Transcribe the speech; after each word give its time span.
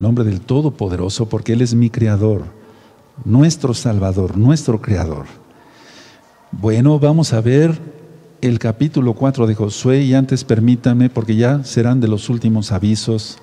nombre 0.00 0.24
del 0.24 0.40
Todopoderoso, 0.40 1.28
porque 1.28 1.54
Él 1.54 1.60
es 1.60 1.74
mi 1.74 1.90
Creador, 1.90 2.44
nuestro 3.24 3.74
Salvador, 3.74 4.38
nuestro 4.38 4.80
Creador. 4.80 5.26
Bueno, 6.52 7.00
vamos 7.00 7.32
a 7.32 7.40
ver 7.40 7.76
el 8.40 8.60
capítulo 8.60 9.14
4 9.14 9.48
de 9.48 9.56
Josué 9.56 10.02
y 10.02 10.14
antes 10.14 10.44
permítanme, 10.44 11.10
porque 11.10 11.34
ya 11.34 11.64
serán 11.64 12.00
de 12.00 12.06
los 12.06 12.28
últimos 12.28 12.70
avisos, 12.70 13.38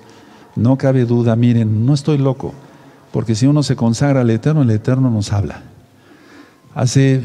no 0.54 0.78
cabe 0.78 1.04
duda, 1.04 1.36
miren, 1.36 1.84
no 1.84 1.92
estoy 1.92 2.16
loco, 2.16 2.54
porque 3.12 3.34
si 3.34 3.46
uno 3.46 3.62
se 3.62 3.76
consagra 3.76 4.22
al 4.22 4.30
Eterno, 4.30 4.62
el 4.62 4.70
Eterno 4.70 5.10
nos 5.10 5.34
habla. 5.34 5.62
Hace 6.74 7.20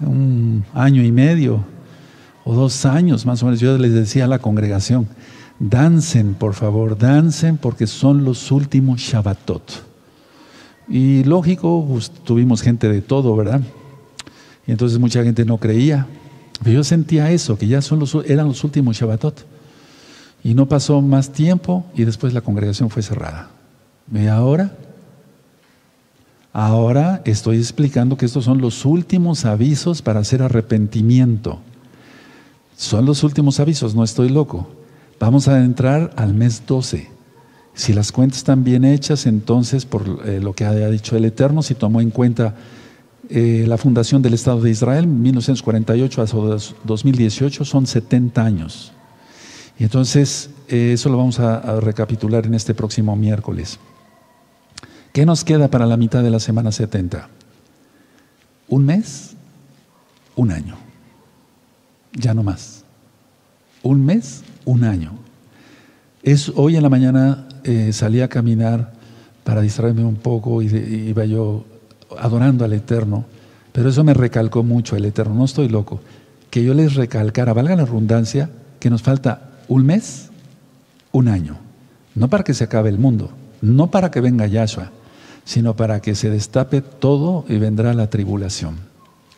un 0.00 0.62
año 0.74 1.02
y 1.02 1.10
medio 1.10 1.64
o 2.44 2.54
dos 2.54 2.84
años 2.84 3.24
más 3.24 3.42
o 3.42 3.46
menos, 3.46 3.60
yo 3.60 3.78
les 3.78 3.94
decía 3.94 4.26
a 4.26 4.28
la 4.28 4.40
congregación, 4.40 5.08
Dancen, 5.60 6.34
por 6.34 6.54
favor, 6.54 6.96
dancen 6.96 7.56
porque 7.56 7.86
son 7.86 8.24
los 8.24 8.52
últimos 8.52 9.00
Shabbatot. 9.00 9.62
Y 10.88 11.24
lógico, 11.24 11.84
pues, 11.88 12.10
tuvimos 12.10 12.62
gente 12.62 12.88
de 12.88 13.02
todo, 13.02 13.34
¿verdad? 13.36 13.60
Y 14.66 14.70
entonces 14.70 14.98
mucha 14.98 15.22
gente 15.22 15.44
no 15.44 15.58
creía. 15.58 16.06
Pero 16.62 16.76
yo 16.76 16.84
sentía 16.84 17.30
eso, 17.30 17.58
que 17.58 17.66
ya 17.66 17.82
son 17.82 17.98
los, 17.98 18.14
eran 18.26 18.46
los 18.46 18.62
últimos 18.64 18.96
Shabbatot. 18.96 19.44
Y 20.44 20.54
no 20.54 20.66
pasó 20.66 21.00
más 21.02 21.32
tiempo 21.32 21.84
y 21.94 22.04
después 22.04 22.32
la 22.32 22.40
congregación 22.40 22.90
fue 22.90 23.02
cerrada. 23.02 23.50
¿Y 24.12 24.26
ahora? 24.26 24.76
Ahora 26.52 27.22
estoy 27.24 27.58
explicando 27.58 28.16
que 28.16 28.26
estos 28.26 28.44
son 28.44 28.60
los 28.60 28.84
últimos 28.84 29.44
avisos 29.44 30.02
para 30.02 30.20
hacer 30.20 30.42
arrepentimiento. 30.42 31.60
Son 32.76 33.04
los 33.04 33.22
últimos 33.24 33.60
avisos, 33.60 33.94
no 33.94 34.04
estoy 34.04 34.28
loco. 34.28 34.68
Vamos 35.20 35.48
a 35.48 35.64
entrar 35.64 36.12
al 36.16 36.34
mes 36.34 36.62
12. 36.66 37.10
Si 37.74 37.92
las 37.92 38.12
cuentas 38.12 38.38
están 38.38 38.64
bien 38.64 38.84
hechas, 38.84 39.26
entonces, 39.26 39.84
por 39.84 40.22
eh, 40.24 40.40
lo 40.40 40.52
que 40.52 40.64
ha 40.64 40.72
dicho 40.90 41.16
el 41.16 41.24
Eterno, 41.24 41.62
si 41.62 41.74
tomó 41.74 42.00
en 42.00 42.10
cuenta 42.10 42.54
eh, 43.28 43.64
la 43.68 43.76
fundación 43.78 44.22
del 44.22 44.34
Estado 44.34 44.60
de 44.60 44.70
Israel, 44.70 45.06
1948 45.06 46.22
hasta 46.22 46.36
2018, 46.84 47.64
son 47.64 47.86
70 47.86 48.44
años. 48.44 48.92
Y 49.78 49.84
entonces, 49.84 50.50
eh, 50.68 50.92
eso 50.94 51.08
lo 51.08 51.18
vamos 51.18 51.38
a, 51.38 51.80
recapitular 51.80 52.46
en 52.46 52.54
este 52.54 52.74
próximo 52.74 53.14
miércoles. 53.16 53.78
¿Qué 55.12 55.26
nos 55.26 55.44
queda 55.44 55.68
para 55.68 55.86
la 55.86 55.96
mitad 55.96 56.22
de 56.22 56.30
la 56.30 56.40
semana 56.40 56.72
70? 56.72 57.28
¿Un 58.68 58.86
mes? 58.86 59.34
Un 60.36 60.52
año. 60.52 60.76
Ya 62.12 62.34
no 62.34 62.42
más. 62.42 62.84
Un 63.82 64.04
mes, 64.04 64.42
un 64.68 64.84
año. 64.84 65.12
Es, 66.22 66.52
hoy 66.54 66.76
en 66.76 66.82
la 66.82 66.90
mañana 66.90 67.48
eh, 67.64 67.90
salí 67.94 68.20
a 68.20 68.28
caminar 68.28 68.92
para 69.42 69.62
distraerme 69.62 70.04
un 70.04 70.16
poco 70.16 70.60
y 70.60 70.66
iba 70.66 71.24
yo 71.24 71.64
adorando 72.18 72.66
al 72.66 72.74
Eterno, 72.74 73.24
pero 73.72 73.88
eso 73.88 74.04
me 74.04 74.12
recalcó 74.12 74.62
mucho 74.62 74.94
el 74.94 75.06
Eterno, 75.06 75.34
no 75.34 75.46
estoy 75.46 75.70
loco, 75.70 76.00
que 76.50 76.62
yo 76.62 76.74
les 76.74 76.96
recalcara, 76.96 77.54
valga 77.54 77.76
la 77.76 77.86
redundancia, 77.86 78.50
que 78.78 78.90
nos 78.90 79.02
falta 79.02 79.52
un 79.68 79.86
mes, 79.86 80.28
un 81.12 81.28
año, 81.28 81.56
no 82.14 82.28
para 82.28 82.44
que 82.44 82.52
se 82.52 82.64
acabe 82.64 82.90
el 82.90 82.98
mundo, 82.98 83.30
no 83.62 83.90
para 83.90 84.10
que 84.10 84.20
venga 84.20 84.46
Yahshua, 84.46 84.90
sino 85.46 85.76
para 85.76 86.00
que 86.00 86.14
se 86.14 86.28
destape 86.28 86.82
todo 86.82 87.46
y 87.48 87.56
vendrá 87.56 87.94
la 87.94 88.10
tribulación. 88.10 88.76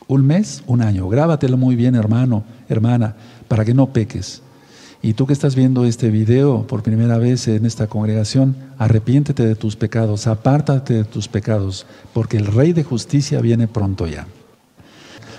Un 0.09 0.27
mes, 0.27 0.61
un 0.67 0.81
año. 0.81 1.07
Grábatelo 1.07 1.55
muy 1.55 1.77
bien, 1.77 1.95
hermano, 1.95 2.43
hermana, 2.67 3.15
para 3.47 3.63
que 3.63 3.73
no 3.73 3.93
peques. 3.93 4.41
Y 5.03 5.13
tú 5.13 5.25
que 5.25 5.33
estás 5.33 5.55
viendo 5.55 5.85
este 5.85 6.11
video 6.11 6.67
por 6.67 6.83
primera 6.83 7.17
vez 7.17 7.47
en 7.47 7.65
esta 7.65 7.87
congregación, 7.87 8.55
arrepiéntete 8.77 9.45
de 9.45 9.55
tus 9.55 9.75
pecados, 9.75 10.27
apártate 10.27 10.93
de 10.93 11.03
tus 11.05 11.27
pecados, 11.27 11.87
porque 12.13 12.37
el 12.37 12.45
Rey 12.45 12.71
de 12.71 12.83
Justicia 12.83 13.41
viene 13.41 13.67
pronto 13.67 14.05
ya. 14.05 14.27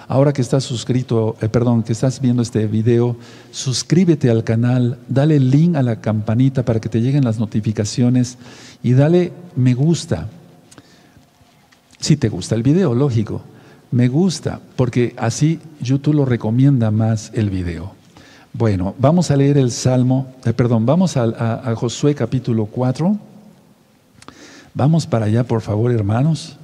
Ahora 0.08 0.32
que 0.32 0.42
estás 0.42 0.64
suscrito, 0.64 1.36
eh, 1.40 1.48
perdón, 1.48 1.84
que 1.84 1.92
estás 1.92 2.20
viendo 2.20 2.42
este 2.42 2.66
video, 2.66 3.16
suscríbete 3.52 4.30
al 4.30 4.42
canal, 4.42 4.98
dale 5.08 5.38
link 5.38 5.76
a 5.76 5.82
la 5.82 6.00
campanita 6.00 6.64
para 6.64 6.80
que 6.80 6.88
te 6.88 7.00
lleguen 7.00 7.24
las 7.24 7.38
notificaciones 7.38 8.38
y 8.82 8.92
dale 8.92 9.32
me 9.54 9.74
gusta. 9.74 10.28
Si 12.00 12.16
te 12.16 12.28
gusta 12.28 12.56
el 12.56 12.64
video, 12.64 12.94
lógico. 12.94 13.42
Me 13.92 14.08
gusta, 14.08 14.60
porque 14.74 15.14
así 15.16 15.60
YouTube 15.80 16.14
lo 16.14 16.24
recomienda 16.24 16.90
más 16.90 17.30
el 17.34 17.48
video. 17.48 18.01
Bueno, 18.54 18.94
vamos 18.98 19.30
a 19.30 19.36
leer 19.36 19.56
el 19.56 19.70
Salmo, 19.70 20.26
eh, 20.44 20.52
perdón, 20.52 20.84
vamos 20.84 21.16
a, 21.16 21.74
Josué 21.74 22.14
capítulo 22.14 22.66
4. 22.66 23.16
Vamos 24.74 25.06
para 25.06 25.24
allá, 25.24 25.44
por 25.44 25.62
favor, 25.62 25.90
hermanos. 25.90 26.58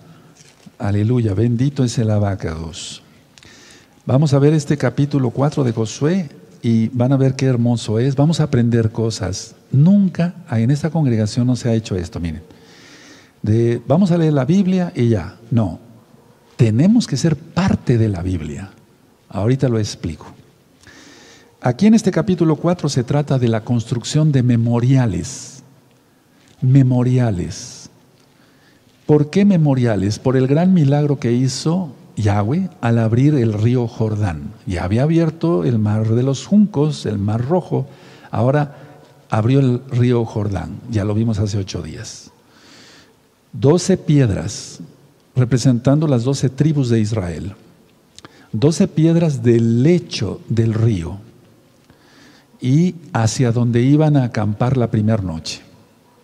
Aleluya, 0.79 1.33
bendito 1.33 1.85
es 1.85 1.97
el 1.97 2.11
abacados. 2.11 3.03
Vamos 4.05 4.35
a 4.35 4.39
ver 4.39 4.53
este 4.53 4.77
capítulo 4.77 5.31
4 5.31 5.65
de 5.65 5.73
Josué 5.73 6.29
y 6.61 6.89
van 6.89 7.13
a 7.13 7.17
ver 7.17 7.35
qué 7.37 7.47
hermoso 7.47 7.99
es. 7.99 8.17
Vamos 8.17 8.41
a 8.41 8.45
aprender 8.45 8.91
cosas. 8.93 9.55
Nunca 9.73 10.35
en 10.51 10.71
esta 10.71 10.91
congregación 10.91 11.47
no 11.47 11.57
se 11.57 11.71
ha 11.71 11.75
hecho 11.75 11.97
esto, 11.97 12.21
miren. 12.21 12.43
Vamos 13.87 14.11
a 14.11 14.19
leer 14.19 14.35
la 14.35 14.45
Biblia 14.45 14.93
y 14.95 15.09
ya. 15.09 15.37
No, 15.51 15.79
tenemos 16.57 17.07
que 17.07 17.17
ser 17.17 17.35
parte 17.35 17.97
de 17.97 18.11
la 18.11 18.21
Biblia. 18.21 18.71
Ahorita 19.31 19.71
lo 19.71 19.79
explico. 19.79 20.38
Aquí 21.61 21.87
en 21.87 21.95
este 21.95 22.13
capítulo 22.13 22.55
4 22.55 22.89
se 22.89 23.03
trata 23.03 23.37
de 23.37 23.49
la 23.49 23.65
construcción 23.65 24.31
de 24.31 24.45
memoriales. 24.45 25.65
Memoriales. 26.61 27.91
¿Por 29.07 29.29
qué 29.31 29.45
memoriales? 29.45 30.21
Por 30.21 30.37
el 30.37 30.47
gran 30.47 30.73
milagro 30.73 31.19
que 31.19 31.33
hizo 31.33 31.93
Yahweh 32.17 32.71
al 32.81 33.01
abrir 33.01 33.35
el 33.35 33.53
río 33.53 33.89
Jordán. 33.89 34.53
Ya 34.67 34.85
había 34.85 35.03
abierto 35.03 35.65
el 35.65 35.81
mar 35.81 36.09
de 36.09 36.23
los 36.23 36.47
juncos, 36.47 37.07
el 37.07 37.19
mar 37.19 37.45
rojo, 37.45 37.89
ahora 38.31 38.77
abrió 39.29 39.59
el 39.59 39.83
río 39.91 40.25
Jordán, 40.25 40.79
ya 40.91 41.05
lo 41.05 41.13
vimos 41.13 41.41
hace 41.41 41.59
ocho 41.59 41.83
días. 41.83 42.31
Doce 43.53 43.97
piedras 43.97 44.79
representando 45.35 46.07
las 46.07 46.23
doce 46.23 46.51
tribus 46.51 46.89
de 46.89 47.01
Israel. 47.01 47.55
Doce 48.53 48.87
piedras 48.87 49.43
del 49.43 49.83
lecho 49.83 50.41
del 50.49 50.73
río 50.73 51.19
y 52.61 52.97
hacia 53.13 53.53
donde 53.53 53.83
iban 53.83 54.17
a 54.17 54.25
acampar 54.25 54.77
la 54.77 54.91
primera 54.91 55.23
noche. 55.23 55.61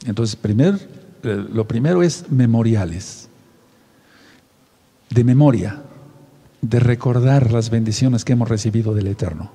Entonces, 0.06 0.36
primer, 0.36 0.74
eh, 1.22 1.44
lo 1.52 1.66
primero 1.66 2.02
es 2.02 2.30
memoriales, 2.30 3.28
de 5.10 5.24
memoria, 5.24 5.82
de 6.60 6.80
recordar 6.80 7.52
las 7.52 7.70
bendiciones 7.70 8.24
que 8.24 8.32
hemos 8.32 8.48
recibido 8.48 8.94
del 8.94 9.06
Eterno. 9.06 9.50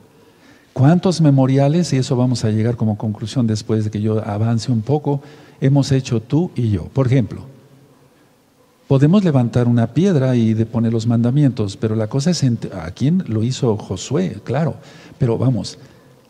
¿Cuántos 0.74 1.20
memoriales, 1.20 1.92
y 1.92 1.98
eso 1.98 2.16
vamos 2.16 2.46
a 2.46 2.52
llegar 2.52 2.78
como 2.78 2.98
conclusión 2.98 3.48
después 3.48 3.84
de 3.84 3.92
que 3.92 4.02
yo 4.02 4.24
avance 4.26 4.72
un 4.72 4.82
poco, 4.82 5.22
hemos 5.60 5.92
hecho 5.92 6.22
tú 6.22 6.52
y 6.56 6.70
yo? 6.70 6.86
Por 6.86 7.08
ejemplo, 7.08 7.42
podemos 8.88 9.24
levantar 9.24 9.68
una 9.68 9.94
piedra 9.94 10.36
y 10.36 10.54
poner 10.66 10.94
los 10.94 11.06
mandamientos, 11.06 11.76
pero 11.76 11.96
la 11.96 12.08
cosa 12.08 12.32
es, 12.32 12.44
¿a 12.44 12.92
quién 12.92 13.24
lo 13.28 13.44
hizo 13.44 13.76
Josué? 13.78 14.38
Claro, 14.44 14.76
pero 15.18 15.38
vamos, 15.38 15.78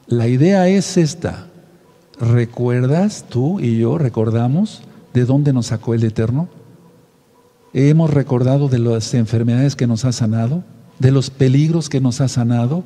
la 0.09 0.27
idea 0.27 0.67
es 0.67 0.97
esta. 0.97 1.47
¿Recuerdas 2.19 3.25
tú 3.29 3.59
y 3.59 3.77
yo, 3.77 3.97
recordamos 3.97 4.81
de 5.13 5.23
dónde 5.23 5.53
nos 5.53 5.67
sacó 5.67 5.93
el 5.93 6.03
Eterno? 6.03 6.49
Hemos 7.73 8.11
recordado 8.11 8.67
de 8.67 8.79
las 8.79 9.13
enfermedades 9.13 9.75
que 9.75 9.87
nos 9.87 10.03
ha 10.05 10.11
sanado, 10.11 10.63
de 10.97 11.11
los 11.11 11.29
peligros 11.29 11.87
que 11.87 12.01
nos 12.01 12.19
ha 12.19 12.27
sanado, 12.27 12.83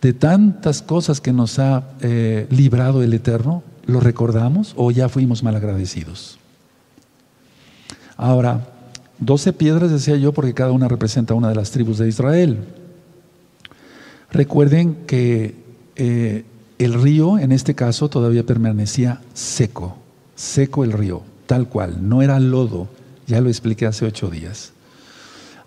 de 0.00 0.12
tantas 0.12 0.80
cosas 0.80 1.20
que 1.20 1.32
nos 1.32 1.58
ha 1.58 1.88
eh, 2.00 2.46
librado 2.50 3.02
el 3.02 3.12
Eterno. 3.12 3.64
¿Lo 3.84 4.00
recordamos 4.00 4.74
o 4.76 4.92
ya 4.92 5.08
fuimos 5.08 5.42
malagradecidos? 5.42 6.38
Ahora, 8.16 8.68
doce 9.18 9.52
piedras 9.52 9.90
decía 9.90 10.16
yo 10.16 10.32
porque 10.32 10.54
cada 10.54 10.70
una 10.70 10.88
representa 10.88 11.34
una 11.34 11.48
de 11.48 11.56
las 11.56 11.72
tribus 11.72 11.98
de 11.98 12.08
Israel. 12.08 12.58
Recuerden 14.30 14.94
que 15.06 15.65
eh, 15.96 16.44
el 16.78 16.94
río, 16.94 17.38
en 17.38 17.52
este 17.52 17.74
caso, 17.74 18.08
todavía 18.08 18.44
permanecía 18.44 19.20
seco, 19.32 19.96
seco 20.34 20.84
el 20.84 20.92
río, 20.92 21.22
tal 21.46 21.68
cual, 21.68 22.08
no 22.08 22.22
era 22.22 22.38
lodo, 22.38 22.88
ya 23.26 23.40
lo 23.40 23.48
expliqué 23.48 23.86
hace 23.86 24.04
ocho 24.04 24.28
días. 24.28 24.72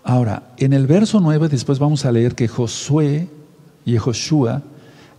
Ahora, 0.04 0.54
en 0.58 0.74
el 0.74 0.88
verso 0.88 1.20
9 1.20 1.50
después 1.50 1.78
vamos 1.78 2.06
a 2.06 2.12
leer 2.12 2.36
que 2.36 2.48
Josué 2.48 3.28
y 3.86 3.98
Joshua 3.98 4.64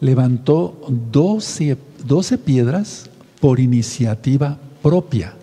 levantó 0.01 0.81
12, 0.89 1.77
12 2.07 2.39
piedras 2.39 3.11
por 3.41 3.61
iniciativa 3.61 4.59
propia. 4.83 5.35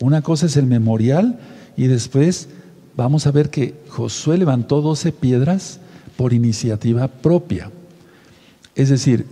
Una 0.00 0.22
cosa 0.22 0.46
es 0.46 0.56
el 0.56 0.66
memorial 0.66 1.38
y 1.76 1.86
después 1.86 2.48
vamos 2.96 3.26
a 3.26 3.30
ver 3.30 3.50
que 3.50 3.74
Josué 3.88 4.38
levantó 4.38 4.80
12 4.80 5.12
piedras 5.12 5.80
por 6.16 6.32
iniciativa 6.32 7.08
propia. 7.08 7.70
Es 8.80 8.88
decir, 8.88 9.26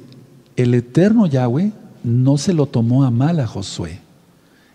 el 0.56 0.74
eterno 0.74 1.24
Yahweh 1.26 1.72
no 2.04 2.36
se 2.36 2.52
lo 2.52 2.66
tomó 2.66 3.04
a 3.04 3.10
mal 3.10 3.40
a 3.40 3.46
Josué. 3.46 3.98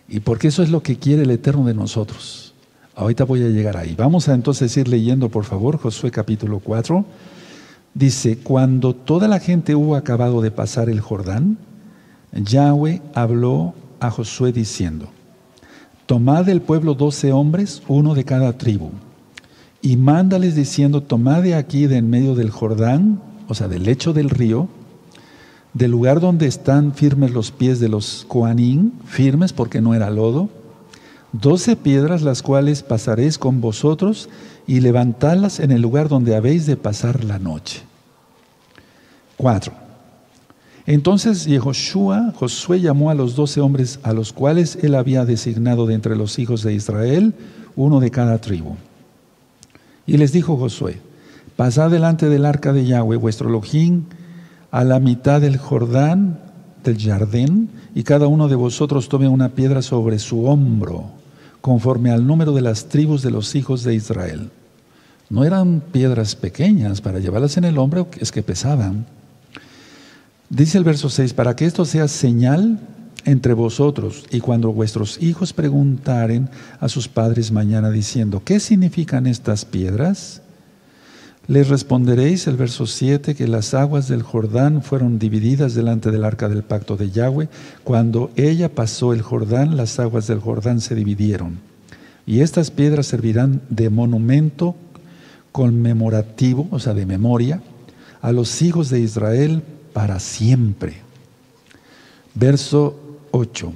Y 0.09 0.19
porque 0.21 0.47
eso 0.47 0.63
es 0.63 0.71
lo 0.71 0.81
que 0.81 0.97
quiere 0.97 1.21
el 1.21 1.29
Eterno 1.29 1.65
de 1.65 1.75
nosotros. 1.75 2.55
Ahorita 2.95 3.23
voy 3.23 3.43
a 3.43 3.49
llegar 3.49 3.77
ahí. 3.77 3.93
Vamos 3.95 4.27
a 4.29 4.33
entonces 4.33 4.75
ir 4.77 4.87
leyendo, 4.87 5.29
por 5.29 5.45
favor, 5.45 5.77
Josué 5.77 6.09
capítulo 6.09 6.59
4. 6.59 7.05
Dice, 7.93 8.39
cuando 8.39 8.95
toda 8.95 9.27
la 9.27 9.39
gente 9.39 9.75
hubo 9.75 9.95
acabado 9.95 10.41
de 10.41 10.49
pasar 10.49 10.89
el 10.89 11.01
Jordán, 11.01 11.59
Yahweh 12.31 13.03
habló 13.13 13.75
a 13.99 14.09
Josué 14.09 14.51
diciendo, 14.51 15.09
tomad 16.07 16.45
del 16.45 16.63
pueblo 16.63 16.95
doce 16.95 17.31
hombres, 17.31 17.83
uno 17.87 18.15
de 18.15 18.23
cada 18.23 18.57
tribu, 18.57 18.89
y 19.83 19.97
mándales 19.97 20.55
diciendo, 20.55 21.01
tomad 21.01 21.43
de 21.43 21.53
aquí 21.53 21.85
de 21.85 21.97
en 21.97 22.09
medio 22.09 22.33
del 22.33 22.49
Jordán, 22.49 23.21
o 23.47 23.55
sea, 23.55 23.67
del 23.67 23.83
lecho 23.83 24.13
del 24.13 24.29
río, 24.29 24.67
del 25.73 25.91
lugar 25.91 26.19
donde 26.19 26.47
están 26.47 26.93
firmes 26.93 27.31
los 27.31 27.51
pies 27.51 27.79
de 27.79 27.89
los 27.89 28.25
Coanín, 28.27 28.93
firmes 29.05 29.53
porque 29.53 29.81
no 29.81 29.93
era 29.93 30.09
lodo, 30.09 30.49
doce 31.31 31.75
piedras 31.75 32.21
las 32.21 32.41
cuales 32.41 32.83
pasaréis 32.83 33.37
con 33.37 33.59
vosotros 33.59 34.29
y 34.67 34.79
levantadlas 34.79 35.59
en 35.59 35.71
el 35.71 35.81
lugar 35.81 36.09
donde 36.09 36.35
habéis 36.35 36.65
de 36.65 36.77
pasar 36.77 37.23
la 37.23 37.39
noche. 37.39 37.81
Cuatro. 39.35 39.73
Entonces 40.85 41.45
Yehoshua, 41.45 42.33
Josué 42.35 42.81
llamó 42.81 43.09
a 43.09 43.15
los 43.15 43.35
doce 43.35 43.61
hombres 43.61 43.99
a 44.03 44.13
los 44.13 44.33
cuales 44.33 44.77
él 44.81 44.95
había 44.95 45.25
designado 45.25 45.85
de 45.85 45.95
entre 45.95 46.15
los 46.15 46.39
hijos 46.39 46.61
de 46.61 46.73
Israel, 46.73 47.33
uno 47.75 47.99
de 47.99 48.11
cada 48.11 48.39
tribu. 48.39 48.75
Y 50.05 50.17
les 50.17 50.33
dijo 50.33 50.57
Josué, 50.57 50.99
pasad 51.55 51.91
delante 51.91 52.29
del 52.29 52.45
arca 52.45 52.73
de 52.73 52.85
Yahweh, 52.85 53.17
vuestro 53.17 53.49
Elohim, 53.49 54.05
a 54.71 54.83
la 54.83 54.99
mitad 54.99 55.41
del 55.41 55.57
Jordán, 55.57 56.39
del 56.83 56.99
Jardín, 56.99 57.69
y 57.95 58.03
cada 58.03 58.27
uno 58.27 58.47
de 58.47 58.55
vosotros 58.55 59.09
tome 59.09 59.27
una 59.27 59.49
piedra 59.49 59.81
sobre 59.81 60.19
su 60.19 60.45
hombro, 60.45 61.05
conforme 61.61 62.11
al 62.11 62.25
número 62.27 62.53
de 62.53 62.61
las 62.61 62.85
tribus 62.85 63.21
de 63.21 63.31
los 63.31 63.55
hijos 63.55 63.83
de 63.83 63.95
Israel. 63.95 64.49
No 65.29 65.43
eran 65.43 65.81
piedras 65.91 66.35
pequeñas 66.35 67.01
para 67.01 67.19
llevarlas 67.19 67.57
en 67.57 67.63
el 67.63 67.77
hombro, 67.77 68.07
es 68.19 68.31
que 68.31 68.43
pesaban. 68.43 69.05
Dice 70.49 70.77
el 70.77 70.83
verso 70.83 71.09
6, 71.09 71.33
para 71.33 71.55
que 71.55 71.65
esto 71.65 71.85
sea 71.85 72.07
señal 72.07 72.79
entre 73.25 73.53
vosotros 73.53 74.25
y 74.29 74.39
cuando 74.39 74.71
vuestros 74.71 75.19
hijos 75.19 75.53
preguntaren 75.53 76.49
a 76.79 76.89
sus 76.89 77.07
padres 77.07 77.51
mañana 77.51 77.89
diciendo, 77.89 78.43
¿qué 78.45 78.59
significan 78.59 79.25
estas 79.25 79.65
piedras? 79.65 80.42
Les 81.47 81.67
responderéis, 81.67 82.47
el 82.47 82.55
verso 82.55 82.87
7, 82.87 83.35
que 83.35 83.47
las 83.47 83.73
aguas 83.73 84.07
del 84.07 84.23
Jordán 84.23 84.81
fueron 84.81 85.19
divididas 85.19 85.73
delante 85.73 86.09
del 86.09 86.23
arca 86.23 86.47
del 86.47 86.63
pacto 86.63 86.95
de 86.95 87.11
Yahweh. 87.11 87.49
Cuando 87.83 88.31
ella 88.37 88.73
pasó 88.73 89.11
el 89.11 89.21
Jordán, 89.21 89.75
las 89.75 89.99
aguas 89.99 90.27
del 90.27 90.39
Jordán 90.39 90.79
se 90.79 90.95
dividieron. 90.95 91.59
Y 92.25 92.39
estas 92.39 92.71
piedras 92.71 93.07
servirán 93.07 93.61
de 93.69 93.89
monumento 93.89 94.75
conmemorativo, 95.51 96.69
o 96.71 96.79
sea, 96.79 96.93
de 96.93 97.05
memoria, 97.05 97.61
a 98.21 98.31
los 98.31 98.61
hijos 98.61 98.89
de 98.89 99.01
Israel 99.01 99.63
para 99.91 100.21
siempre. 100.21 101.01
Verso 102.35 102.97
8. 103.31 103.73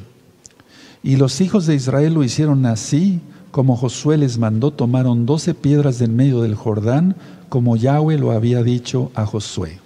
Y 1.04 1.18
los 1.18 1.42
hijos 1.42 1.66
de 1.66 1.76
Israel 1.76 2.14
lo 2.14 2.24
hicieron 2.24 2.66
así, 2.66 3.20
como 3.52 3.76
Josué 3.76 4.18
les 4.18 4.38
mandó, 4.38 4.72
tomaron 4.72 5.26
doce 5.26 5.54
piedras 5.54 6.00
de 6.00 6.06
en 6.06 6.16
medio 6.16 6.42
del 6.42 6.56
Jordán, 6.56 7.16
como 7.50 7.76
Yahweh 7.76 8.18
lo 8.18 8.32
había 8.32 8.64
dicho 8.64 9.12
a 9.16 9.26
Josué, 9.26 9.80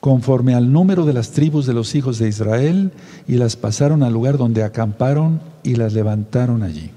conforme 0.00 0.54
al 0.54 0.72
número 0.72 1.04
de 1.04 1.12
las 1.12 1.30
tribus 1.30 1.66
de 1.66 1.74
los 1.74 1.94
hijos 1.94 2.18
de 2.18 2.28
Israel, 2.28 2.92
y 3.28 3.36
las 3.36 3.56
pasaron 3.56 4.02
al 4.02 4.12
lugar 4.12 4.38
donde 4.38 4.64
acamparon 4.64 5.40
y 5.62 5.76
las 5.76 5.92
levantaron 5.92 6.62
allí. 6.62 6.90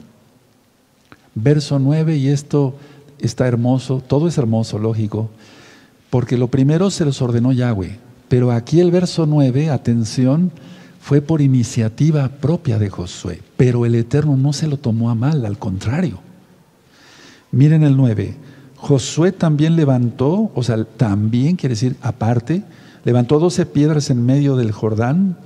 Verso 1.35 1.79
9, 1.79 2.15
y 2.17 2.29
esto 2.29 2.75
está 3.19 3.47
hermoso, 3.47 4.01
todo 4.05 4.27
es 4.27 4.37
hermoso, 4.37 4.79
lógico, 4.79 5.29
porque 6.09 6.37
lo 6.37 6.47
primero 6.47 6.89
se 6.89 7.05
los 7.05 7.21
ordenó 7.21 7.51
Yahweh, 7.51 7.99
pero 8.27 8.51
aquí 8.51 8.79
el 8.79 8.91
verso 8.91 9.25
9, 9.25 9.69
atención, 9.69 10.51
fue 10.99 11.21
por 11.21 11.41
iniciativa 11.41 12.29
propia 12.29 12.79
de 12.79 12.89
Josué, 12.89 13.41
pero 13.57 13.85
el 13.85 13.93
Eterno 13.93 14.37
no 14.37 14.53
se 14.53 14.65
lo 14.65 14.77
tomó 14.77 15.11
a 15.11 15.15
mal, 15.15 15.45
al 15.45 15.59
contrario. 15.59 16.19
Miren 17.51 17.83
el 17.83 17.95
9, 17.95 18.35
Josué 18.85 19.31
también 19.31 19.75
levantó, 19.75 20.51
o 20.53 20.61
sea, 20.61 20.85
también 20.85 21.55
quiere 21.55 21.73
decir 21.73 21.95
aparte, 22.03 22.61
levantó 23.03 23.39
doce 23.39 23.65
piedras 23.65 24.11
en 24.11 24.23
medio 24.23 24.55
del 24.57 24.71
Jordán, 24.71 25.37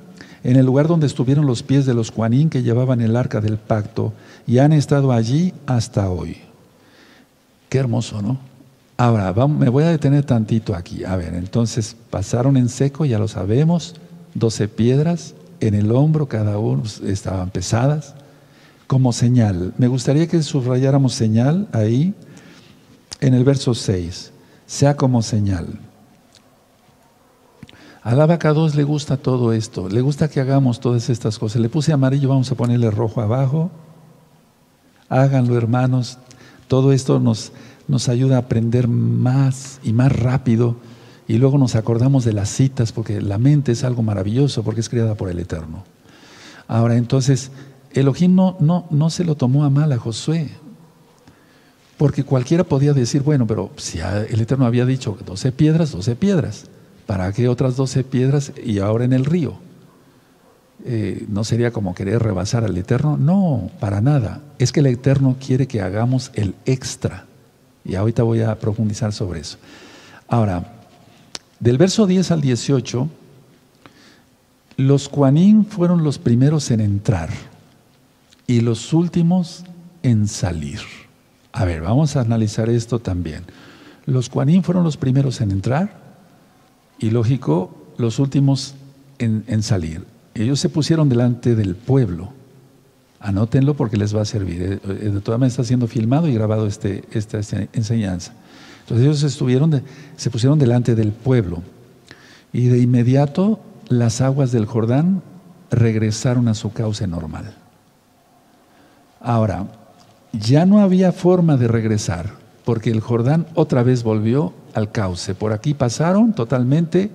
en 0.44 0.58
el 0.58 0.66
lugar 0.66 0.90
donde 0.90 1.08
estuvieron 1.08 1.46
los 1.46 1.64
pies 1.64 1.86
de 1.86 1.94
los 1.94 2.12
Juanín 2.12 2.50
que 2.50 2.64
llevaban 2.64 3.00
el 3.00 3.16
arca 3.16 3.40
del 3.40 3.56
pacto, 3.56 4.12
y 4.46 4.58
han 4.58 4.74
estado 4.74 5.14
allí 5.14 5.54
hasta 5.68 6.10
hoy. 6.10 6.36
Qué 7.70 7.78
hermoso, 7.78 8.22
¿no? 8.22 8.40
Ahora, 8.98 9.34
me 9.48 9.70
voy 9.70 9.86
a 9.86 9.90
detener 9.90 10.26
tantito 10.26 10.76
aquí. 10.76 11.06
A 11.06 11.16
ver, 11.16 11.34
entonces 11.34 11.96
pasaron 12.10 12.58
en 12.58 12.68
seco, 12.68 13.06
ya 13.06 13.20
lo 13.20 13.30
sabemos, 13.30 13.96
doce 14.34 14.68
piedras 14.68 15.34
en 15.62 15.76
el 15.76 15.94
hombro, 15.94 16.28
cada 16.28 16.58
uno 16.58 16.84
estaban 17.06 17.52
pesadas, 17.52 18.16
como 18.86 19.14
señal. 19.14 19.74
Me 19.78 19.88
gustaría 19.88 20.28
que 20.28 20.44
subrayáramos 20.44 21.14
señal 21.14 21.70
ahí 21.72 22.14
en 23.22 23.34
el 23.34 23.44
verso 23.44 23.74
6, 23.74 24.32
sea 24.66 24.96
como 24.96 25.22
señal. 25.22 25.80
A 28.02 28.16
la 28.16 28.26
vaca 28.26 28.54
2 28.54 28.76
le 28.76 28.84
gusta 28.84 29.18
todo 29.18 29.52
esto, 29.52 29.90
le 29.90 30.02
gusta 30.02 30.30
que 30.30 30.40
hagamos 30.40 30.80
todas 30.80 31.10
estas 31.10 31.38
cosas. 31.38 31.62
Le 31.62 31.70
puse 31.70 31.92
amarillo, 31.92 32.30
vamos 32.30 32.52
a 32.52 32.56
ponerle 32.56 32.90
rojo 32.90 33.22
abajo. 33.22 33.70
Háganlo, 35.10 35.58
hermanos. 35.58 36.18
Todo 36.68 36.94
esto 36.94 37.20
nos, 37.20 37.52
nos 37.88 38.08
ayuda 38.08 38.38
a 38.38 38.40
aprender 38.40 38.88
más 38.88 39.80
y 39.84 39.92
más 39.92 40.12
rápido. 40.12 40.78
Y 41.28 41.38
luego 41.38 41.58
nos 41.58 41.76
acordamos 41.76 42.24
de 42.24 42.34
las 42.34 42.50
citas, 42.50 42.92
porque 42.92 43.22
la 43.22 43.38
mente 43.38 43.74
es 43.74 43.84
algo 43.84 44.02
maravilloso, 44.02 44.64
porque 44.64 44.82
es 44.82 44.90
creada 44.90 45.16
por 45.16 45.30
el 45.30 45.38
Eterno. 45.38 45.84
Ahora, 46.68 46.96
entonces, 46.96 47.52
Elohim 47.92 48.34
no, 48.34 48.56
no, 48.60 48.88
no 48.90 49.10
se 49.10 49.26
lo 49.26 49.36
tomó 49.36 49.66
a 49.66 49.70
mal 49.70 49.92
a 49.92 49.98
Josué. 49.98 50.50
Porque 52.00 52.24
cualquiera 52.24 52.64
podía 52.64 52.94
decir, 52.94 53.24
bueno, 53.24 53.46
pero 53.46 53.72
si 53.76 54.00
el 54.00 54.40
Eterno 54.40 54.66
había 54.66 54.86
dicho 54.86 55.18
12 55.26 55.52
piedras, 55.52 55.92
12 55.92 56.16
piedras, 56.16 56.68
¿para 57.06 57.30
qué 57.34 57.50
otras 57.50 57.76
12 57.76 58.06
piedras 58.06 58.54
y 58.64 58.80
ahora 58.80 59.04
en 59.04 59.12
el 59.12 59.26
río? 59.26 59.60
Eh, 60.86 61.26
¿No 61.28 61.44
sería 61.44 61.72
como 61.72 61.94
querer 61.94 62.24
rebasar 62.24 62.64
al 62.64 62.78
Eterno? 62.78 63.18
No, 63.18 63.70
para 63.82 64.00
nada. 64.00 64.42
Es 64.60 64.72
que 64.72 64.80
el 64.80 64.86
Eterno 64.86 65.36
quiere 65.46 65.68
que 65.68 65.82
hagamos 65.82 66.32
el 66.36 66.56
extra. 66.64 67.26
Y 67.84 67.96
ahorita 67.96 68.24
voy 68.24 68.44
a 68.44 68.58
profundizar 68.58 69.12
sobre 69.12 69.42
eso. 69.42 69.58
Ahora, 70.30 70.72
del 71.60 71.78
verso 71.78 72.08
10 72.08 72.32
al 72.32 72.40
18, 72.40 73.10
los 74.78 75.10
Cuanín 75.10 75.66
fueron 75.66 76.06
los 76.06 76.18
primeros 76.18 76.72
en 76.72 76.80
entrar 76.80 77.30
y 78.48 78.62
los 78.62 78.94
últimos 78.94 79.66
en 80.02 80.30
salir. 80.30 80.80
A 81.52 81.66
ver, 81.66 81.82
vamos 81.82 82.16
a 82.16 82.22
analizar 82.22 82.70
esto 82.70 83.00
también. 83.00 83.44
Los 84.06 84.30
Kuanim 84.30 84.64
fueron 84.64 84.84
los 84.84 84.98
primeros 84.98 85.42
en 85.42 85.52
entrar 85.52 86.00
y, 87.00 87.10
lógico, 87.10 87.76
los 87.98 88.20
últimos 88.20 88.76
en, 89.18 89.64
salir. 89.64 90.06
Ellos 90.34 90.60
se 90.60 90.70
pusieron 90.70 91.10
delante 91.10 91.56
del 91.56 91.76
pueblo. 91.76 92.32
Anótenlo 93.20 93.74
porque 93.76 93.98
les 93.98 94.16
va 94.16 94.22
a 94.22 94.26
servir. 94.26 94.62
Eh, 94.62 94.80
eh, 94.84 95.10
de 95.10 95.22
todas 95.22 95.40
maneras 95.40 95.54
está 95.54 95.64
siendo 95.66 95.88
filmado 95.88 96.28
y 96.28 96.34
grabado 96.34 96.68
este, 96.68 97.04
esta, 97.12 97.40
enseñanza. 97.74 98.34
Entonces 98.82 99.06
ellos 99.06 99.24
estuvieron 99.24 99.84
se 100.16 100.30
pusieron 100.30 100.58
delante 100.58 100.96
del 100.96 101.12
pueblo 101.12 101.62
y 102.54 102.68
de 102.68 102.80
inmediato 102.80 103.60
las 103.90 104.22
aguas 104.22 104.52
del 104.52 104.66
Jordán 104.66 105.22
regresaron 105.70 106.48
a 106.48 106.54
su 106.54 106.72
cauce 106.72 107.06
normal. 107.06 107.54
Ahora, 109.20 109.68
ya 110.34 110.66
no 110.66 110.80
había 110.80 111.12
forma 111.12 111.58
de 111.58 111.68
regresar, 111.68 112.32
porque 112.66 112.92
el 112.92 113.02
Jordán 113.02 113.48
otra 113.56 113.84
vez 113.84 114.04
volvió 114.04 114.54
al 114.74 114.92
cauce. 114.92 115.36
Por 115.36 115.54
aquí 115.54 115.74
pasaron 115.74 116.34
totalmente, 116.34 117.12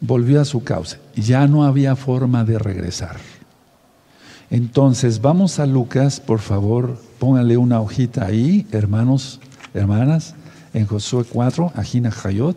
volvió 0.00 0.40
a 0.40 0.44
su 0.44 0.62
cauce. 0.62 0.98
Ya 1.14 1.46
no 1.46 1.64
había 1.64 1.96
forma 1.96 2.44
de 2.44 2.58
regresar. 2.58 3.16
Entonces, 4.50 5.20
vamos 5.20 5.58
a 5.58 5.66
Lucas, 5.66 6.20
por 6.20 6.38
favor, 6.38 6.98
póngale 7.18 7.56
una 7.56 7.80
hojita 7.80 8.24
ahí, 8.24 8.66
hermanos, 8.72 9.40
hermanas, 9.74 10.34
en 10.72 10.86
Josué 10.86 11.24
4, 11.30 11.72
Ajina 11.74 12.10
Hayot. 12.24 12.56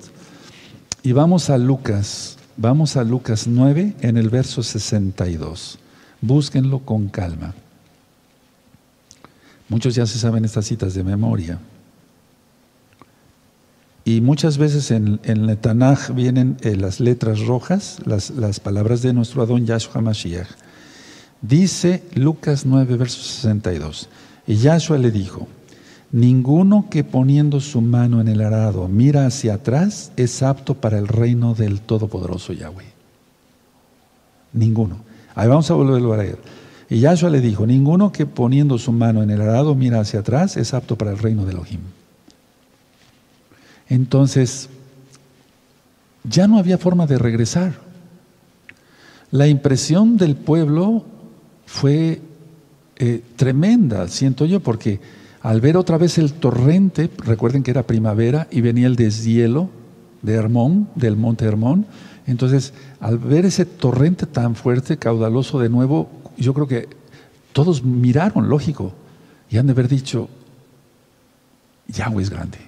Y 1.03 1.11
vamos 1.11 1.49
a 1.49 1.57
Lucas, 1.57 2.37
vamos 2.55 2.95
a 2.95 3.03
Lucas 3.03 3.47
9 3.47 3.95
en 4.01 4.17
el 4.17 4.29
verso 4.29 4.63
62. 4.63 5.79
Búsquenlo 6.21 6.79
con 6.79 7.09
calma. 7.09 7.55
Muchos 9.71 9.95
ya 9.95 10.05
se 10.05 10.19
saben 10.19 10.43
estas 10.43 10.65
citas 10.65 10.95
de 10.95 11.01
memoria. 11.01 11.57
Y 14.03 14.19
muchas 14.19 14.57
veces 14.57 14.91
en, 14.91 15.21
en 15.23 15.49
el 15.49 15.57
Tanaj 15.57 16.09
vienen 16.13 16.57
eh, 16.59 16.75
las 16.75 16.99
letras 16.99 17.39
rojas, 17.45 17.99
las, 18.03 18.31
las, 18.31 18.59
palabras 18.59 19.01
de 19.01 19.13
nuestro 19.13 19.41
Adón 19.41 19.65
Yahshua 19.65 20.01
Mashiach. 20.01 20.49
Dice 21.41 22.03
Lucas 22.15 22.65
9, 22.65 22.97
verso 22.97 23.21
62. 23.21 24.09
Y 24.45 24.57
Yahshua 24.57 24.97
le 24.97 25.09
dijo, 25.09 25.47
ninguno 26.11 26.87
que 26.89 27.05
poniendo 27.05 27.61
su 27.61 27.79
mano 27.79 28.19
en 28.19 28.27
el 28.27 28.41
arado 28.41 28.89
mira 28.89 29.25
hacia 29.25 29.53
atrás 29.53 30.11
es 30.17 30.43
apto 30.43 30.73
para 30.73 30.97
el 30.97 31.07
reino 31.07 31.53
del 31.53 31.79
Todopoderoso 31.79 32.51
Yahweh. 32.51 32.91
Ninguno. 34.51 34.97
Ahí 35.33 35.47
vamos 35.47 35.71
a 35.71 35.75
volverlo 35.75 36.11
a 36.11 36.17
leer. 36.17 36.60
Y 36.91 36.99
Yahshua 36.99 37.29
le 37.29 37.39
dijo, 37.39 37.65
ninguno 37.65 38.11
que 38.11 38.25
poniendo 38.25 38.77
su 38.77 38.91
mano 38.91 39.23
en 39.23 39.29
el 39.29 39.39
arado 39.39 39.75
mira 39.75 40.01
hacia 40.01 40.19
atrás 40.19 40.57
es 40.57 40.73
apto 40.73 40.97
para 40.97 41.11
el 41.11 41.19
reino 41.19 41.45
de 41.45 41.53
Elohim. 41.53 41.79
Entonces, 43.87 44.67
ya 46.25 46.49
no 46.49 46.57
había 46.57 46.77
forma 46.77 47.07
de 47.07 47.17
regresar. 47.17 47.75
La 49.31 49.47
impresión 49.47 50.17
del 50.17 50.35
pueblo 50.35 51.05
fue 51.65 52.19
eh, 52.97 53.23
tremenda, 53.37 54.09
siento 54.09 54.45
yo, 54.45 54.59
porque 54.59 54.99
al 55.39 55.61
ver 55.61 55.77
otra 55.77 55.97
vez 55.97 56.17
el 56.17 56.33
torrente, 56.33 57.09
recuerden 57.19 57.63
que 57.63 57.71
era 57.71 57.87
primavera 57.87 58.49
y 58.51 58.59
venía 58.59 58.87
el 58.87 58.97
deshielo 58.97 59.69
de 60.23 60.33
Hermón, 60.33 60.89
del 60.95 61.15
monte 61.15 61.45
Hermón, 61.45 61.85
entonces 62.27 62.73
al 62.99 63.17
ver 63.17 63.45
ese 63.45 63.65
torrente 63.65 64.25
tan 64.25 64.55
fuerte, 64.55 64.97
caudaloso 64.97 65.57
de 65.57 65.69
nuevo, 65.69 66.09
yo 66.37 66.53
creo 66.53 66.67
que 66.67 66.89
todos 67.53 67.83
miraron, 67.83 68.49
lógico, 68.49 68.93
y 69.49 69.57
han 69.57 69.67
de 69.67 69.73
haber 69.73 69.87
dicho, 69.87 70.29
Yahweh 71.87 72.23
es 72.23 72.29
grande, 72.29 72.59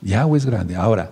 Yahweh 0.00 0.38
es 0.38 0.46
grande. 0.46 0.76
Ahora, 0.76 1.10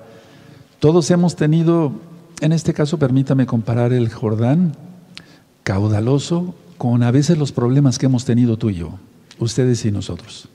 todos 0.78 1.10
hemos 1.10 1.36
tenido, 1.36 1.92
en 2.40 2.52
este 2.52 2.72
caso 2.72 2.98
permítame 2.98 3.46
comparar 3.46 3.92
el 3.92 4.08
Jordán 4.10 4.74
caudaloso 5.62 6.54
con 6.78 7.02
a 7.02 7.10
veces 7.10 7.36
los 7.36 7.52
problemas 7.52 7.98
que 7.98 8.06
hemos 8.06 8.24
tenido 8.24 8.56
tú 8.56 8.70
y 8.70 8.76
yo, 8.76 8.98
ustedes 9.38 9.84
y 9.84 9.90
nosotros. 9.90 10.48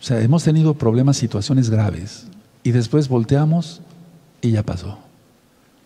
O 0.00 0.02
sea, 0.02 0.20
hemos 0.20 0.42
tenido 0.42 0.74
problemas, 0.74 1.16
situaciones 1.16 1.70
graves, 1.70 2.26
y 2.64 2.72
después 2.72 3.08
volteamos 3.08 3.80
y 4.42 4.50
ya 4.50 4.64
pasó. 4.64 4.98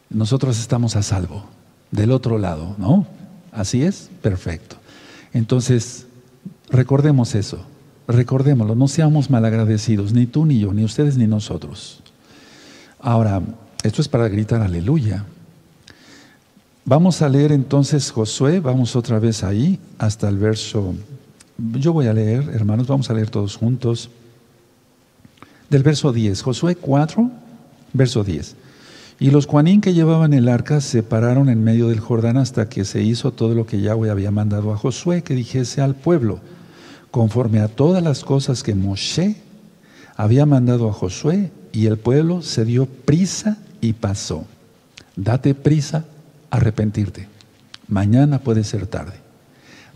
Nosotros 0.08 0.58
estamos 0.58 0.96
a 0.96 1.02
salvo, 1.02 1.44
del 1.90 2.10
otro 2.10 2.38
lado, 2.38 2.74
¿no? 2.78 3.06
Así 3.52 3.82
es, 3.82 4.10
perfecto. 4.22 4.76
Entonces, 5.32 6.06
recordemos 6.70 7.34
eso, 7.34 7.64
recordémoslo, 8.06 8.74
no 8.74 8.88
seamos 8.88 9.30
malagradecidos, 9.30 10.12
ni 10.12 10.26
tú 10.26 10.46
ni 10.46 10.60
yo, 10.60 10.72
ni 10.72 10.84
ustedes 10.84 11.16
ni 11.16 11.26
nosotros. 11.26 12.02
Ahora, 13.00 13.42
esto 13.82 14.02
es 14.02 14.08
para 14.08 14.28
gritar 14.28 14.60
aleluya. 14.60 15.24
Vamos 16.84 17.22
a 17.22 17.28
leer 17.28 17.52
entonces 17.52 18.10
Josué, 18.10 18.60
vamos 18.60 18.96
otra 18.96 19.18
vez 19.18 19.44
ahí 19.44 19.78
hasta 19.98 20.28
el 20.28 20.38
verso, 20.38 20.94
yo 21.58 21.92
voy 21.92 22.06
a 22.06 22.12
leer, 22.12 22.48
hermanos, 22.52 22.86
vamos 22.86 23.10
a 23.10 23.14
leer 23.14 23.30
todos 23.30 23.56
juntos, 23.56 24.10
del 25.68 25.82
verso 25.82 26.12
10, 26.12 26.42
Josué 26.42 26.74
4, 26.74 27.30
verso 27.92 28.24
10. 28.24 28.56
Y 29.20 29.30
los 29.30 29.46
cuanín 29.46 29.82
que 29.82 29.92
llevaban 29.92 30.32
el 30.32 30.48
arca 30.48 30.80
se 30.80 31.02
pararon 31.02 31.50
en 31.50 31.62
medio 31.62 31.88
del 31.88 32.00
Jordán 32.00 32.38
hasta 32.38 32.70
que 32.70 32.86
se 32.86 33.02
hizo 33.02 33.32
todo 33.32 33.54
lo 33.54 33.66
que 33.66 33.82
Yahweh 33.82 34.08
había 34.08 34.30
mandado 34.30 34.72
a 34.72 34.78
Josué 34.78 35.22
que 35.22 35.34
dijese 35.34 35.82
al 35.82 35.94
pueblo, 35.94 36.40
conforme 37.10 37.60
a 37.60 37.68
todas 37.68 38.02
las 38.02 38.24
cosas 38.24 38.62
que 38.62 38.74
Moshe 38.74 39.36
había 40.16 40.46
mandado 40.46 40.88
a 40.88 40.94
Josué, 40.94 41.52
y 41.72 41.86
el 41.86 41.98
pueblo 41.98 42.40
se 42.40 42.64
dio 42.64 42.86
prisa 42.86 43.58
y 43.82 43.92
pasó. 43.92 44.46
Date 45.16 45.54
prisa 45.54 46.06
arrepentirte. 46.48 47.28
Mañana 47.88 48.38
puede 48.38 48.64
ser 48.64 48.86
tarde. 48.86 49.14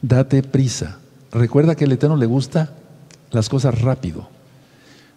Date 0.03 0.43
prisa. 0.43 0.99
Recuerda 1.33 1.75
que 1.75 1.85
el 1.85 1.93
Eterno 1.93 2.17
le 2.17 2.27
gusta 2.27 2.75
las 3.31 3.49
cosas 3.49 3.81
rápido. 3.81 4.29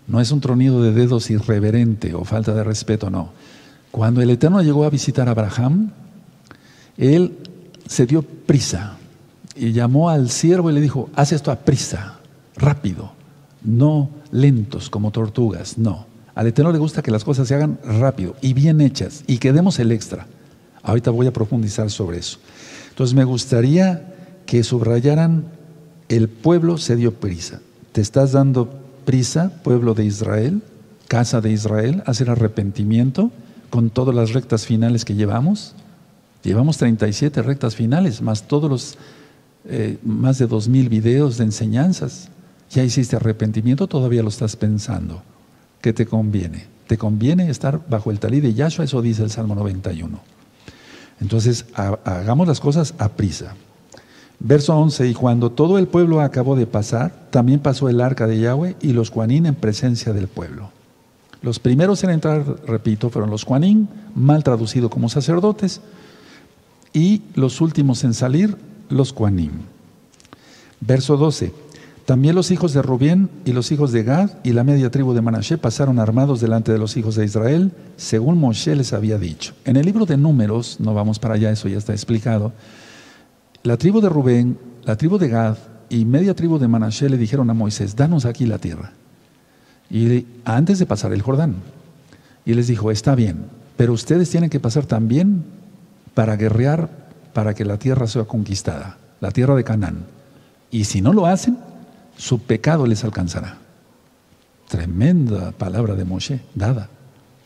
No 0.07 0.21
es 0.21 0.31
un 0.31 0.39
tronido 0.39 0.81
de 0.81 0.93
dedos 0.93 1.29
irreverente 1.29 2.13
o 2.15 2.23
falta 2.23 2.53
de 2.53 2.63
respeto, 2.63 3.09
no. 3.09 3.33
Cuando 3.91 4.21
el 4.21 4.29
Eterno 4.29 4.61
llegó 4.61 4.83
a 4.83 4.89
visitar 4.89 5.27
a 5.27 5.31
Abraham, 5.31 5.91
él 6.97 7.37
se 7.87 8.05
dio 8.05 8.21
prisa 8.21 8.97
y 9.55 9.71
llamó 9.71 10.09
al 10.09 10.29
siervo 10.29 10.69
y 10.69 10.73
le 10.73 10.81
dijo, 10.81 11.09
haz 11.15 11.31
esto 11.31 11.51
a 11.51 11.57
prisa, 11.57 12.19
rápido, 12.55 13.11
no 13.63 14.09
lentos 14.31 14.89
como 14.89 15.11
tortugas, 15.11 15.77
no. 15.77 16.05
Al 16.35 16.47
Eterno 16.47 16.71
le 16.71 16.77
gusta 16.77 17.01
que 17.01 17.11
las 17.11 17.23
cosas 17.23 17.47
se 17.47 17.55
hagan 17.55 17.79
rápido 17.83 18.35
y 18.41 18.53
bien 18.53 18.81
hechas 18.81 19.23
y 19.25 19.39
que 19.39 19.53
demos 19.53 19.79
el 19.79 19.91
extra. 19.91 20.27
Ahorita 20.83 21.09
voy 21.09 21.27
a 21.27 21.33
profundizar 21.33 21.89
sobre 21.89 22.19
eso. 22.19 22.37
Entonces 22.89 23.15
me 23.15 23.23
gustaría 23.23 24.13
que 24.45 24.63
subrayaran, 24.63 25.45
el 26.09 26.29
pueblo 26.29 26.77
se 26.77 26.95
dio 26.95 27.13
prisa. 27.15 27.59
¿Te 27.91 28.01
estás 28.01 28.31
dando 28.33 28.69
prisa, 29.05 29.51
pueblo 29.63 29.93
de 29.93 30.05
Israel, 30.05 30.61
casa 31.07 31.41
de 31.41 31.51
Israel, 31.51 32.03
hacer 32.05 32.29
arrepentimiento 32.29 33.31
con 33.69 33.89
todas 33.89 34.15
las 34.15 34.33
rectas 34.33 34.65
finales 34.65 35.05
que 35.05 35.15
llevamos? 35.15 35.73
Llevamos 36.43 36.77
37 36.77 37.41
rectas 37.41 37.75
finales, 37.75 38.21
más 38.21 38.43
todos 38.43 38.69
los, 38.69 38.97
eh, 39.65 39.97
más 40.03 40.37
de 40.37 40.47
2.000 40.47 40.89
videos 40.89 41.37
de 41.37 41.45
enseñanzas. 41.45 42.29
Ya 42.69 42.83
hiciste 42.83 43.15
arrepentimiento, 43.15 43.87
todavía 43.87 44.23
lo 44.23 44.29
estás 44.29 44.55
pensando 44.55 45.21
que 45.81 45.93
te 45.93 46.05
conviene. 46.05 46.67
Te 46.87 46.97
conviene 46.97 47.49
estar 47.49 47.81
bajo 47.89 48.11
el 48.11 48.19
talí 48.19 48.39
de 48.39 48.53
Yahshua, 48.53 48.85
eso 48.85 49.01
dice 49.01 49.23
el 49.23 49.31
Salmo 49.31 49.55
91. 49.55 50.19
Entonces, 51.19 51.65
hagamos 51.73 52.47
las 52.47 52.59
cosas 52.59 52.93
a 52.97 53.09
prisa. 53.09 53.55
Verso 54.39 54.77
11, 54.77 55.07
y 55.07 55.13
cuando 55.13 55.51
todo 55.51 55.79
el 55.79 55.87
pueblo 55.87 56.21
acabó 56.21 56.55
de 56.55 56.67
pasar, 56.67 57.27
también 57.31 57.59
pasó 57.59 57.89
el 57.89 58.01
arca 58.01 58.27
de 58.27 58.39
Yahweh 58.39 58.75
y 58.81 58.93
los 58.93 59.09
cuanín 59.09 59.47
en 59.47 59.55
presencia 59.55 60.13
del 60.13 60.27
pueblo. 60.27 60.69
Los 61.41 61.59
primeros 61.59 62.03
en 62.03 62.09
entrar, 62.09 62.43
repito, 62.65 63.09
fueron 63.09 63.29
los 63.29 63.45
cuanín, 63.45 63.87
mal 64.15 64.43
traducido 64.43 64.89
como 64.89 65.09
sacerdotes, 65.09 65.81
y 66.93 67.21
los 67.35 67.61
últimos 67.61 68.03
en 68.03 68.13
salir, 68.13 68.57
los 68.89 69.13
cuanín. 69.13 69.51
Verso 70.79 71.17
12, 71.17 71.53
también 72.05 72.35
los 72.35 72.51
hijos 72.51 72.73
de 72.73 72.81
Rubén 72.81 73.29
y 73.45 73.51
los 73.51 73.71
hijos 73.71 73.91
de 73.91 74.03
Gad 74.03 74.31
y 74.43 74.53
la 74.53 74.63
media 74.63 74.89
tribu 74.89 75.13
de 75.13 75.21
Manashe 75.21 75.57
pasaron 75.57 75.99
armados 75.99 76.39
delante 76.39 76.71
de 76.71 76.77
los 76.77 76.95
hijos 76.95 77.15
de 77.15 77.25
Israel, 77.25 77.71
según 77.97 78.39
Moshe 78.39 78.75
les 78.75 78.93
había 78.93 79.17
dicho. 79.17 79.53
En 79.65 79.75
el 79.75 79.85
libro 79.85 80.05
de 80.05 80.17
Números, 80.17 80.79
no 80.79 80.93
vamos 80.93 81.19
para 81.19 81.35
allá, 81.35 81.51
eso 81.51 81.67
ya 81.67 81.77
está 81.77 81.91
explicado, 81.91 82.53
la 83.63 83.75
tribu 83.75 83.99
de 83.99 84.07
Rubén, 84.07 84.57
la 84.85 84.95
tribu 84.95 85.17
de 85.17 85.27
Gad 85.27 85.57
y 85.89 86.05
media 86.05 86.33
tribu 86.33 86.57
de 86.57 86.69
Manashe 86.69 87.09
le 87.09 87.17
dijeron 87.17 87.49
a 87.49 87.53
Moisés, 87.53 87.95
danos 87.95 88.25
aquí 88.25 88.45
la 88.45 88.59
tierra. 88.59 88.93
Y 89.89 90.25
antes 90.45 90.79
de 90.79 90.85
pasar 90.85 91.13
el 91.13 91.21
Jordán. 91.21 91.55
Y 92.45 92.53
les 92.53 92.67
dijo, 92.67 92.91
está 92.91 93.15
bien, 93.15 93.45
pero 93.75 93.93
ustedes 93.93 94.29
tienen 94.29 94.49
que 94.49 94.59
pasar 94.59 94.85
también 94.85 95.43
para 96.13 96.35
guerrear 96.35 96.89
para 97.33 97.53
que 97.53 97.65
la 97.65 97.77
tierra 97.77 98.07
sea 98.07 98.23
conquistada, 98.23 98.97
la 99.19 99.31
tierra 99.31 99.55
de 99.55 99.63
Canaán. 99.63 100.05
Y 100.71 100.85
si 100.85 101.01
no 101.01 101.13
lo 101.13 101.25
hacen, 101.27 101.57
su 102.17 102.39
pecado 102.39 102.87
les 102.87 103.03
alcanzará. 103.03 103.57
Tremenda 104.67 105.51
palabra 105.51 105.95
de 105.95 106.03
Moshe, 106.03 106.41
dada. 106.55 106.89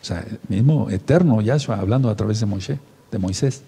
O 0.01 0.05
sea, 0.05 0.21
el 0.21 0.39
mismo 0.47 0.89
eterno 0.89 1.41
Yahshua 1.41 1.77
hablando 1.79 2.09
a 2.09 2.15
través 2.15 2.39
de 2.39 2.45
Moshe, 2.45 2.79
de 3.11 3.17
Moisés. 3.17 3.63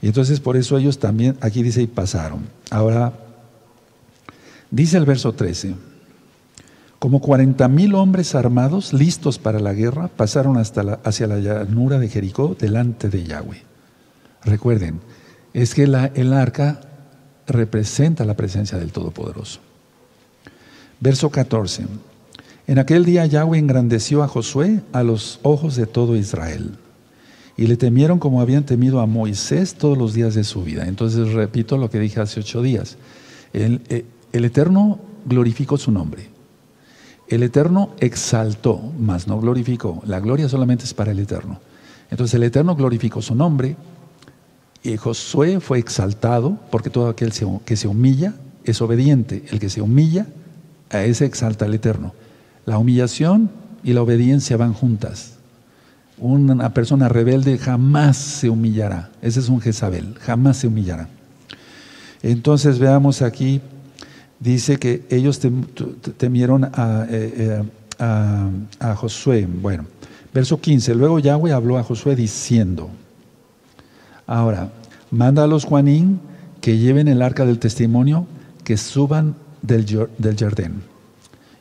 Y 0.00 0.06
entonces 0.06 0.38
por 0.38 0.56
eso 0.56 0.76
ellos 0.76 0.98
también, 0.98 1.36
aquí 1.40 1.62
dice, 1.62 1.82
y 1.82 1.86
pasaron. 1.86 2.46
Ahora, 2.70 3.12
dice 4.70 4.96
el 4.96 5.06
verso 5.06 5.32
13, 5.32 5.74
como 6.98 7.20
40 7.20 7.68
mil 7.68 7.94
hombres 7.94 8.34
armados, 8.34 8.92
listos 8.92 9.38
para 9.38 9.60
la 9.60 9.72
guerra, 9.72 10.08
pasaron 10.08 10.56
hasta 10.56 10.98
hacia 11.04 11.26
la 11.28 11.38
llanura 11.38 11.98
de 11.98 12.08
Jericó 12.08 12.56
delante 12.58 13.08
de 13.08 13.24
Yahweh. 13.24 13.62
Recuerden, 14.44 15.00
es 15.52 15.74
que 15.74 15.84
el 15.84 16.32
arca 16.32 16.80
representa 17.46 18.24
la 18.24 18.34
presencia 18.34 18.78
del 18.78 18.92
Todopoderoso. 18.92 19.60
Verso 21.00 21.30
14. 21.30 21.86
En 22.66 22.78
aquel 22.78 23.04
día 23.04 23.24
Yahweh 23.26 23.58
engrandeció 23.58 24.22
a 24.22 24.28
Josué 24.28 24.82
a 24.92 25.02
los 25.02 25.38
ojos 25.42 25.76
de 25.76 25.86
todo 25.86 26.16
Israel. 26.16 26.76
Y 27.56 27.66
le 27.66 27.76
temieron 27.76 28.18
como 28.18 28.40
habían 28.40 28.64
temido 28.64 29.00
a 29.00 29.06
Moisés 29.06 29.74
todos 29.74 29.96
los 29.96 30.14
días 30.14 30.34
de 30.34 30.44
su 30.44 30.62
vida. 30.62 30.86
Entonces 30.86 31.32
repito 31.32 31.76
lo 31.76 31.90
que 31.90 31.98
dije 31.98 32.20
hace 32.20 32.40
ocho 32.40 32.62
días. 32.62 32.96
El, 33.52 33.80
eh, 33.88 34.04
el 34.32 34.44
Eterno 34.44 35.00
glorificó 35.24 35.78
su 35.78 35.90
nombre. 35.90 36.37
El 37.28 37.42
Eterno 37.42 37.90
exaltó, 37.98 38.80
mas 38.98 39.26
no 39.26 39.38
glorificó. 39.40 40.02
La 40.06 40.20
gloria 40.20 40.48
solamente 40.48 40.84
es 40.84 40.94
para 40.94 41.10
el 41.10 41.18
Eterno. 41.18 41.60
Entonces 42.10 42.34
el 42.34 42.42
Eterno 42.42 42.74
glorificó 42.74 43.20
su 43.20 43.34
nombre. 43.34 43.76
Y 44.82 44.96
Josué 44.96 45.60
fue 45.60 45.78
exaltado 45.78 46.58
porque 46.70 46.88
todo 46.90 47.08
aquel 47.08 47.32
que 47.64 47.76
se 47.76 47.88
humilla 47.88 48.34
es 48.64 48.80
obediente. 48.80 49.44
El 49.50 49.60
que 49.60 49.68
se 49.68 49.82
humilla 49.82 50.26
a 50.90 51.02
ese 51.04 51.26
exalta 51.26 51.66
el 51.66 51.74
Eterno. 51.74 52.14
La 52.64 52.78
humillación 52.78 53.50
y 53.82 53.92
la 53.92 54.02
obediencia 54.02 54.56
van 54.56 54.72
juntas. 54.72 55.34
Una 56.18 56.74
persona 56.74 57.08
rebelde 57.08 57.58
jamás 57.58 58.16
se 58.16 58.50
humillará. 58.50 59.10
Ese 59.22 59.40
es 59.40 59.48
un 59.48 59.60
Jezabel, 59.60 60.14
jamás 60.18 60.56
se 60.56 60.66
humillará. 60.66 61.08
Entonces 62.22 62.78
veamos 62.78 63.22
aquí, 63.22 63.60
dice 64.40 64.78
que 64.78 65.04
ellos 65.10 65.40
temieron 66.16 66.64
eh, 66.64 66.70
eh, 67.10 67.62
a, 67.98 68.48
a 68.80 68.94
Josué. 68.94 69.46
Bueno, 69.46 69.84
verso 70.32 70.60
15, 70.60 70.94
luego 70.94 71.18
Yahweh 71.18 71.52
habló 71.52 71.78
a 71.78 71.82
Josué 71.82 72.16
diciendo, 72.16 72.90
ahora, 74.26 74.70
manda 75.10 75.44
a 75.44 75.46
los 75.46 75.64
Juanín 75.64 76.20
que 76.60 76.78
lleven 76.78 77.08
el 77.08 77.22
arca 77.22 77.44
del 77.44 77.58
testimonio, 77.58 78.26
que 78.64 78.76
suban 78.76 79.34
del, 79.62 80.08
del 80.18 80.36
Jardín. 80.36 80.82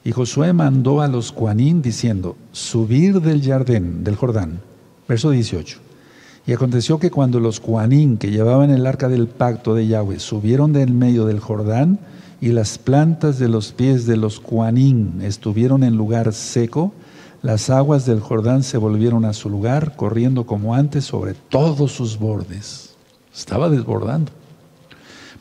Y 0.04 0.12
Josué 0.12 0.54
mandó 0.54 1.02
a 1.02 1.08
los 1.08 1.32
Juanín 1.32 1.82
diciendo, 1.82 2.38
subir 2.52 3.22
del 3.22 3.44
Jardín, 3.44 4.04
del 4.04 4.16
Jordán. 4.16 4.62
Verso 5.08 5.32
18. 5.32 5.80
Y 6.46 6.54
aconteció 6.54 6.98
que 6.98 7.12
cuando 7.12 7.40
los 7.40 7.60
Juanín 7.60 8.18
que 8.18 8.32
llevaban 8.32 8.70
el 8.70 8.86
arca 8.86 9.10
del 9.10 9.28
pacto 9.28 9.76
de 9.76 9.88
Yahweh 9.88 10.20
subieron 10.20 10.72
del 10.72 10.94
medio 10.94 11.26
del 11.26 11.42
Jordán 11.42 12.00
y 12.40 12.50
las 12.50 12.78
plantas 12.78 13.40
de 13.40 13.48
los 13.48 13.72
pies 13.72 14.06
de 14.06 14.18
los 14.18 14.40
Juanín 14.40 15.22
estuvieron 15.22 15.84
en 15.84 15.98
lugar 15.98 16.34
seco, 16.34 16.94
las 17.42 17.70
aguas 17.70 18.06
del 18.06 18.20
Jordán 18.20 18.64
se 18.64 18.78
volvieron 18.78 19.26
a 19.26 19.34
su 19.34 19.50
lugar, 19.50 19.96
corriendo 19.96 20.46
como 20.46 20.76
antes 20.76 21.06
sobre 21.06 21.34
todos 21.34 21.92
sus 21.92 22.18
bordes. 22.18 22.96
Estaba 23.34 23.70
desbordando. 23.70 24.32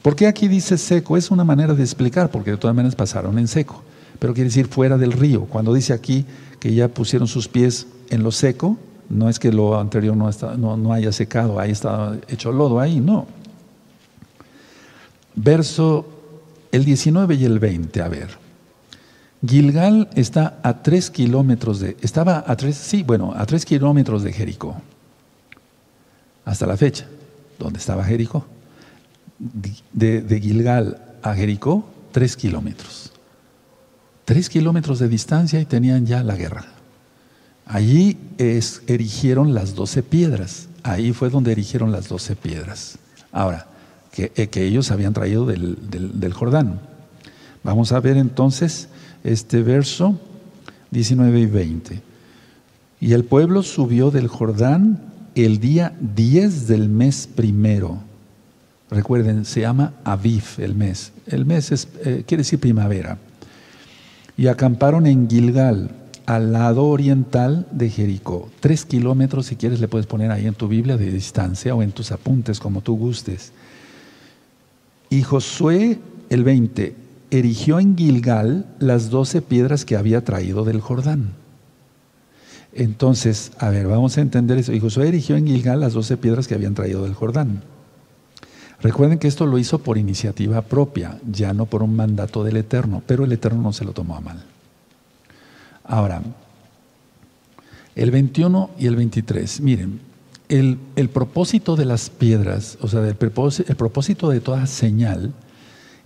¿Por 0.02 0.14
qué 0.14 0.26
aquí 0.26 0.46
dice 0.46 0.78
seco? 0.78 1.16
Es 1.16 1.30
una 1.30 1.44
manera 1.44 1.74
de 1.74 1.82
explicar, 1.82 2.30
porque 2.30 2.52
de 2.52 2.56
todas 2.56 2.76
maneras 2.76 2.94
pasaron 2.94 3.38
en 3.38 3.48
seco, 3.48 3.82
pero 4.18 4.34
quiere 4.34 4.48
decir 4.48 4.68
fuera 4.68 4.96
del 4.96 5.12
río. 5.12 5.46
Cuando 5.46 5.74
dice 5.74 5.92
aquí 5.92 6.24
que 6.60 6.74
ya 6.74 6.88
pusieron 6.88 7.26
sus 7.26 7.48
pies 7.48 7.86
en 8.10 8.22
lo 8.22 8.30
seco, 8.30 8.76
no 9.08 9.28
es 9.28 9.38
que 9.38 9.52
lo 9.52 9.78
anterior 9.78 10.16
no, 10.16 10.92
haya 10.92 11.12
secado, 11.12 11.58
ahí 11.58 11.70
estaba 11.70 12.16
hecho 12.28 12.52
lodo, 12.52 12.78
ahí 12.78 13.00
no. 13.00 13.26
Verso 15.34 16.06
el 16.72 16.84
19 16.84 17.34
y 17.34 17.44
el 17.44 17.58
20, 17.58 18.02
a 18.02 18.08
ver. 18.08 18.38
Gilgal 19.46 20.08
está 20.14 20.58
a 20.62 20.82
tres 20.82 21.10
kilómetros 21.10 21.80
de, 21.80 21.96
estaba 22.00 22.44
a 22.46 22.56
tres, 22.56 22.76
sí, 22.76 23.02
bueno, 23.02 23.34
a 23.36 23.46
tres 23.46 23.64
kilómetros 23.64 24.22
de 24.22 24.32
Jericó, 24.32 24.76
hasta 26.44 26.66
la 26.66 26.76
fecha, 26.76 27.06
donde 27.58 27.78
estaba 27.78 28.04
Jericó 28.04 28.46
de, 29.38 30.40
Gilgal 30.40 30.98
a 31.22 31.34
Jericó, 31.34 31.88
tres 32.12 32.36
kilómetros. 32.36 33.12
Tres 34.24 34.48
kilómetros 34.48 34.98
de 34.98 35.08
distancia 35.08 35.60
y 35.60 35.66
tenían 35.66 36.06
ya 36.06 36.22
la 36.22 36.36
guerra. 36.36 36.64
Allí 37.66 38.16
erigieron 38.38 39.54
las 39.54 39.74
doce 39.74 40.02
piedras. 40.02 40.68
Ahí 40.82 41.12
fue 41.12 41.30
donde 41.30 41.52
erigieron 41.52 41.92
las 41.92 42.08
doce 42.08 42.36
piedras. 42.36 42.98
Ahora, 43.32 43.66
que, 44.16 44.32
eh, 44.34 44.48
ellos 44.54 44.90
habían 44.90 45.12
traído 45.12 45.46
del, 45.46 45.78
del, 45.90 46.32
Jordán. 46.32 46.80
Vamos 47.62 47.92
a 47.92 48.00
ver 48.00 48.16
entonces 48.16 48.88
este 49.22 49.62
verso 49.62 50.18
19 50.90 51.40
y 51.40 51.46
20. 51.46 52.02
Y 53.00 53.12
el 53.12 53.24
pueblo 53.24 53.62
subió 53.62 54.10
del 54.10 54.28
Jordán 54.28 55.02
el 55.34 55.60
día 55.60 55.94
10 56.00 56.66
del 56.66 56.88
mes 56.88 57.28
primero 57.32 58.00
Recuerden, 58.90 59.44
se 59.44 59.62
llama 59.62 59.94
Aviv 60.04 60.44
el 60.58 60.74
mes. 60.74 61.12
El 61.26 61.44
mes 61.44 61.72
es, 61.72 61.88
eh, 62.04 62.22
quiere 62.26 62.42
decir 62.42 62.60
primavera. 62.60 63.18
Y 64.36 64.46
acamparon 64.46 65.06
en 65.06 65.28
Gilgal, 65.28 65.90
al 66.26 66.52
lado 66.52 66.84
oriental 66.84 67.66
de 67.72 67.90
Jericó. 67.90 68.48
Tres 68.60 68.84
kilómetros, 68.84 69.46
si 69.46 69.56
quieres, 69.56 69.80
le 69.80 69.88
puedes 69.88 70.06
poner 70.06 70.30
ahí 70.30 70.46
en 70.46 70.54
tu 70.54 70.68
Biblia 70.68 70.96
de 70.96 71.10
distancia 71.10 71.74
o 71.74 71.82
en 71.82 71.92
tus 71.92 72.12
apuntes, 72.12 72.60
como 72.60 72.80
tú 72.80 72.96
gustes. 72.96 73.52
Y 75.10 75.22
Josué, 75.22 75.98
el 76.30 76.44
20, 76.44 76.94
erigió 77.30 77.78
en 77.78 77.96
Gilgal 77.96 78.66
las 78.78 79.10
doce 79.10 79.42
piedras 79.42 79.84
que 79.84 79.96
había 79.96 80.24
traído 80.24 80.64
del 80.64 80.80
Jordán. 80.80 81.32
Entonces, 82.72 83.52
a 83.58 83.70
ver, 83.70 83.86
vamos 83.86 84.18
a 84.18 84.20
entender 84.20 84.58
eso. 84.58 84.72
Y 84.72 84.80
Josué 84.80 85.08
erigió 85.08 85.36
en 85.36 85.46
Gilgal 85.46 85.80
las 85.80 85.94
doce 85.94 86.16
piedras 86.16 86.46
que 86.46 86.54
habían 86.54 86.74
traído 86.74 87.04
del 87.04 87.14
Jordán. 87.14 87.62
Recuerden 88.82 89.18
que 89.18 89.28
esto 89.28 89.46
lo 89.46 89.58
hizo 89.58 89.78
por 89.78 89.96
iniciativa 89.96 90.60
propia, 90.62 91.18
ya 91.30 91.54
no 91.54 91.66
por 91.66 91.82
un 91.82 91.96
mandato 91.96 92.44
del 92.44 92.58
Eterno, 92.58 93.02
pero 93.06 93.24
el 93.24 93.32
Eterno 93.32 93.62
no 93.62 93.72
se 93.72 93.84
lo 93.84 93.92
tomó 93.92 94.16
a 94.16 94.20
mal. 94.20 94.44
Ahora, 95.84 96.22
el 97.94 98.10
21 98.10 98.70
y 98.78 98.86
el 98.86 98.96
23, 98.96 99.60
miren, 99.62 100.00
el, 100.48 101.08
propósito 101.12 101.76
de 101.76 101.84
las 101.84 102.10
piedras, 102.10 102.78
o 102.80 102.88
sea, 102.88 103.06
el 103.06 103.16
propósito, 103.16 104.30
de 104.30 104.40
toda 104.40 104.66
señal 104.66 105.32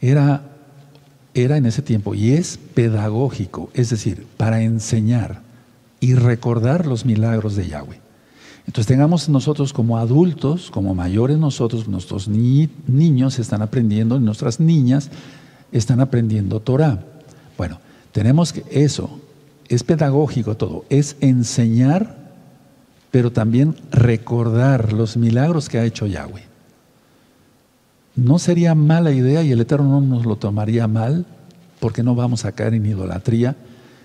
era, 0.00 0.42
era 1.34 1.56
en 1.56 1.66
ese 1.66 1.82
tiempo 1.82 2.14
y 2.14 2.32
es 2.32 2.58
pedagógico, 2.74 3.70
es 3.74 3.90
decir, 3.90 4.26
para 4.36 4.62
enseñar 4.62 5.42
y 6.00 6.14
recordar 6.14 6.86
los 6.86 7.04
milagros 7.04 7.56
de 7.56 7.68
Yahweh. 7.68 8.00
Entonces 8.66 8.86
tengamos 8.86 9.28
nosotros 9.28 9.72
como 9.72 9.98
adultos, 9.98 10.70
como 10.70 10.94
mayores 10.94 11.38
nosotros, 11.38 11.88
nuestros 11.88 12.28
niños 12.28 13.38
están 13.38 13.62
aprendiendo, 13.62 14.18
nuestras 14.20 14.60
niñas 14.60 15.10
están 15.72 16.00
aprendiendo 16.00 16.60
Torah. 16.60 17.04
Bueno, 17.58 17.80
tenemos 18.12 18.52
que 18.52 18.64
eso, 18.70 19.18
es 19.68 19.82
pedagógico 19.82 20.56
todo, 20.56 20.84
es 20.88 21.16
enseñar, 21.20 22.19
pero 23.10 23.32
también 23.32 23.74
recordar 23.90 24.92
los 24.92 25.16
milagros 25.16 25.68
que 25.68 25.78
ha 25.78 25.84
hecho 25.84 26.06
Yahweh. 26.06 26.44
No 28.16 28.38
sería 28.38 28.74
mala 28.74 29.12
idea 29.12 29.42
y 29.42 29.52
el 29.52 29.60
Eterno 29.60 30.00
no 30.00 30.00
nos 30.00 30.26
lo 30.26 30.36
tomaría 30.36 30.86
mal, 30.86 31.26
porque 31.78 32.02
no 32.02 32.14
vamos 32.14 32.44
a 32.44 32.52
caer 32.52 32.74
en 32.74 32.86
idolatría, 32.86 33.56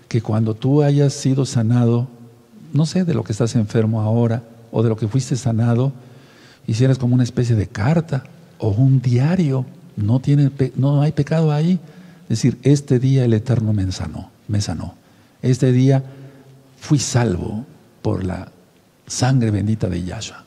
que 0.08 0.22
cuando 0.22 0.54
tú 0.54 0.82
hayas 0.82 1.12
sido 1.12 1.44
sanado 1.44 2.08
no 2.76 2.86
sé, 2.86 3.04
de 3.04 3.14
lo 3.14 3.24
que 3.24 3.32
estás 3.32 3.56
enfermo 3.56 4.00
ahora 4.00 4.42
o 4.70 4.82
de 4.82 4.88
lo 4.88 4.96
que 4.96 5.08
fuiste 5.08 5.36
sanado, 5.36 5.92
hicieras 6.66 6.98
como 6.98 7.14
una 7.14 7.24
especie 7.24 7.56
de 7.56 7.66
carta 7.66 8.24
o 8.58 8.68
un 8.68 9.00
diario. 9.00 9.66
No, 9.96 10.20
tiene, 10.20 10.50
no 10.76 11.00
hay 11.00 11.12
pecado 11.12 11.52
ahí. 11.52 11.80
Es 12.24 12.28
decir, 12.28 12.58
este 12.62 12.98
día 12.98 13.24
el 13.24 13.32
Eterno 13.32 13.72
me 13.72 13.90
sanó, 13.92 14.30
me 14.48 14.60
sanó. 14.60 14.94
Este 15.42 15.72
día 15.72 16.04
fui 16.78 16.98
salvo 16.98 17.64
por 18.02 18.24
la 18.24 18.52
sangre 19.06 19.50
bendita 19.50 19.88
de 19.88 20.02
Yahshua. 20.02 20.44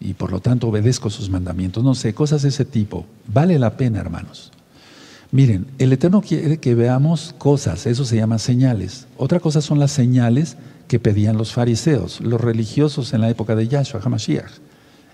Y 0.00 0.14
por 0.14 0.32
lo 0.32 0.40
tanto 0.40 0.68
obedezco 0.68 1.10
sus 1.10 1.30
mandamientos. 1.30 1.84
No 1.84 1.94
sé, 1.94 2.12
cosas 2.12 2.42
de 2.42 2.48
ese 2.48 2.64
tipo. 2.64 3.06
Vale 3.26 3.58
la 3.58 3.76
pena, 3.76 4.00
hermanos. 4.00 4.50
Miren, 5.30 5.66
el 5.78 5.92
Eterno 5.92 6.20
quiere 6.20 6.58
que 6.58 6.74
veamos 6.74 7.34
cosas, 7.38 7.86
eso 7.86 8.04
se 8.04 8.16
llama 8.16 8.38
señales. 8.38 9.06
Otra 9.16 9.40
cosa 9.40 9.62
son 9.62 9.78
las 9.78 9.90
señales 9.90 10.58
que 10.88 10.98
pedían 10.98 11.38
los 11.38 11.54
fariseos, 11.54 12.20
los 12.20 12.38
religiosos 12.38 13.14
en 13.14 13.22
la 13.22 13.30
época 13.30 13.56
de 13.56 13.66
Yahshua 13.66 14.02
HaMashiach. 14.04 14.52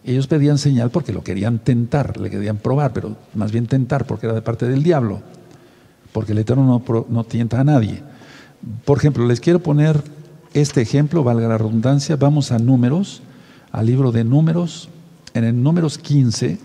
Ellos 0.05 0.27
pedían 0.27 0.59
señal 0.59 0.90
porque 0.90 1.12
lo 1.12 1.22
querían 1.22 1.61
tentar, 1.61 2.18
le 2.18 2.31
querían 2.31 2.57
probar, 2.57 2.92
pero 2.92 3.16
más 3.35 3.53
bien 3.53 3.66
tentar 3.66 4.07
porque 4.07 4.27
era 4.27 4.35
de 4.35 4.42
parte 4.42 4.66
del 4.66 4.83
diablo, 4.83 5.20
porque 6.12 6.33
el 6.33 6.38
Eterno 6.38 6.64
no, 6.64 7.07
no 7.09 7.24
tienta 7.24 7.61
a 7.61 7.64
nadie. 7.64 8.03
Por 8.85 8.98
ejemplo, 8.98 9.24
les 9.24 9.38
quiero 9.38 9.61
poner 9.61 10.03
este 10.55 10.81
ejemplo, 10.81 11.25
valga 11.25 11.49
la 11.49 11.59
redundancia, 11.59 12.17
vamos 12.17 12.53
a 12.53 12.59
números, 12.59 13.23
al 13.73 13.87
libro 13.87 14.13
de 14.13 14.25
números, 14.25 14.89
en 15.35 15.45
el 15.45 15.63
números 15.63 15.99
15 15.99 16.59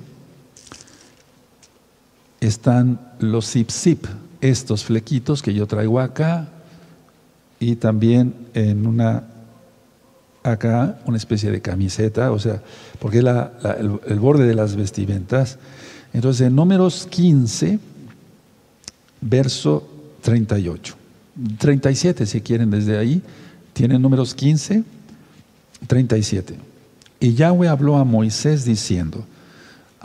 están 2.39 2.99
los 3.19 3.49
zip 3.49 3.69
zip, 3.69 4.05
estos 4.41 4.83
flequitos 4.83 5.41
que 5.41 5.53
yo 5.53 5.67
traigo 5.67 5.99
acá, 5.99 6.47
y 7.59 7.75
también 7.75 8.33
en 8.53 8.85
una 8.85 9.23
acá 10.43 10.99
una 11.05 11.17
especie 11.17 11.51
de 11.51 11.61
camiseta, 11.61 12.31
o 12.31 12.39
sea, 12.39 12.61
porque 12.99 13.19
es 13.19 13.25
el, 13.79 14.19
borde 14.19 14.45
de 14.45 14.53
las 14.53 14.75
vestimentas. 14.75 15.57
Entonces, 16.11 16.47
en 16.47 16.55
números 16.55 17.07
15, 17.09 17.79
verso 19.21 19.87
38, 20.21 20.95
37 21.57 22.25
si 22.25 22.41
quieren 22.41 22.69
desde 22.69 22.97
ahí, 22.97 23.21
tienen 23.73 24.01
números 24.01 24.33
15, 24.35 24.83
37. 25.87 26.55
Y 27.19 27.33
Yahweh 27.33 27.67
habló 27.67 27.97
a 27.97 28.03
Moisés 28.03 28.65
diciendo, 28.65 29.25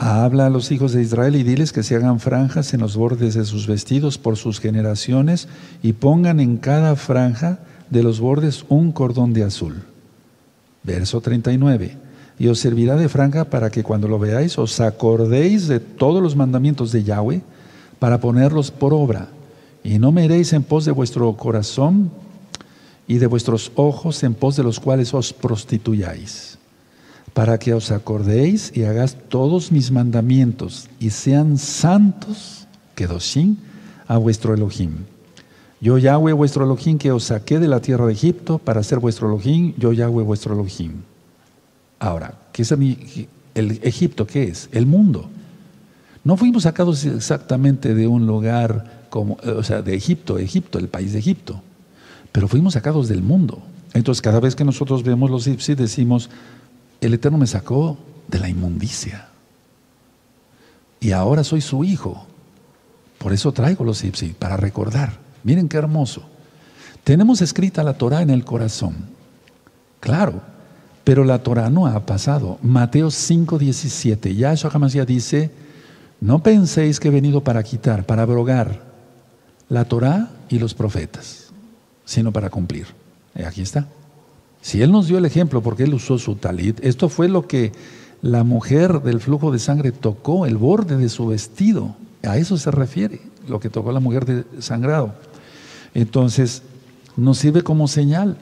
Habla 0.01 0.45
a 0.45 0.49
los 0.49 0.71
hijos 0.71 0.93
de 0.93 1.01
Israel 1.01 1.35
y 1.35 1.43
diles 1.43 1.73
que 1.73 1.83
se 1.83 1.93
hagan 1.93 2.21
franjas 2.21 2.73
en 2.73 2.79
los 2.79 2.95
bordes 2.95 3.33
de 3.33 3.43
sus 3.43 3.67
vestidos 3.67 4.17
por 4.17 4.37
sus 4.37 4.61
generaciones 4.61 5.49
y 5.83 5.91
pongan 5.91 6.39
en 6.39 6.55
cada 6.55 6.95
franja 6.95 7.59
de 7.89 8.01
los 8.01 8.21
bordes 8.21 8.63
un 8.69 8.93
cordón 8.93 9.33
de 9.33 9.43
azul. 9.43 9.83
Verso 10.83 11.19
39. 11.19 11.97
Y 12.39 12.47
os 12.47 12.59
servirá 12.59 12.95
de 12.95 13.09
franja 13.09 13.49
para 13.49 13.69
que 13.69 13.83
cuando 13.83 14.07
lo 14.07 14.19
veáis 14.19 14.57
os 14.57 14.79
acordéis 14.79 15.67
de 15.67 15.81
todos 15.81 16.23
los 16.23 16.37
mandamientos 16.37 16.93
de 16.93 17.03
Yahweh 17.03 17.41
para 17.99 18.21
ponerlos 18.21 18.71
por 18.71 18.93
obra. 18.93 19.27
Y 19.83 19.99
no 19.99 20.13
me 20.13 20.23
iréis 20.23 20.53
en 20.53 20.63
pos 20.63 20.85
de 20.85 20.91
vuestro 20.91 21.35
corazón 21.35 22.09
y 23.09 23.17
de 23.17 23.27
vuestros 23.27 23.71
ojos 23.75 24.23
en 24.23 24.35
pos 24.35 24.55
de 24.55 24.63
los 24.63 24.79
cuales 24.79 25.13
os 25.15 25.33
prostituyáis 25.33 26.59
para 27.33 27.57
que 27.57 27.73
os 27.73 27.91
acordéis 27.91 28.71
y 28.75 28.83
hagáis 28.83 29.17
todos 29.29 29.71
mis 29.71 29.91
mandamientos 29.91 30.87
y 30.99 31.09
sean 31.09 31.57
santos, 31.57 32.67
Kedoshim, 32.95 33.57
a 34.07 34.17
vuestro 34.17 34.53
Elohim. 34.53 35.05
Yo 35.81 35.97
Yahweh 35.97 36.33
vuestro 36.33 36.65
Elohim 36.65 36.97
que 36.97 37.11
os 37.11 37.25
saqué 37.25 37.59
de 37.59 37.67
la 37.67 37.79
tierra 37.79 38.05
de 38.05 38.13
Egipto 38.13 38.59
para 38.59 38.83
ser 38.83 38.99
vuestro 38.99 39.27
Elohim, 39.27 39.73
yo 39.77 39.91
Yahweh 39.91 40.23
vuestro 40.23 40.53
Elohim. 40.53 41.01
Ahora, 41.97 42.33
¿qué 42.51 42.61
es 42.61 42.71
el 42.71 43.79
Egipto? 43.83 44.27
¿Qué 44.27 44.43
es? 44.43 44.69
El 44.71 44.85
mundo. 44.85 45.29
No 46.23 46.37
fuimos 46.37 46.63
sacados 46.63 47.05
exactamente 47.05 47.95
de 47.95 48.05
un 48.05 48.27
lugar 48.27 49.05
como, 49.09 49.37
o 49.57 49.63
sea, 49.63 49.81
de 49.81 49.95
Egipto, 49.95 50.37
Egipto, 50.37 50.77
el 50.77 50.89
país 50.89 51.13
de 51.13 51.19
Egipto, 51.19 51.63
pero 52.31 52.47
fuimos 52.47 52.73
sacados 52.73 53.07
del 53.07 53.21
mundo. 53.21 53.61
Entonces, 53.93 54.21
cada 54.21 54.39
vez 54.39 54.55
que 54.55 54.63
nosotros 54.63 55.03
vemos 55.03 55.29
los 55.29 55.47
Ipsi, 55.47 55.75
decimos, 55.75 56.29
el 57.01 57.13
Eterno 57.13 57.37
me 57.37 57.47
sacó 57.47 57.97
de 58.27 58.39
la 58.39 58.49
inmundicia. 58.49 59.29
Y 60.99 61.11
ahora 61.11 61.43
soy 61.43 61.61
su 61.61 61.83
hijo. 61.83 62.25
Por 63.17 63.33
eso 63.33 63.51
traigo 63.51 63.83
los 63.83 64.03
Ipsi, 64.03 64.35
para 64.37 64.57
recordar. 64.57 65.17
Miren 65.43 65.67
qué 65.67 65.77
hermoso. 65.77 66.23
Tenemos 67.03 67.41
escrita 67.41 67.83
la 67.83 67.93
Torah 67.93 68.21
en 68.21 68.29
el 68.29 68.45
corazón. 68.45 68.95
Claro, 69.99 70.41
pero 71.03 71.23
la 71.23 71.41
Torah 71.41 71.69
no 71.69 71.87
ha 71.87 72.05
pasado. 72.05 72.59
Mateo 72.61 73.09
5:17. 73.09 74.35
Yahshua 74.35 74.87
ya 74.89 75.05
dice, 75.05 75.51
no 76.21 76.43
penséis 76.43 76.99
que 76.99 77.07
he 77.07 77.11
venido 77.11 77.43
para 77.43 77.63
quitar, 77.63 78.05
para 78.05 78.23
abrogar 78.23 78.83
la 79.69 79.85
Torah 79.85 80.29
y 80.49 80.59
los 80.59 80.73
profetas, 80.73 81.48
sino 82.09 82.31
para 82.31 82.49
cumplir. 82.49 82.87
Y 83.35 83.43
aquí 83.43 83.61
está. 83.61 83.87
Si 84.61 84.81
Él 84.81 84.91
nos 84.91 85.07
dio 85.07 85.19
el 85.19 85.25
ejemplo 85.25 85.61
porque 85.61 85.83
Él 85.83 85.93
usó 85.93 86.17
su 86.17 86.33
talit, 86.33 86.83
esto 86.83 87.07
fue 87.07 87.29
lo 87.29 87.47
que 87.47 87.71
la 88.23 88.43
mujer 88.43 89.03
del 89.03 89.21
flujo 89.21 89.51
de 89.51 89.59
sangre 89.59 89.91
tocó, 89.91 90.47
el 90.47 90.57
borde 90.57 90.97
de 90.97 91.07
su 91.07 91.27
vestido. 91.27 91.95
A 92.23 92.37
eso 92.37 92.57
se 92.57 92.71
refiere, 92.71 93.21
lo 93.47 93.59
que 93.59 93.69
tocó 93.69 93.91
la 93.91 93.99
mujer 93.99 94.25
de 94.25 94.43
sangrado. 94.59 95.13
Entonces, 95.93 96.63
nos 97.15 97.37
sirve 97.37 97.61
como 97.61 97.87
señal. 97.87 98.37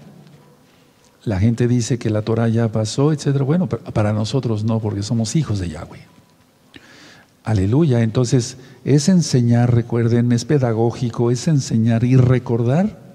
La 1.26 1.38
gente 1.38 1.68
dice 1.68 2.00
que 2.00 2.10
la 2.10 2.22
Torah 2.22 2.48
ya 2.48 2.72
pasó, 2.72 3.12
etc. 3.12 3.42
Bueno, 3.42 3.68
para 3.68 4.14
nosotros 4.14 4.64
no, 4.64 4.80
porque 4.80 5.04
somos 5.04 5.36
hijos 5.36 5.60
de 5.60 5.68
Yahweh. 5.68 6.00
Aleluya. 7.44 8.02
Entonces, 8.02 8.56
es 8.86 9.10
enseñar, 9.10 9.76
recuerden, 9.76 10.32
es 10.32 10.46
pedagógico, 10.46 11.32
es 11.32 11.50
enseñar 11.50 12.06
y 12.06 12.16
recordar 12.16 13.07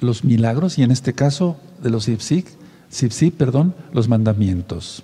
los 0.00 0.24
milagros 0.24 0.78
y 0.78 0.82
en 0.82 0.90
este 0.90 1.12
caso 1.12 1.56
de 1.82 1.90
los 1.90 2.04
Sipsik, 2.04 3.34
perdón, 3.36 3.74
los 3.92 4.08
mandamientos. 4.08 5.02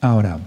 Ahora, 0.00 0.38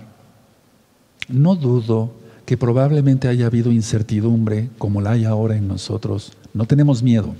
no 1.27 1.55
dudo 1.55 2.11
que 2.45 2.57
probablemente 2.57 3.27
haya 3.27 3.45
habido 3.45 3.71
incertidumbre 3.71 4.69
como 4.77 5.01
la 5.01 5.11
hay 5.11 5.25
ahora 5.25 5.55
en 5.55 5.67
nosotros. 5.67 6.33
No 6.53 6.65
tenemos 6.65 7.03
miedo 7.03 7.33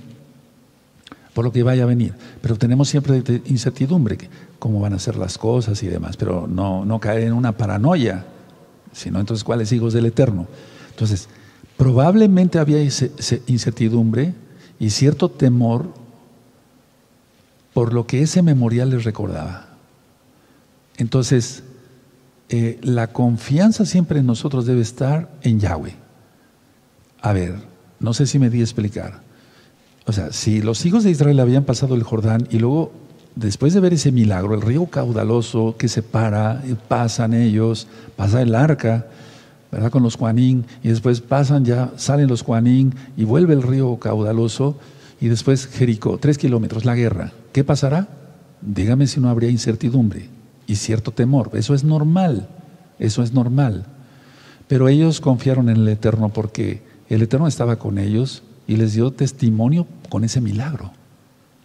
por 1.34 1.44
lo 1.44 1.52
que 1.52 1.62
vaya 1.62 1.84
a 1.84 1.86
venir, 1.86 2.14
pero 2.40 2.56
tenemos 2.56 2.88
siempre 2.88 3.22
incertidumbre, 3.46 4.18
cómo 4.58 4.80
van 4.80 4.92
a 4.92 4.98
ser 4.98 5.16
las 5.16 5.38
cosas 5.38 5.82
y 5.82 5.86
demás, 5.88 6.16
pero 6.16 6.46
no, 6.46 6.84
no 6.84 7.00
caer 7.00 7.22
en 7.24 7.32
una 7.32 7.52
paranoia, 7.52 8.26
sino 8.92 9.18
entonces 9.18 9.42
cuáles 9.42 9.72
hijos 9.72 9.94
del 9.94 10.06
Eterno. 10.06 10.46
Entonces, 10.90 11.28
probablemente 11.78 12.58
había 12.58 12.82
incertidumbre 12.82 14.34
y 14.82 14.90
cierto 14.90 15.28
temor 15.28 15.86
por 17.72 17.94
lo 17.94 18.04
que 18.04 18.20
ese 18.20 18.42
memorial 18.42 18.90
les 18.90 19.04
recordaba. 19.04 19.68
Entonces, 20.96 21.62
eh, 22.48 22.80
la 22.82 23.06
confianza 23.12 23.86
siempre 23.86 24.18
en 24.18 24.26
nosotros 24.26 24.66
debe 24.66 24.80
estar 24.80 25.30
en 25.42 25.60
Yahweh. 25.60 25.94
A 27.20 27.32
ver, 27.32 27.54
no 28.00 28.12
sé 28.12 28.26
si 28.26 28.40
me 28.40 28.50
di 28.50 28.58
a 28.58 28.64
explicar. 28.64 29.22
O 30.04 30.12
sea, 30.12 30.32
si 30.32 30.60
los 30.60 30.84
hijos 30.84 31.04
de 31.04 31.12
Israel 31.12 31.38
habían 31.38 31.62
pasado 31.62 31.94
el 31.94 32.02
Jordán 32.02 32.48
y 32.50 32.58
luego, 32.58 32.90
después 33.36 33.74
de 33.74 33.80
ver 33.80 33.92
ese 33.92 34.10
milagro, 34.10 34.56
el 34.56 34.62
río 34.62 34.86
caudaloso 34.86 35.76
que 35.78 35.86
se 35.86 36.02
para, 36.02 36.60
pasan 36.88 37.34
ellos, 37.34 37.86
pasa 38.16 38.42
el 38.42 38.56
arca, 38.56 39.06
¿verdad? 39.72 39.90
Con 39.90 40.02
los 40.02 40.16
Juanín, 40.16 40.66
y 40.82 40.88
después 40.88 41.22
pasan 41.22 41.64
ya, 41.64 41.92
salen 41.96 42.28
los 42.28 42.42
Juanín 42.42 42.94
y 43.16 43.24
vuelve 43.24 43.54
el 43.54 43.62
río 43.62 43.98
caudaloso, 43.98 44.78
y 45.18 45.28
después 45.28 45.66
Jericó, 45.66 46.18
tres 46.18 46.36
kilómetros, 46.36 46.84
la 46.84 46.94
guerra. 46.94 47.32
¿Qué 47.52 47.64
pasará? 47.64 48.08
Dígame 48.60 49.06
si 49.06 49.18
no 49.18 49.30
habría 49.30 49.50
incertidumbre 49.50 50.28
y 50.66 50.76
cierto 50.76 51.10
temor. 51.10 51.50
Eso 51.54 51.74
es 51.74 51.84
normal, 51.84 52.48
eso 52.98 53.22
es 53.22 53.32
normal. 53.32 53.86
Pero 54.68 54.88
ellos 54.88 55.20
confiaron 55.20 55.68
en 55.68 55.78
el 55.78 55.88
Eterno 55.88 56.28
porque 56.28 56.82
el 57.08 57.22
Eterno 57.22 57.46
estaba 57.46 57.76
con 57.76 57.98
ellos 57.98 58.42
y 58.66 58.76
les 58.76 58.94
dio 58.94 59.10
testimonio 59.10 59.86
con 60.08 60.24
ese 60.24 60.40
milagro. 60.40 60.92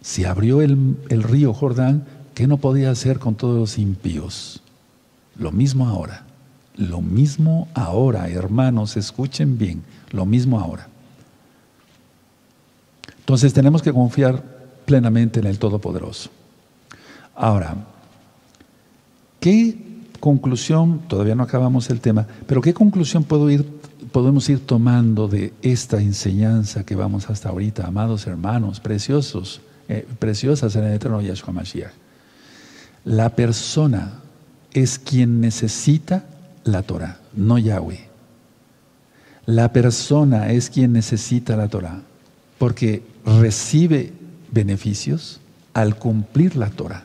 Si 0.00 0.24
abrió 0.24 0.62
el, 0.62 0.96
el 1.08 1.22
río 1.22 1.52
Jordán, 1.52 2.04
¿qué 2.34 2.46
no 2.46 2.58
podía 2.58 2.90
hacer 2.90 3.18
con 3.18 3.34
todos 3.34 3.58
los 3.58 3.78
impíos? 3.78 4.62
Lo 5.36 5.52
mismo 5.52 5.88
ahora. 5.88 6.27
Lo 6.78 7.02
mismo 7.02 7.66
ahora, 7.74 8.28
hermanos, 8.28 8.96
escuchen 8.96 9.58
bien, 9.58 9.82
lo 10.12 10.24
mismo 10.24 10.60
ahora. 10.60 10.86
Entonces 13.18 13.52
tenemos 13.52 13.82
que 13.82 13.92
confiar 13.92 14.42
plenamente 14.86 15.40
en 15.40 15.46
el 15.46 15.58
Todopoderoso. 15.58 16.30
Ahora, 17.34 17.76
¿qué 19.40 19.76
conclusión, 20.20 21.00
todavía 21.08 21.34
no 21.34 21.42
acabamos 21.42 21.90
el 21.90 22.00
tema, 22.00 22.26
pero 22.46 22.60
qué 22.60 22.72
conclusión 22.72 23.24
puedo 23.24 23.50
ir, 23.50 23.66
podemos 24.12 24.48
ir 24.48 24.60
tomando 24.64 25.26
de 25.26 25.52
esta 25.62 26.00
enseñanza 26.00 26.86
que 26.86 26.94
vamos 26.94 27.28
hasta 27.28 27.48
ahorita, 27.48 27.88
amados 27.88 28.26
hermanos, 28.28 28.78
preciosos, 28.78 29.60
eh, 29.88 30.06
preciosas 30.20 30.76
en 30.76 30.84
el 30.84 30.94
eterno 30.94 31.20
Yahshua 31.20 31.52
Mashiach? 31.52 31.92
La 33.04 33.34
persona 33.34 34.20
es 34.72 34.98
quien 34.98 35.40
necesita 35.40 36.24
la 36.72 36.82
Torah, 36.82 37.18
no 37.34 37.58
Yahweh. 37.58 38.08
La 39.46 39.72
persona 39.72 40.52
es 40.52 40.70
quien 40.70 40.92
necesita 40.92 41.56
la 41.56 41.68
Torah, 41.68 42.02
porque 42.58 43.02
recibe 43.24 44.12
beneficios 44.52 45.40
al 45.74 45.96
cumplir 45.96 46.56
la 46.56 46.70
Torah. 46.70 47.04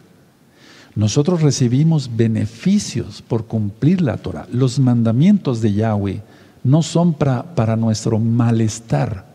Nosotros 0.95 1.41
recibimos 1.41 2.15
beneficios 2.15 3.21
por 3.21 3.45
cumplir 3.45 4.02
la 4.02 4.17
Torah. 4.17 4.47
Los 4.52 4.78
mandamientos 4.80 5.62
de 5.62 5.73
Yahweh 5.73 6.21
no 6.63 6.84
son 6.84 7.13
para, 7.13 7.56
para 7.56 7.76
nuestro 7.76 8.19
malestar, 8.19 9.26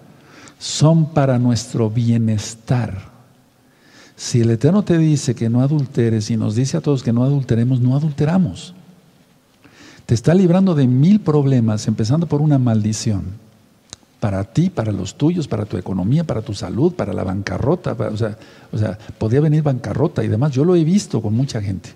son 0.59 1.13
para 1.13 1.39
nuestro 1.39 1.91
bienestar. 1.91 3.09
Si 4.17 4.41
el 4.41 4.51
Eterno 4.51 4.83
te 4.83 4.99
dice 4.99 5.35
que 5.35 5.49
no 5.49 5.61
adulteres 5.61 6.31
y 6.31 6.37
nos 6.37 6.55
dice 6.55 6.77
a 6.77 6.81
todos 6.81 7.03
que 7.03 7.13
no 7.13 7.25
adulteremos, 7.25 7.81
no 7.81 7.97
adulteramos. 7.97 8.75
Te 10.09 10.15
está 10.15 10.33
librando 10.33 10.75
de 10.75 10.87
mil 10.87 11.21
problemas, 11.21 11.87
empezando 11.87 12.27
por 12.27 12.41
una 12.41 12.59
maldición. 12.59 13.25
Para 14.21 14.43
ti, 14.43 14.71
para 14.71 14.91
los 14.91 15.19
tuyos, 15.19 15.47
para 15.47 15.67
tu 15.67 15.77
economía, 15.77 16.25
para 16.25 16.41
tu 16.41 16.55
salud, 16.55 16.95
para 16.95 17.13
la 17.13 17.25
bancarrota. 17.25 17.93
o, 17.93 18.17
sea, 18.17 18.39
o 18.73 18.79
sea, 18.79 18.97
podía 19.19 19.43
venir 19.43 19.63
bancarrota 19.63 20.25
y 20.25 20.29
demás. 20.29 20.53
Yo 20.53 20.65
lo 20.65 20.75
he 20.77 20.83
visto 20.83 21.21
con 21.21 21.35
mucha 21.35 21.61
gente. 21.61 21.91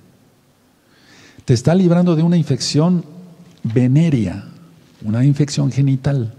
Te 1.46 1.54
está 1.54 1.74
librando 1.74 2.14
de 2.14 2.22
una 2.22 2.36
infección 2.36 3.02
venérea, 3.62 4.44
una 5.02 5.24
infección 5.24 5.72
genital. 5.72 6.34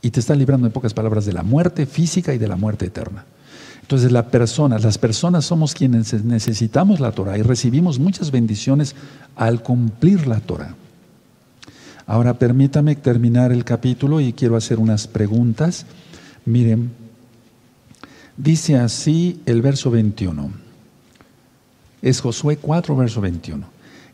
Y 0.00 0.10
te 0.10 0.20
está 0.20 0.34
librando, 0.34 0.66
en 0.66 0.72
pocas 0.72 0.94
palabras, 0.94 1.26
de 1.26 1.34
la 1.34 1.42
muerte 1.42 1.84
física 1.84 2.32
y 2.32 2.38
de 2.38 2.48
la 2.48 2.56
muerte 2.56 2.86
eterna. 2.86 3.26
Entonces 3.84 4.12
la 4.12 4.28
persona, 4.28 4.78
las 4.78 4.96
personas 4.96 5.44
somos 5.44 5.74
quienes 5.74 6.24
necesitamos 6.24 7.00
la 7.00 7.12
Torah 7.12 7.36
y 7.36 7.42
recibimos 7.42 7.98
muchas 7.98 8.30
bendiciones 8.30 8.94
al 9.36 9.62
cumplir 9.62 10.26
la 10.26 10.40
Torah. 10.40 10.74
Ahora 12.06 12.38
permítame 12.38 12.96
terminar 12.96 13.52
el 13.52 13.62
capítulo 13.62 14.22
y 14.22 14.32
quiero 14.32 14.56
hacer 14.56 14.78
unas 14.78 15.06
preguntas. 15.06 15.84
Miren, 16.46 16.92
dice 18.38 18.78
así 18.78 19.42
el 19.44 19.60
verso 19.60 19.90
21. 19.90 20.50
Es 22.00 22.22
Josué 22.22 22.56
4, 22.56 22.96
verso 22.96 23.20
21. 23.20 23.66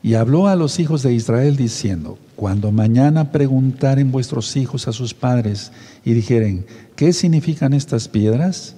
Y 0.02 0.14
habló 0.14 0.48
a 0.48 0.56
los 0.56 0.80
hijos 0.80 1.04
de 1.04 1.14
Israel 1.14 1.56
diciendo, 1.56 2.18
cuando 2.34 2.72
mañana 2.72 3.30
preguntaren 3.30 4.10
vuestros 4.10 4.56
hijos 4.56 4.88
a 4.88 4.92
sus 4.92 5.14
padres 5.14 5.70
y 6.04 6.12
dijeren, 6.12 6.66
¿qué 6.96 7.12
significan 7.12 7.72
estas 7.72 8.08
piedras? 8.08 8.74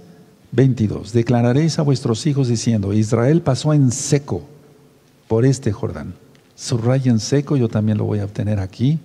22. 0.53 1.13
Declararéis 1.13 1.79
a 1.79 1.83
vuestros 1.83 2.27
hijos 2.27 2.49
diciendo, 2.49 2.93
Israel 2.93 3.41
pasó 3.43 3.73
en 3.73 3.91
seco 3.91 4.43
por 5.29 5.45
este 5.45 5.73
Jordán. 5.73 6.15
Subraya 6.55 7.11
en 7.11 7.19
seco, 7.19 7.57
yo 7.57 7.69
también 7.69 7.99
lo 7.99 8.05
voy 8.05 8.21
a 8.21 8.25
obtener 8.25 8.61
aquí. 8.61 8.99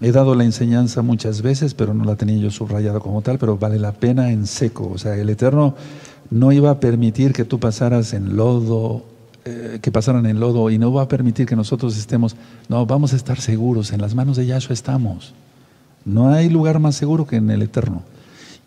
He 0.00 0.12
dado 0.12 0.34
la 0.34 0.44
enseñanza 0.44 1.02
muchas 1.02 1.42
veces, 1.42 1.74
pero 1.74 1.92
no 1.92 2.04
la 2.04 2.16
tenía 2.16 2.38
yo 2.38 2.50
subrayada 2.50 3.00
como 3.00 3.20
tal, 3.20 3.38
pero 3.38 3.58
vale 3.58 3.78
la 3.78 3.92
pena 3.92 4.30
en 4.30 4.46
seco. 4.46 4.90
O 4.94 4.98
sea, 4.98 5.16
el 5.16 5.28
Eterno 5.28 5.74
no 6.30 6.52
iba 6.52 6.70
a 6.70 6.80
permitir 6.80 7.32
que 7.32 7.44
tú 7.44 7.58
pasaras 7.58 8.14
en 8.14 8.36
lodo, 8.36 9.04
eh, 9.44 9.80
que 9.82 9.90
pasaran 9.90 10.26
en 10.26 10.38
lodo 10.38 10.70
y 10.70 10.78
no 10.78 10.92
va 10.92 11.02
a 11.02 11.08
permitir 11.08 11.46
que 11.46 11.56
nosotros 11.56 11.98
estemos, 11.98 12.36
no, 12.68 12.86
vamos 12.86 13.12
a 13.12 13.16
estar 13.16 13.40
seguros, 13.40 13.92
en 13.92 14.00
las 14.00 14.14
manos 14.14 14.36
de 14.36 14.46
Yahshua 14.46 14.74
estamos. 14.74 15.34
No 16.04 16.30
hay 16.30 16.48
lugar 16.48 16.78
más 16.78 16.94
seguro 16.94 17.26
que 17.26 17.36
en 17.36 17.50
el 17.50 17.62
Eterno. 17.62 18.02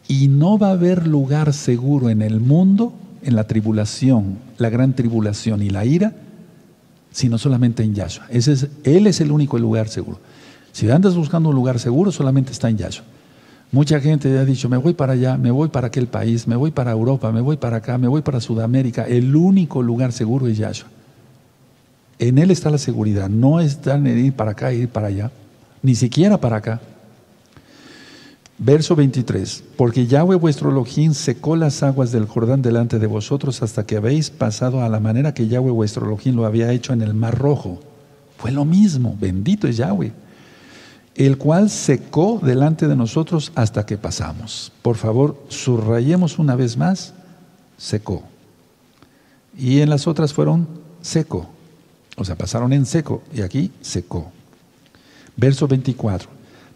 Y 0.07 0.27
no 0.27 0.57
va 0.57 0.69
a 0.69 0.71
haber 0.71 1.07
lugar 1.07 1.53
seguro 1.53 2.09
en 2.09 2.21
el 2.21 2.39
mundo, 2.39 2.93
en 3.21 3.35
la 3.35 3.45
tribulación, 3.45 4.37
la 4.57 4.69
gran 4.69 4.93
tribulación 4.93 5.61
y 5.61 5.69
la 5.69 5.85
ira, 5.85 6.13
sino 7.11 7.37
solamente 7.37 7.83
en 7.83 7.95
Yahshua. 7.95 8.27
Él 8.83 9.07
es 9.07 9.21
el 9.21 9.31
único 9.31 9.57
lugar 9.57 9.87
seguro. 9.87 10.19
Si 10.71 10.89
andas 10.89 11.15
buscando 11.15 11.49
un 11.49 11.55
lugar 11.55 11.79
seguro, 11.79 12.11
solamente 12.11 12.51
está 12.51 12.69
en 12.69 12.77
Yahshua. 12.77 13.05
Mucha 13.71 13.99
gente 13.99 14.37
ha 14.37 14.45
dicho, 14.45 14.69
me 14.69 14.77
voy 14.77 14.93
para 14.93 15.13
allá, 15.13 15.35
me 15.37 15.49
voy 15.49 15.69
para 15.69 15.87
aquel 15.87 16.07
país, 16.07 16.47
me 16.47 16.55
voy 16.55 16.69
para 16.69 16.91
Europa, 16.91 17.31
me 17.31 17.41
voy 17.41 17.57
para 17.57 17.77
acá, 17.77 17.97
me 17.97 18.07
voy 18.07 18.21
para 18.21 18.39
Sudamérica. 18.39 19.03
El 19.07 19.35
único 19.35 19.81
lugar 19.81 20.11
seguro 20.11 20.47
es 20.47 20.57
Yahshua. 20.57 20.89
En 22.19 22.37
Él 22.37 22.51
está 22.51 22.69
la 22.69 22.77
seguridad, 22.77 23.29
no 23.29 23.59
está 23.59 23.95
en 23.95 24.07
ir 24.07 24.33
para 24.33 24.51
acá, 24.51 24.71
ir 24.73 24.89
para 24.89 25.07
allá, 25.07 25.31
ni 25.81 25.95
siquiera 25.95 26.37
para 26.37 26.57
acá. 26.57 26.81
Verso 28.65 28.95
23, 28.95 29.63
porque 29.75 30.07
Yahweh 30.07 30.37
vuestro 30.37 30.69
Elohim 30.69 31.13
secó 31.13 31.57
las 31.57 31.83
aguas 31.83 32.13
del 32.13 32.25
Jordán 32.25 32.61
delante 32.61 32.97
de 32.97 33.07
vosotros 33.07 33.61
hasta 33.61 33.85
que 33.85 33.97
habéis 33.97 34.29
pasado 34.29 34.81
a 34.81 34.87
la 34.87 35.01
manera 35.01 35.33
que 35.33 35.47
Yahweh 35.47 35.71
vuestro 35.71 36.05
Elohim 36.05 36.35
lo 36.35 36.45
había 36.45 36.71
hecho 36.71 36.93
en 36.93 37.01
el 37.01 37.13
Mar 37.13 37.37
Rojo. 37.37 37.81
Fue 38.37 38.51
lo 38.51 38.63
mismo, 38.63 39.17
bendito 39.19 39.67
es 39.67 39.77
Yahweh 39.77 40.13
el 41.15 41.37
cual 41.37 41.69
secó 41.69 42.39
delante 42.41 42.87
de 42.87 42.95
nosotros 42.95 43.51
hasta 43.55 43.85
que 43.85 43.97
pasamos. 43.97 44.71
Por 44.81 44.97
favor, 44.97 45.43
subrayemos 45.47 46.39
una 46.39 46.55
vez 46.55 46.77
más, 46.77 47.13
secó. 47.77 48.23
Y 49.57 49.81
en 49.81 49.89
las 49.89 50.07
otras 50.07 50.33
fueron 50.33 50.67
seco, 51.01 51.47
o 52.17 52.25
sea, 52.25 52.35
pasaron 52.35 52.73
en 52.73 52.85
seco, 52.85 53.21
y 53.33 53.41
aquí 53.41 53.71
secó. 53.81 54.31
Verso 55.35 55.67
24, 55.67 56.29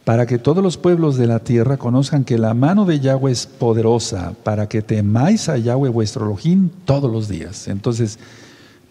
para 0.08 0.26
que 0.26 0.38
todos 0.38 0.64
los 0.64 0.78
pueblos 0.78 1.18
de 1.18 1.28
la 1.28 1.40
tierra 1.40 1.76
conozcan 1.76 2.24
que 2.24 2.38
la 2.38 2.54
mano 2.54 2.86
de 2.86 3.02
Yahweh 3.02 3.34
es 3.34 3.46
poderosa, 3.46 4.36
para 4.46 4.70
que 4.70 4.82
temáis 4.82 5.50
a 5.50 5.58
Yahweh 5.58 5.90
vuestro 5.90 6.24
Elohim 6.24 6.70
todos 6.86 7.12
los 7.12 7.28
días. 7.28 7.68
Entonces, 7.68 8.18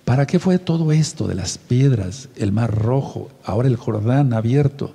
¿para 0.05 0.27
qué 0.27 0.39
fue 0.39 0.59
todo 0.59 0.93
esto 0.93 1.27
de 1.27 1.35
las 1.35 1.57
piedras, 1.57 2.29
el 2.37 2.53
mar 2.53 2.71
rojo, 2.71 3.31
ahora 3.47 3.67
el 3.67 3.77
Jordán 3.77 4.35
abierto? 4.35 4.93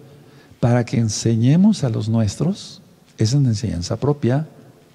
para 0.62 0.86
que 0.86 0.98
enseñemos 1.00 1.84
a 1.84 1.90
los 1.90 2.08
nuestros, 2.08 2.84
esa 3.18 3.24
es 3.24 3.34
una 3.34 3.50
enseñanza 3.50 3.98
propia 3.98 4.48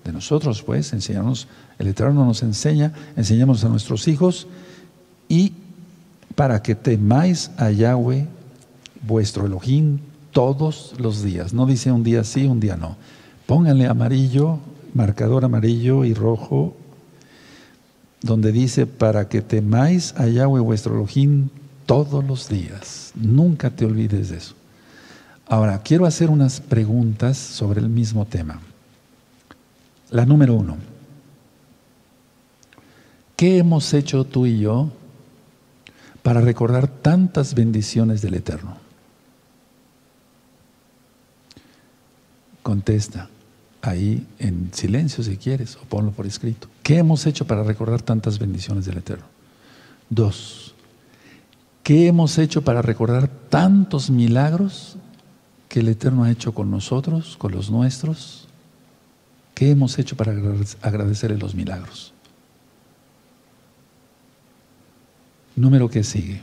de 0.05 0.13
nosotros, 0.13 0.63
pues, 0.63 0.93
enseñamos, 0.93 1.49
el 1.81 1.89
Eterno 1.89 2.25
nos 2.25 2.45
enseña, 2.45 2.93
enseñamos 3.17 3.65
a 3.65 3.69
nuestros 3.69 4.07
hijos 4.07 4.47
y 5.29 5.55
para 6.37 6.63
que 6.63 6.77
temáis 6.77 7.51
a 7.57 7.73
Yahweh, 7.73 8.29
vuestro 9.03 9.47
Elohim, 9.47 9.99
todos 10.37 10.93
los 10.99 11.23
días. 11.23 11.55
No 11.55 11.65
dice 11.65 11.91
un 11.91 12.03
día 12.03 12.23
sí, 12.23 12.45
un 12.45 12.61
día 12.61 12.77
no. 12.77 12.99
Pónganle 13.47 13.87
amarillo, 13.87 14.59
marcador 14.93 15.47
amarillo 15.47 16.05
y 16.05 16.13
rojo, 16.13 16.77
donde 18.21 18.53
dice 18.53 18.85
para 18.85 19.31
que 19.31 19.41
temáis 19.41 20.13
a 20.19 20.27
Yahweh, 20.27 20.61
vuestro 20.61 20.93
Elohim, 20.95 21.49
todos 21.87 22.23
los 22.23 22.51
días. 22.51 23.13
Nunca 23.15 23.71
te 23.71 23.87
olvides 23.87 24.29
de 24.29 24.37
eso. 24.37 24.55
Ahora, 25.49 25.81
quiero 25.83 26.05
hacer 26.05 26.29
unas 26.29 26.61
preguntas 26.61 27.39
sobre 27.39 27.81
el 27.81 27.89
mismo 27.89 28.27
tema. 28.27 28.61
La 30.11 30.27
número 30.27 30.53
uno. 30.53 30.77
¿Qué 33.37 33.57
hemos 33.57 33.95
hecho 33.95 34.25
tú 34.25 34.45
y 34.45 34.59
yo 34.59 34.91
para 36.23 36.43
recordar 36.43 36.89
tantas 36.89 37.55
bendiciones 37.55 38.21
del 38.21 38.35
Eterno? 38.35 38.86
Contesta 42.67 43.29
ahí 43.81 44.27
en 44.41 44.71
silencio 44.73 45.23
si 45.23 45.37
quieres 45.37 45.77
o 45.77 45.83
ponlo 45.83 46.11
por 46.11 46.27
escrito. 46.27 46.67
¿Qué 46.83 46.99
hemos 46.99 47.25
hecho 47.25 47.47
para 47.47 47.63
recordar 47.63 48.03
tantas 48.03 48.41
bendiciones 48.41 48.87
del 48.87 48.99
Eterno? 48.99 49.25
Dos. 50.11 50.75
¿Qué 51.85 52.09
hemos 52.09 52.39
hecho 52.39 52.63
para 52.63 52.83
recordar 52.83 53.29
tantos 53.29 54.11
milagros 54.11 54.97
que 55.69 55.79
el 55.79 55.87
Eterno 55.91 56.25
ha 56.25 56.31
hecho 56.33 56.55
con 56.55 56.69
nosotros, 56.69 57.37
con 57.37 57.53
los 57.53 57.71
nuestros? 57.71 58.49
¿Qué 59.55 59.71
hemos 59.71 59.97
hecho 60.01 60.17
para 60.17 60.33
agradecerle 60.33 61.39
los 61.39 61.55
milagros? 61.55 62.13
Número 65.55 65.89
que 65.89 66.03
sigue. 66.03 66.43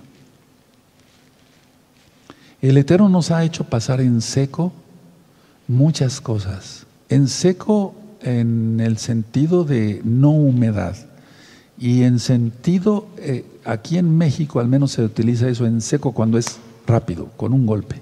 El 2.61 2.77
Eterno 2.77 3.09
nos 3.09 3.29
ha 3.29 3.43
hecho 3.43 3.65
pasar 3.65 3.99
en 3.99 4.21
seco 4.21 4.71
muchas 5.73 6.21
cosas. 6.21 6.85
En 7.09 7.27
seco 7.27 7.95
en 8.23 8.79
el 8.79 8.97
sentido 8.97 9.63
de 9.63 10.01
no 10.03 10.31
humedad. 10.31 10.95
Y 11.77 12.03
en 12.03 12.19
sentido, 12.19 13.07
eh, 13.17 13.45
aquí 13.65 13.97
en 13.97 14.17
México 14.17 14.59
al 14.59 14.67
menos 14.67 14.91
se 14.91 15.03
utiliza 15.03 15.49
eso 15.49 15.65
en 15.65 15.81
seco 15.81 16.13
cuando 16.13 16.37
es 16.37 16.59
rápido, 16.87 17.29
con 17.35 17.53
un 17.53 17.65
golpe. 17.65 18.01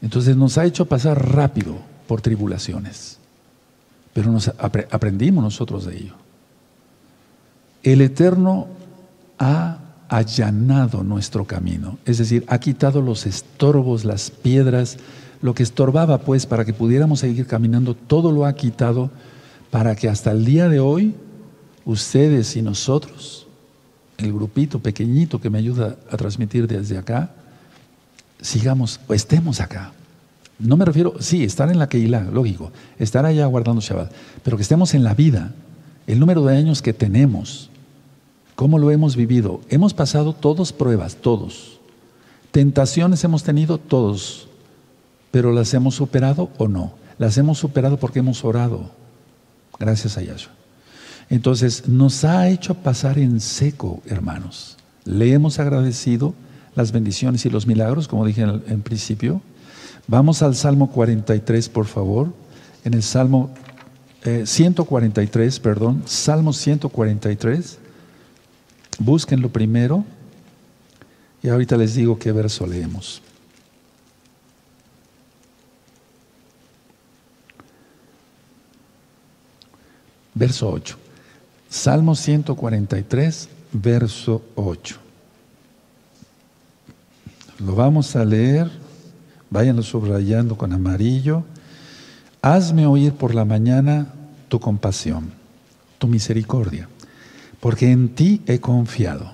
Entonces 0.00 0.36
nos 0.36 0.58
ha 0.58 0.64
hecho 0.64 0.86
pasar 0.86 1.34
rápido 1.34 1.76
por 2.06 2.20
tribulaciones, 2.20 3.18
pero 4.12 4.30
nos 4.30 4.48
aprendimos 4.48 5.44
nosotros 5.44 5.86
de 5.86 5.96
ello. 5.96 6.14
El 7.82 8.00
Eterno 8.00 8.66
ha 9.38 9.78
allanado 10.08 11.02
nuestro 11.02 11.46
camino, 11.46 11.98
es 12.04 12.18
decir, 12.18 12.44
ha 12.48 12.58
quitado 12.58 13.00
los 13.00 13.26
estorbos, 13.26 14.04
las 14.04 14.30
piedras, 14.30 14.98
lo 15.42 15.54
que 15.54 15.62
estorbaba 15.62 16.18
pues 16.18 16.46
para 16.46 16.64
que 16.64 16.72
pudiéramos 16.72 17.20
seguir 17.20 17.46
caminando, 17.46 17.94
todo 17.94 18.32
lo 18.32 18.46
ha 18.46 18.54
quitado 18.54 19.10
para 19.70 19.94
que 19.96 20.08
hasta 20.08 20.30
el 20.30 20.44
día 20.44 20.68
de 20.68 20.80
hoy 20.80 21.14
ustedes 21.84 22.56
y 22.56 22.62
nosotros, 22.62 23.46
el 24.18 24.32
grupito 24.32 24.78
pequeñito 24.78 25.40
que 25.40 25.50
me 25.50 25.58
ayuda 25.58 25.96
a 26.10 26.16
transmitir 26.16 26.66
desde 26.68 26.96
acá, 26.96 27.32
sigamos 28.40 29.00
o 29.08 29.14
estemos 29.14 29.60
acá. 29.60 29.92
No 30.58 30.76
me 30.76 30.84
refiero, 30.84 31.14
sí, 31.18 31.42
estar 31.42 31.70
en 31.70 31.78
la 31.78 31.88
Keilah, 31.88 32.30
lógico, 32.30 32.70
estar 32.98 33.26
allá 33.26 33.46
guardando 33.46 33.80
Shabbat, 33.80 34.12
pero 34.44 34.56
que 34.56 34.62
estemos 34.62 34.94
en 34.94 35.02
la 35.02 35.14
vida, 35.14 35.52
el 36.06 36.20
número 36.20 36.44
de 36.44 36.56
años 36.56 36.82
que 36.82 36.92
tenemos, 36.92 37.68
cómo 38.54 38.78
lo 38.78 38.90
hemos 38.92 39.16
vivido. 39.16 39.60
Hemos 39.70 39.92
pasado 39.94 40.34
todos 40.34 40.72
pruebas, 40.72 41.16
todos. 41.16 41.80
Tentaciones 42.52 43.24
hemos 43.24 43.42
tenido 43.42 43.78
todos, 43.78 44.48
pero 45.32 45.50
las 45.50 45.74
hemos 45.74 45.96
superado 45.96 46.50
o 46.58 46.68
no. 46.68 46.94
Las 47.18 47.36
hemos 47.38 47.58
superado 47.58 47.98
porque 47.98 48.20
hemos 48.20 48.44
orado, 48.44 48.90
gracias 49.80 50.16
a 50.16 50.22
Yahshua. 50.22 50.52
Entonces, 51.30 51.88
nos 51.88 52.24
ha 52.24 52.48
hecho 52.48 52.74
pasar 52.74 53.18
en 53.18 53.40
seco, 53.40 54.02
hermanos. 54.06 54.76
Le 55.04 55.32
hemos 55.32 55.58
agradecido 55.58 56.34
las 56.74 56.92
bendiciones 56.92 57.44
y 57.46 57.50
los 57.50 57.66
milagros, 57.66 58.06
como 58.06 58.26
dije 58.26 58.42
en, 58.42 58.82
principio. 58.82 59.40
Vamos 60.06 60.42
al 60.42 60.54
Salmo 60.54 60.90
43, 60.90 61.68
por 61.70 61.86
favor. 61.86 62.32
En 62.84 62.94
el 62.94 63.02
Salmo 63.02 63.50
143, 64.44 65.56
eh, 65.56 65.60
perdón, 65.62 66.02
Salmo 66.06 66.52
143. 66.52 67.78
Búsquenlo 68.98 69.48
primero. 69.48 70.04
Y 71.42 71.48
ahorita 71.48 71.76
les 71.76 71.94
digo 71.94 72.18
qué 72.18 72.30
verso 72.30 72.66
leemos. 72.66 73.22
Verso 80.34 80.70
8. 80.70 80.96
Salmo 81.68 82.14
143, 82.14 83.48
verso 83.72 84.42
8. 84.54 84.96
Lo 87.60 87.74
vamos 87.74 88.16
a 88.16 88.24
leer, 88.24 88.70
váyanlo 89.50 89.82
subrayando 89.82 90.56
con 90.56 90.72
amarillo. 90.72 91.44
Hazme 92.42 92.86
oír 92.86 93.12
por 93.12 93.34
la 93.34 93.44
mañana 93.44 94.12
tu 94.48 94.58
compasión, 94.58 95.30
tu 95.98 96.08
misericordia, 96.08 96.88
porque 97.60 97.90
en 97.90 98.10
ti 98.10 98.42
he 98.46 98.60
confiado. 98.60 99.32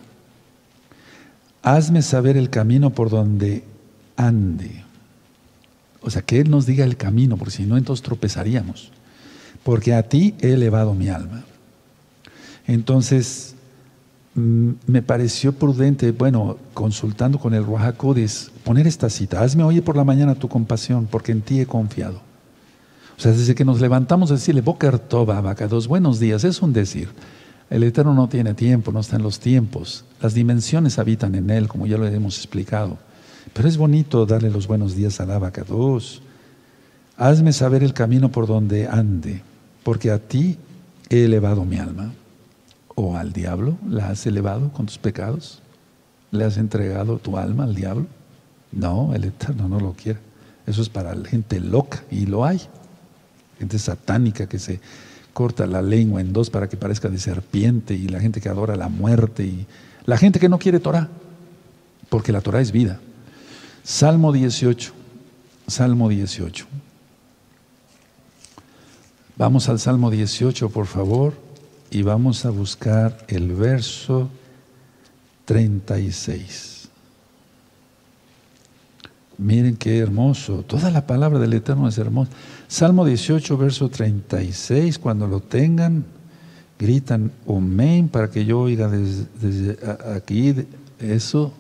Hazme 1.63 2.03
saber 2.03 2.37
el 2.37 2.51
camino 2.51 2.91
por 2.91 3.11
donde 3.11 3.65
ande. 4.17 4.85
O 6.03 6.11
sea, 6.11 6.23
que 6.23 6.41
Él 6.41 6.51
nos 6.51 6.67
diga 6.67 6.85
el 6.85 6.97
camino, 6.97 7.37
porque 7.37 7.57
si 7.57 7.65
no, 7.65 7.77
entonces 7.77 8.03
tropezaríamos. 8.03 8.93
Porque 9.65 9.95
a 9.95 10.03
ti 10.03 10.35
he 10.41 10.53
elevado 10.53 10.95
mi 10.95 11.09
alma. 11.09 11.45
Entonces, 12.67 13.55
Mm, 14.39 14.75
me 14.87 15.03
pareció 15.03 15.53
prudente, 15.53 16.13
bueno, 16.13 16.59
consultando 16.73 17.41
con 17.41 17.55
el 17.55 17.65
Ruajacodes, 17.65 18.53
poner 18.63 18.87
esta 18.87 19.11
cita, 19.11 19.43
hazme 19.43 19.65
oír 19.65 19.83
por 19.83 19.97
la 19.97 20.05
mañana 20.05 20.37
tu 20.37 20.49
compasión, 20.49 21.09
porque 21.11 21.33
en 21.33 21.41
ti 21.41 21.61
he 21.61 21.67
confiado. 21.67 22.21
O 23.17 23.21
sea, 23.21 23.33
desde 23.33 23.57
que 23.57 23.65
nos 23.65 23.81
levantamos, 23.81 24.31
decirle, 24.31 24.61
Boker 24.61 25.01
Toba, 25.01 25.43
dos 25.69 25.89
buenos 25.89 26.21
días, 26.21 26.45
es 26.45 26.63
un 26.63 26.73
decir. 26.73 27.09
El 27.69 27.83
Eterno 27.83 28.15
no 28.15 28.29
tiene 28.29 28.55
tiempo, 28.55 28.93
no 28.93 29.01
está 29.01 29.17
en 29.17 29.25
los 29.25 29.41
tiempos. 29.41 30.05
Las 30.23 30.35
dimensiones 30.35 31.01
habitan 31.01 31.35
en 31.35 31.51
Él, 31.51 31.67
como 31.67 31.89
ya 31.89 31.99
lo 31.99 32.07
hemos 32.07 32.37
explicado. 32.39 32.97
Pero 33.53 33.67
es 33.67 33.77
bonito 33.77 34.25
darle 34.25 34.51
los 34.51 34.69
buenos 34.69 34.95
días 34.95 35.19
al 35.19 35.33
abacados. 35.33 36.23
Hazme 37.17 37.53
saber 37.53 37.83
el 37.83 37.93
camino 37.93 38.31
por 38.31 38.47
donde 38.47 38.87
ande, 38.87 39.43
porque 39.89 40.11
a 40.11 40.19
ti 40.19 40.59
he 41.09 41.25
elevado 41.25 41.65
mi 41.65 41.79
alma. 41.79 42.13
¿O 42.95 43.17
al 43.17 43.33
diablo 43.33 43.79
la 43.89 44.11
has 44.11 44.27
elevado 44.27 44.71
con 44.71 44.85
tus 44.85 44.99
pecados? 44.99 45.63
¿Le 46.31 46.45
has 46.45 46.59
entregado 46.59 47.17
tu 47.17 47.39
alma 47.39 47.65
al 47.65 47.75
diablo? 47.75 48.07
No, 48.71 49.15
el 49.15 49.25
Eterno 49.25 49.67
no 49.67 49.81
lo 49.81 49.95
quiere. 49.95 50.19
Eso 50.67 50.83
es 50.83 50.91
para 50.91 51.15
la 51.15 51.27
gente 51.27 51.59
loca, 51.59 52.05
y 52.11 52.27
lo 52.27 52.45
hay. 52.45 52.61
Gente 53.59 53.79
satánica 53.79 54.47
que 54.47 54.59
se 54.59 54.79
corta 55.33 55.67
la 55.67 55.81
lengua 55.81 56.21
en 56.21 56.35
dos 56.35 56.51
para 56.51 56.69
que 56.69 56.77
parezca 56.77 57.09
de 57.09 57.19
serpiente, 57.19 57.95
y 57.95 58.09
la 58.09 58.21
gente 58.21 58.43
que 58.43 58.51
adora 58.51 58.77
la 58.77 58.91
muerte, 58.91 59.47
y 59.47 59.67
la 60.05 60.19
gente 60.19 60.39
que 60.39 60.51
no 60.51 60.59
quiere 60.59 60.81
Torah, 60.81 61.09
porque 62.11 62.31
la 62.31 62.43
Torah 62.43 62.61
es 62.61 62.73
vida. 62.73 63.01
Salmo 63.85 64.33
18, 64.33 64.93
Salmo 65.67 66.11
18. 66.11 66.67
Vamos 69.39 69.69
al 69.69 69.79
Salmo 69.79 70.11
18, 70.11 70.69
por 70.71 70.87
favor, 70.87 71.33
y 71.93 72.03
vamos 72.03 72.45
a 72.45 72.51
buscar 72.51 73.25
el 73.29 73.53
verso 73.53 74.29
36. 75.45 76.89
Miren 79.39 79.77
qué 79.77 79.99
hermoso. 79.99 80.65
Toda 80.65 80.91
la 80.91 81.07
palabra 81.07 81.39
del 81.39 81.53
Eterno 81.53 81.87
es 81.87 81.97
hermosa. 81.99 82.33
Salmo 82.67 83.05
18, 83.05 83.57
verso 83.57 83.89
36. 83.89 84.99
Cuando 84.99 85.29
lo 85.29 85.39
tengan, 85.39 86.05
gritan 86.77 87.31
Amén 87.49 88.09
para 88.09 88.33
que 88.33 88.45
yo 88.45 88.59
oiga 88.59 88.89
desde, 88.89 89.27
desde 89.41 89.79
aquí 90.17 90.53
eso. 90.99 91.53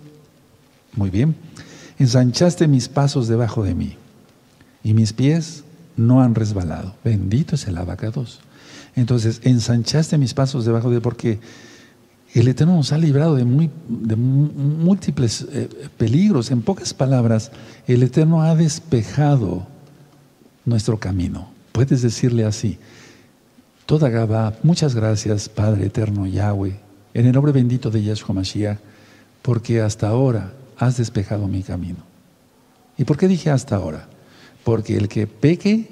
Muy 0.96 1.10
bien. 1.10 1.36
Ensanchaste 1.96 2.66
mis 2.66 2.88
pasos 2.88 3.28
debajo 3.28 3.62
de 3.62 3.76
mí 3.76 3.94
y 4.82 4.94
mis 4.94 5.12
pies 5.12 5.62
no 5.98 6.22
han 6.22 6.34
resbalado. 6.34 6.94
Bendito 7.04 7.56
es 7.56 7.66
el 7.66 7.76
abacados. 7.76 8.40
Entonces, 8.96 9.40
ensanchaste 9.44 10.16
mis 10.16 10.32
pasos 10.32 10.64
debajo 10.64 10.90
de, 10.90 11.00
porque 11.00 11.38
el 12.34 12.48
Eterno 12.48 12.76
nos 12.76 12.92
ha 12.92 12.98
librado 12.98 13.34
de, 13.34 13.44
muy, 13.44 13.70
de 13.88 14.16
múltiples 14.16 15.46
eh, 15.52 15.68
peligros. 15.96 16.50
En 16.50 16.62
pocas 16.62 16.94
palabras, 16.94 17.50
el 17.86 18.02
Eterno 18.02 18.42
ha 18.42 18.54
despejado 18.54 19.66
nuestro 20.64 20.98
camino. 20.98 21.48
Puedes 21.72 22.02
decirle 22.02 22.44
así, 22.44 22.78
toda 23.86 24.08
Gabá, 24.08 24.54
muchas 24.62 24.94
gracias, 24.94 25.48
Padre 25.48 25.86
Eterno 25.86 26.26
Yahweh, 26.26 26.78
en 27.14 27.26
el 27.26 27.32
nombre 27.32 27.52
bendito 27.52 27.90
de 27.90 28.02
Yahshua 28.02 28.34
Mashiach, 28.34 28.78
porque 29.42 29.80
hasta 29.80 30.08
ahora 30.08 30.52
has 30.76 30.96
despejado 30.96 31.48
mi 31.48 31.62
camino. 31.62 31.98
¿Y 32.96 33.04
por 33.04 33.16
qué 33.16 33.28
dije 33.28 33.50
hasta 33.50 33.76
ahora? 33.76 34.08
Porque 34.68 34.98
el 34.98 35.08
que 35.08 35.26
peque, 35.26 35.88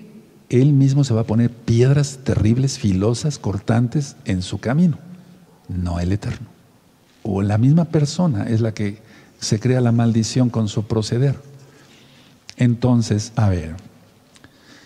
él 0.50 0.74
mismo 0.74 1.02
se 1.02 1.14
va 1.14 1.22
a 1.22 1.26
poner 1.26 1.50
piedras 1.50 2.18
terribles, 2.24 2.78
filosas, 2.78 3.38
cortantes 3.38 4.16
en 4.26 4.42
su 4.42 4.58
camino, 4.58 4.98
no 5.66 5.98
el 5.98 6.12
Eterno. 6.12 6.46
O 7.22 7.40
la 7.40 7.56
misma 7.56 7.86
persona 7.86 8.44
es 8.44 8.60
la 8.60 8.74
que 8.74 8.98
se 9.40 9.58
crea 9.60 9.80
la 9.80 9.92
maldición 9.92 10.50
con 10.50 10.68
su 10.68 10.84
proceder. 10.84 11.36
Entonces, 12.58 13.32
a 13.36 13.48
ver, 13.48 13.76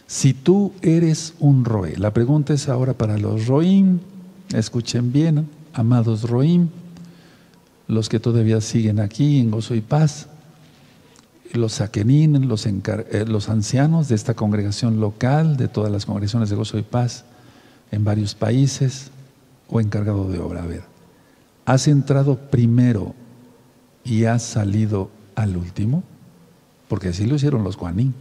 si 0.07 0.35
tú 0.35 0.73
eres 0.83 1.35
un 1.41 1.65
Roe, 1.65 1.97
la 1.97 2.13
pregunta 2.13 2.55
es 2.55 2.69
ahora 2.69 2.95
para 2.95 3.19
los 3.19 3.49
Roim, 3.49 3.99
escuchen 4.55 5.13
bien, 5.13 5.49
amados 5.73 6.31
Roim, 6.31 6.69
los 7.89 8.09
que 8.09 8.21
todavía 8.21 8.61
siguen 8.61 9.01
aquí 9.01 9.41
en 9.41 9.51
gozo 9.51 9.75
y 9.75 9.81
paz, 9.81 10.29
los 11.53 11.75
saquenín, 11.75 12.49
los, 12.49 12.67
eh, 12.67 13.25
los 13.27 13.49
ancianos 13.49 14.09
de 14.09 14.15
esta 14.15 14.35
congregación 14.35 15.01
local, 15.01 15.57
de 15.57 15.69
todas 15.69 15.91
las 15.91 16.07
congregaciones 16.07 16.51
de 16.51 16.57
gozo 16.57 16.79
y 16.79 16.83
paz 16.83 17.25
en 17.91 18.05
varios 18.05 18.35
países 18.35 19.11
o 19.69 19.81
encargado 19.81 20.31
de 20.31 20.39
obra. 20.39 20.63
A 20.63 20.67
ver, 20.67 20.83
¿has 21.65 21.89
entrado 21.89 22.37
primero 22.37 23.15
y 24.05 24.25
has 24.25 24.43
salido 24.43 25.11
al 25.35 25.57
último? 25.57 26.03
Porque 26.89 27.09
así 27.09 27.27
lo 27.27 27.37
hicieron 27.37 27.65
los 27.65 27.77
guanín. 27.77 28.15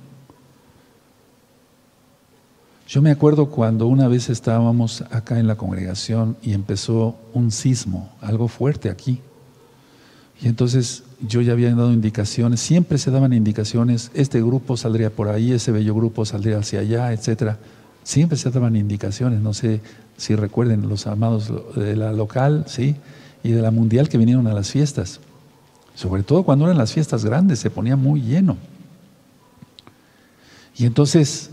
Yo 2.87 3.03
me 3.03 3.11
acuerdo 3.11 3.51
cuando 3.51 3.85
una 3.85 4.07
vez 4.07 4.29
estábamos 4.29 5.01
acá 5.11 5.39
en 5.39 5.45
la 5.45 5.55
congregación 5.55 6.37
y 6.41 6.53
empezó 6.53 7.15
un 7.33 7.51
sismo, 7.51 8.09
algo 8.19 8.47
fuerte 8.47 8.89
aquí. 8.89 9.21
Y 10.41 10.47
entonces 10.47 11.04
yo 11.19 11.41
ya 11.41 11.52
había 11.52 11.73
dado 11.75 11.91
indicaciones, 11.91 12.62
siempre 12.62 12.97
se 12.97 13.12
daban 13.12 13.34
indicaciones, 13.34 14.10
este 14.13 14.41
grupo 14.41 14.78
saldría 14.78 15.10
por 15.10 15.28
ahí, 15.28 15.52
ese 15.52 15.71
bello 15.71 15.93
grupo 15.93 16.25
saldría 16.25 16.60
hacia 16.60 16.80
allá, 16.80 17.12
etcétera. 17.12 17.58
Siempre 18.04 18.38
se 18.38 18.49
daban 18.49 18.75
indicaciones, 18.75 19.41
no 19.41 19.54
sé 19.54 19.82
si 20.17 20.36
recuerden 20.36 20.88
los 20.88 21.08
amados 21.08 21.52
de 21.75 21.95
la 21.95 22.13
local, 22.13 22.63
sí, 22.67 22.95
y 23.43 23.52
de 23.52 23.62
la 23.62 23.71
mundial 23.71 24.08
que 24.08 24.17
vinieron 24.17 24.47
a 24.47 24.54
las 24.54 24.71
fiestas. 24.71 25.19
Sobre 25.93 26.23
todo 26.23 26.43
cuando 26.43 26.65
eran 26.65 26.78
las 26.78 26.93
fiestas 26.93 27.25
grandes, 27.25 27.60
se 27.60 27.69
ponía 27.69 27.97
muy 27.97 28.21
lleno. 28.21 28.56
Y 30.78 30.86
entonces, 30.86 31.49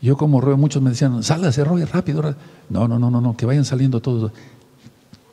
yo 0.00 0.16
como 0.16 0.40
Roy, 0.40 0.56
muchos 0.56 0.80
me 0.80 0.90
decían, 0.90 1.24
sálgase 1.24 1.64
Roy, 1.64 1.82
rápido. 1.84 2.36
No, 2.70 2.86
no, 2.86 3.00
no, 3.00 3.10
no, 3.10 3.20
no, 3.20 3.36
que 3.36 3.44
vayan 3.44 3.64
saliendo 3.64 4.00
todos 4.00 4.30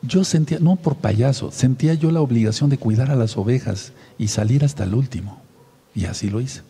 yo 0.06 0.24
sentía, 0.24 0.60
no 0.60 0.76
por 0.76 0.98
payaso, 0.98 1.52
sentía 1.52 1.94
yo 1.94 2.12
la 2.12 2.22
obligación 2.22 2.70
de 2.70 2.78
cuidar 2.78 3.10
a 3.10 3.16
las 3.16 3.38
ovejas 3.38 3.94
y 4.18 4.28
salir 4.28 4.66
hasta 4.66 4.84
el 4.84 4.94
último. 4.94 5.42
Y 5.96 6.06
así 6.06 6.30
lo 6.30 6.42
hice. 6.42 6.62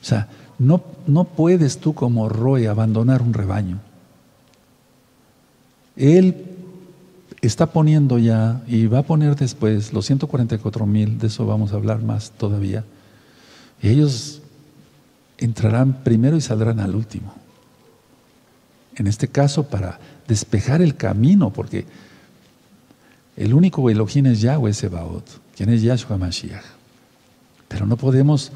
O 0.00 0.04
sea, 0.04 0.28
no, 0.58 0.82
no 1.06 1.24
puedes 1.24 1.78
tú 1.78 1.94
como 1.94 2.28
Roy 2.28 2.66
abandonar 2.66 3.22
un 3.22 3.34
rebaño. 3.34 3.80
Él 5.96 6.46
está 7.40 7.66
poniendo 7.66 8.18
ya 8.18 8.62
y 8.66 8.86
va 8.86 9.00
a 9.00 9.02
poner 9.02 9.34
después 9.36 9.92
los 9.92 10.06
144 10.06 10.86
mil, 10.86 11.18
de 11.18 11.26
eso 11.26 11.44
vamos 11.46 11.72
a 11.72 11.76
hablar 11.76 12.02
más 12.02 12.30
todavía. 12.30 12.84
Y 13.82 13.88
ellos 13.88 14.40
entrarán 15.38 16.04
primero 16.04 16.36
y 16.36 16.40
saldrán 16.40 16.78
al 16.78 16.94
último. 16.94 17.34
En 18.94 19.06
este 19.06 19.26
caso, 19.26 19.64
para 19.64 19.98
despejar 20.28 20.82
el 20.82 20.94
camino, 20.94 21.50
porque 21.50 21.86
el 23.36 23.54
único 23.54 23.88
Elohim 23.88 24.26
es 24.26 24.40
Yahweh 24.40 24.72
Sebaot, 24.72 25.24
quien 25.56 25.70
es 25.70 25.82
Yahshua 25.82 26.18
Mashiach. 26.18 26.64
Pero 27.68 27.86
no 27.86 27.96
podemos 27.96 28.52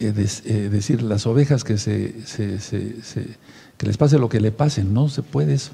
eh, 0.00 0.12
eh, 0.44 0.68
decir 0.70 1.02
las 1.02 1.26
ovejas 1.26 1.64
que, 1.64 1.76
se, 1.76 2.14
que 3.76 3.86
les 3.86 3.96
pase 3.96 4.18
lo 4.18 4.28
que 4.28 4.40
le 4.40 4.52
pase. 4.52 4.84
No 4.84 5.08
se 5.08 5.22
puede 5.22 5.54
eso. 5.54 5.72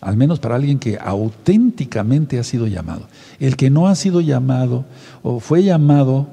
Al 0.00 0.16
menos 0.16 0.40
para 0.40 0.56
alguien 0.56 0.78
que 0.78 0.98
auténticamente 0.98 2.38
ha 2.38 2.44
sido 2.44 2.66
llamado. 2.66 3.06
El 3.38 3.56
que 3.56 3.70
no 3.70 3.86
ha 3.86 3.94
sido 3.94 4.20
llamado 4.20 4.84
o 5.22 5.40
fue 5.40 5.62
llamado, 5.62 6.26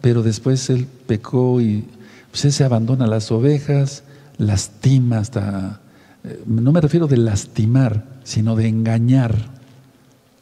pero 0.00 0.22
después 0.22 0.68
él 0.70 0.86
pecó 1.06 1.60
y 1.60 1.84
pues, 2.30 2.54
se 2.54 2.64
abandona 2.64 3.06
las 3.06 3.32
ovejas, 3.32 4.04
lastima 4.38 5.18
hasta... 5.18 5.80
Eh, 6.22 6.42
no 6.46 6.70
me 6.70 6.80
refiero 6.80 7.06
de 7.06 7.16
lastimar, 7.16 8.04
sino 8.24 8.54
de 8.56 8.68
engañar 8.68 9.53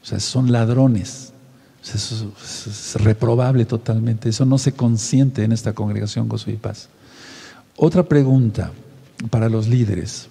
o 0.02 0.04
sea, 0.04 0.18
son 0.18 0.50
ladrones. 0.50 1.32
eso 1.82 2.32
es 2.44 2.94
reprobable 2.96 3.64
totalmente. 3.64 4.28
Eso 4.28 4.44
no 4.44 4.58
se 4.58 4.72
consiente 4.72 5.44
en 5.44 5.52
esta 5.52 5.72
congregación 5.72 6.28
Gozo 6.28 6.50
y 6.50 6.56
Paz. 6.56 6.88
Otra 7.76 8.02
pregunta 8.02 8.72
para 9.30 9.48
los 9.48 9.68
líderes. 9.68 10.28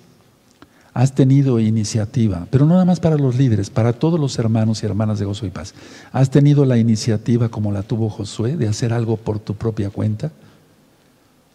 Has 0.93 1.15
tenido 1.15 1.59
iniciativa, 1.59 2.47
pero 2.51 2.65
no 2.65 2.73
nada 2.73 2.83
más 2.83 2.99
para 2.99 3.15
los 3.15 3.37
líderes, 3.37 3.69
para 3.69 3.93
todos 3.93 4.19
los 4.19 4.37
hermanos 4.37 4.83
y 4.83 4.85
hermanas 4.85 5.19
de 5.19 5.25
Gozo 5.25 5.45
y 5.45 5.49
Paz. 5.49 5.73
¿Has 6.11 6.29
tenido 6.29 6.65
la 6.65 6.77
iniciativa 6.77 7.47
como 7.47 7.71
la 7.71 7.83
tuvo 7.83 8.09
Josué 8.09 8.57
de 8.57 8.67
hacer 8.67 8.91
algo 8.91 9.15
por 9.15 9.39
tu 9.39 9.55
propia 9.55 9.89
cuenta? 9.89 10.33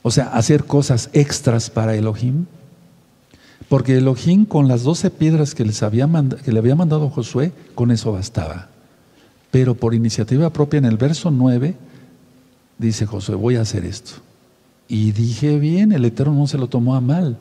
O 0.01 0.11
sea, 0.11 0.29
hacer 0.29 0.65
cosas 0.65 1.11
extras 1.13 1.69
para 1.69 1.95
Elohim. 1.97 2.47
Porque 3.69 3.99
Elohim 3.99 4.45
con 4.45 4.69
las 4.69 4.83
doce 4.85 5.11
piedras 5.11 5.55
que, 5.55 5.65
les 5.65 5.83
había 5.83 6.09
que 6.45 6.53
le 6.53 6.59
había 6.59 6.77
mandado 6.77 7.11
Josué, 7.11 7.53
con 7.75 7.91
eso 7.91 8.13
bastaba. 8.13 8.69
Pero 9.51 9.75
por 9.75 9.95
iniciativa 9.95 10.51
propia 10.51 10.79
en 10.79 10.85
el 10.85 10.97
verso 10.97 11.31
9, 11.31 11.75
dice 12.79 13.07
Josué, 13.07 13.35
voy 13.35 13.57
a 13.57 13.63
hacer 13.63 13.85
esto. 13.85 14.13
Y 14.89 15.13
dije 15.13 15.59
bien, 15.59 15.93
el 15.93 16.05
Eterno 16.05 16.35
no 16.35 16.47
se 16.47 16.59
lo 16.59 16.69
tomó 16.69 16.95
a 16.95 17.01
mal, 17.01 17.39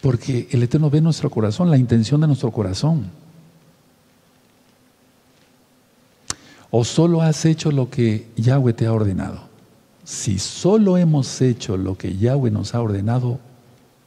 porque 0.00 0.48
el 0.50 0.62
Eterno 0.62 0.90
ve 0.90 1.00
nuestro 1.00 1.30
corazón, 1.30 1.70
la 1.70 1.78
intención 1.78 2.20
de 2.20 2.28
nuestro 2.28 2.52
corazón. 2.52 3.06
¿O 6.70 6.84
solo 6.84 7.20
has 7.20 7.44
hecho 7.46 7.72
lo 7.72 7.90
que 7.90 8.28
Yahweh 8.36 8.74
te 8.74 8.86
ha 8.86 8.92
ordenado? 8.92 9.40
Si 10.04 10.38
solo 10.38 10.98
hemos 10.98 11.40
hecho 11.40 11.76
lo 11.76 11.98
que 11.98 12.16
Yahweh 12.16 12.50
nos 12.50 12.74
ha 12.74 12.80
ordenado, 12.80 13.40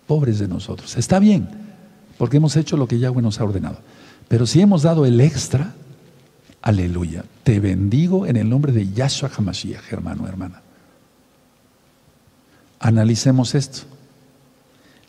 pobres 0.07 0.39
de 0.39 0.47
nosotros. 0.47 0.97
Está 0.97 1.19
bien, 1.19 1.47
porque 2.17 2.37
hemos 2.37 2.55
hecho 2.55 2.77
lo 2.77 2.87
que 2.87 2.99
Yahweh 2.99 3.21
nos 3.21 3.39
ha 3.39 3.43
ordenado. 3.43 3.79
Pero 4.27 4.45
si 4.45 4.61
hemos 4.61 4.83
dado 4.83 5.05
el 5.05 5.19
extra, 5.21 5.73
aleluya. 6.61 7.25
Te 7.43 7.59
bendigo 7.59 8.25
en 8.25 8.37
el 8.37 8.49
nombre 8.49 8.71
de 8.71 8.91
Yahshua 8.91 9.29
HaMashiach, 9.35 9.91
hermano, 9.91 10.27
hermana. 10.27 10.61
Analicemos 12.79 13.55
esto. 13.55 13.81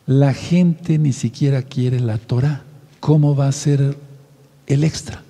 La 0.05 0.33
gente 0.33 0.97
ni 0.97 1.13
siquiera 1.13 1.63
quiere 1.63 1.99
la 1.99 2.17
Torah. 2.17 2.63
¿Cómo 2.99 3.35
va 3.35 3.47
a 3.47 3.51
ser 3.51 3.97
el 4.67 4.83
extra? 4.83 5.23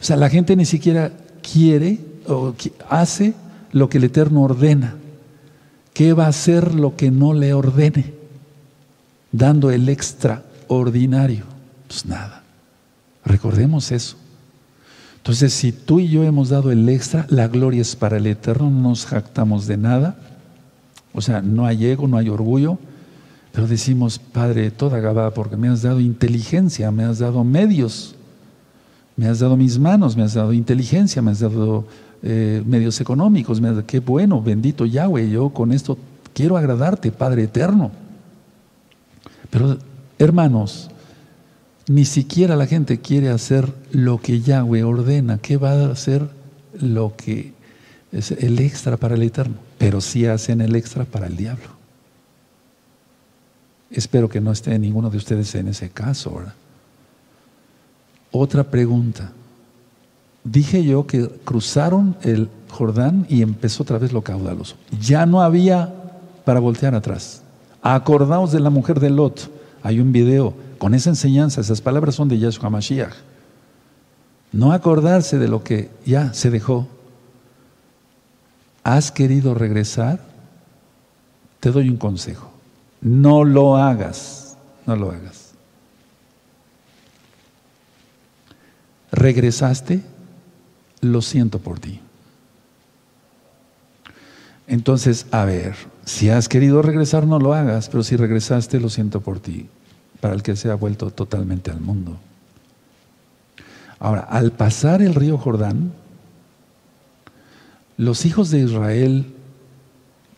O 0.00 0.04
sea, 0.04 0.16
la 0.16 0.30
gente 0.30 0.56
ni 0.56 0.64
siquiera 0.64 1.12
quiere 1.42 2.00
o 2.26 2.54
hace 2.88 3.34
lo 3.72 3.88
que 3.88 3.98
el 3.98 4.04
Eterno 4.04 4.42
ordena. 4.42 4.96
¿Qué 5.92 6.12
va 6.12 6.26
a 6.26 6.28
hacer 6.28 6.74
lo 6.74 6.96
que 6.96 7.10
no 7.10 7.34
le 7.34 7.54
ordene? 7.54 8.15
Dando 9.32 9.70
el 9.70 9.88
extraordinario. 9.88 11.44
Pues 11.88 12.06
nada. 12.06 12.42
Recordemos 13.24 13.92
eso. 13.92 14.16
Entonces, 15.16 15.52
si 15.52 15.72
tú 15.72 15.98
y 15.98 16.08
yo 16.08 16.22
hemos 16.22 16.50
dado 16.50 16.70
el 16.70 16.88
extra, 16.88 17.26
la 17.28 17.48
gloria 17.48 17.82
es 17.82 17.96
para 17.96 18.18
el 18.18 18.26
Eterno, 18.26 18.70
no 18.70 18.90
nos 18.90 19.06
jactamos 19.06 19.66
de 19.66 19.76
nada. 19.76 20.16
O 21.12 21.20
sea, 21.20 21.42
no 21.42 21.66
hay 21.66 21.86
ego, 21.86 22.06
no 22.06 22.16
hay 22.16 22.28
orgullo, 22.28 22.78
pero 23.50 23.66
decimos, 23.66 24.18
Padre, 24.18 24.70
toda 24.70 25.00
Gabá, 25.00 25.32
porque 25.32 25.56
me 25.56 25.68
has 25.68 25.82
dado 25.82 25.98
inteligencia, 25.98 26.90
me 26.90 27.04
has 27.04 27.18
dado 27.18 27.42
medios, 27.42 28.14
me 29.16 29.26
has 29.26 29.40
dado 29.40 29.56
mis 29.56 29.78
manos, 29.78 30.16
me 30.16 30.22
has 30.22 30.34
dado 30.34 30.52
inteligencia, 30.52 31.22
me 31.22 31.30
has 31.30 31.40
dado 31.40 31.86
eh, 32.22 32.62
medios 32.66 33.00
económicos, 33.00 33.60
me 33.60 33.68
dado, 33.68 33.86
qué 33.86 34.00
bueno, 34.00 34.42
bendito 34.42 34.84
Yahweh, 34.84 35.30
yo 35.30 35.48
con 35.48 35.72
esto 35.72 35.96
quiero 36.34 36.56
agradarte, 36.56 37.10
Padre 37.10 37.44
eterno. 37.44 37.90
Pero, 39.50 39.78
hermanos, 40.18 40.90
ni 41.88 42.04
siquiera 42.04 42.56
la 42.56 42.66
gente 42.66 43.00
quiere 43.00 43.28
hacer 43.30 43.72
lo 43.92 44.20
que 44.20 44.40
Yahweh 44.40 44.82
ordena. 44.82 45.38
¿Qué 45.38 45.56
va 45.56 45.72
a 45.72 45.92
hacer 45.92 46.28
lo 46.80 47.14
que 47.16 47.52
es 48.12 48.32
el 48.32 48.58
extra 48.58 48.96
para 48.96 49.14
el 49.14 49.22
eterno? 49.22 49.56
Pero 49.78 50.00
sí 50.00 50.26
hacen 50.26 50.60
el 50.60 50.74
extra 50.74 51.04
para 51.04 51.26
el 51.26 51.36
diablo. 51.36 51.76
Espero 53.90 54.28
que 54.28 54.40
no 54.40 54.50
esté 54.50 54.76
ninguno 54.78 55.10
de 55.10 55.16
ustedes 55.16 55.54
en 55.54 55.68
ese 55.68 55.90
caso. 55.90 56.34
¿verdad? 56.34 56.54
Otra 58.32 58.64
pregunta. 58.64 59.30
Dije 60.42 60.84
yo 60.84 61.06
que 61.06 61.28
cruzaron 61.44 62.16
el 62.22 62.48
Jordán 62.68 63.26
y 63.28 63.42
empezó 63.42 63.82
otra 63.82 63.98
vez 63.98 64.12
lo 64.12 64.22
caudaloso. 64.22 64.76
Ya 65.00 65.24
no 65.24 65.40
había 65.40 65.92
para 66.44 66.60
voltear 66.60 66.94
atrás. 66.94 67.42
Acordaos 67.82 68.52
de 68.52 68.60
la 68.60 68.70
mujer 68.70 69.00
de 69.00 69.10
Lot. 69.10 69.50
Hay 69.82 70.00
un 70.00 70.12
video 70.12 70.54
con 70.78 70.94
esa 70.94 71.10
enseñanza. 71.10 71.60
Esas 71.60 71.80
palabras 71.80 72.14
son 72.14 72.28
de 72.28 72.38
Yahshua 72.38 72.70
Mashiach. 72.70 73.14
No 74.52 74.72
acordarse 74.72 75.38
de 75.38 75.48
lo 75.48 75.62
que 75.62 75.90
ya 76.04 76.32
se 76.32 76.50
dejó. 76.50 76.88
¿Has 78.82 79.10
querido 79.10 79.54
regresar? 79.54 80.20
Te 81.60 81.70
doy 81.70 81.88
un 81.88 81.96
consejo. 81.96 82.50
No 83.00 83.44
lo 83.44 83.76
hagas, 83.76 84.56
no 84.86 84.96
lo 84.96 85.10
hagas. 85.10 85.52
Regresaste, 89.12 90.02
lo 91.00 91.22
siento 91.22 91.58
por 91.58 91.78
ti. 91.80 92.00
Entonces, 94.66 95.26
a 95.30 95.44
ver, 95.44 95.74
si 96.04 96.28
has 96.28 96.48
querido 96.48 96.82
regresar, 96.82 97.26
no 97.26 97.38
lo 97.38 97.54
hagas, 97.54 97.88
pero 97.88 98.02
si 98.02 98.16
regresaste, 98.16 98.80
lo 98.80 98.88
siento 98.88 99.20
por 99.20 99.38
ti, 99.38 99.68
para 100.20 100.34
el 100.34 100.42
que 100.42 100.56
se 100.56 100.70
ha 100.70 100.74
vuelto 100.74 101.10
totalmente 101.10 101.70
al 101.70 101.80
mundo. 101.80 102.18
Ahora, 103.98 104.22
al 104.22 104.52
pasar 104.52 105.02
el 105.02 105.14
río 105.14 105.38
Jordán, 105.38 105.92
los 107.96 108.26
hijos 108.26 108.50
de 108.50 108.60
Israel 108.60 109.26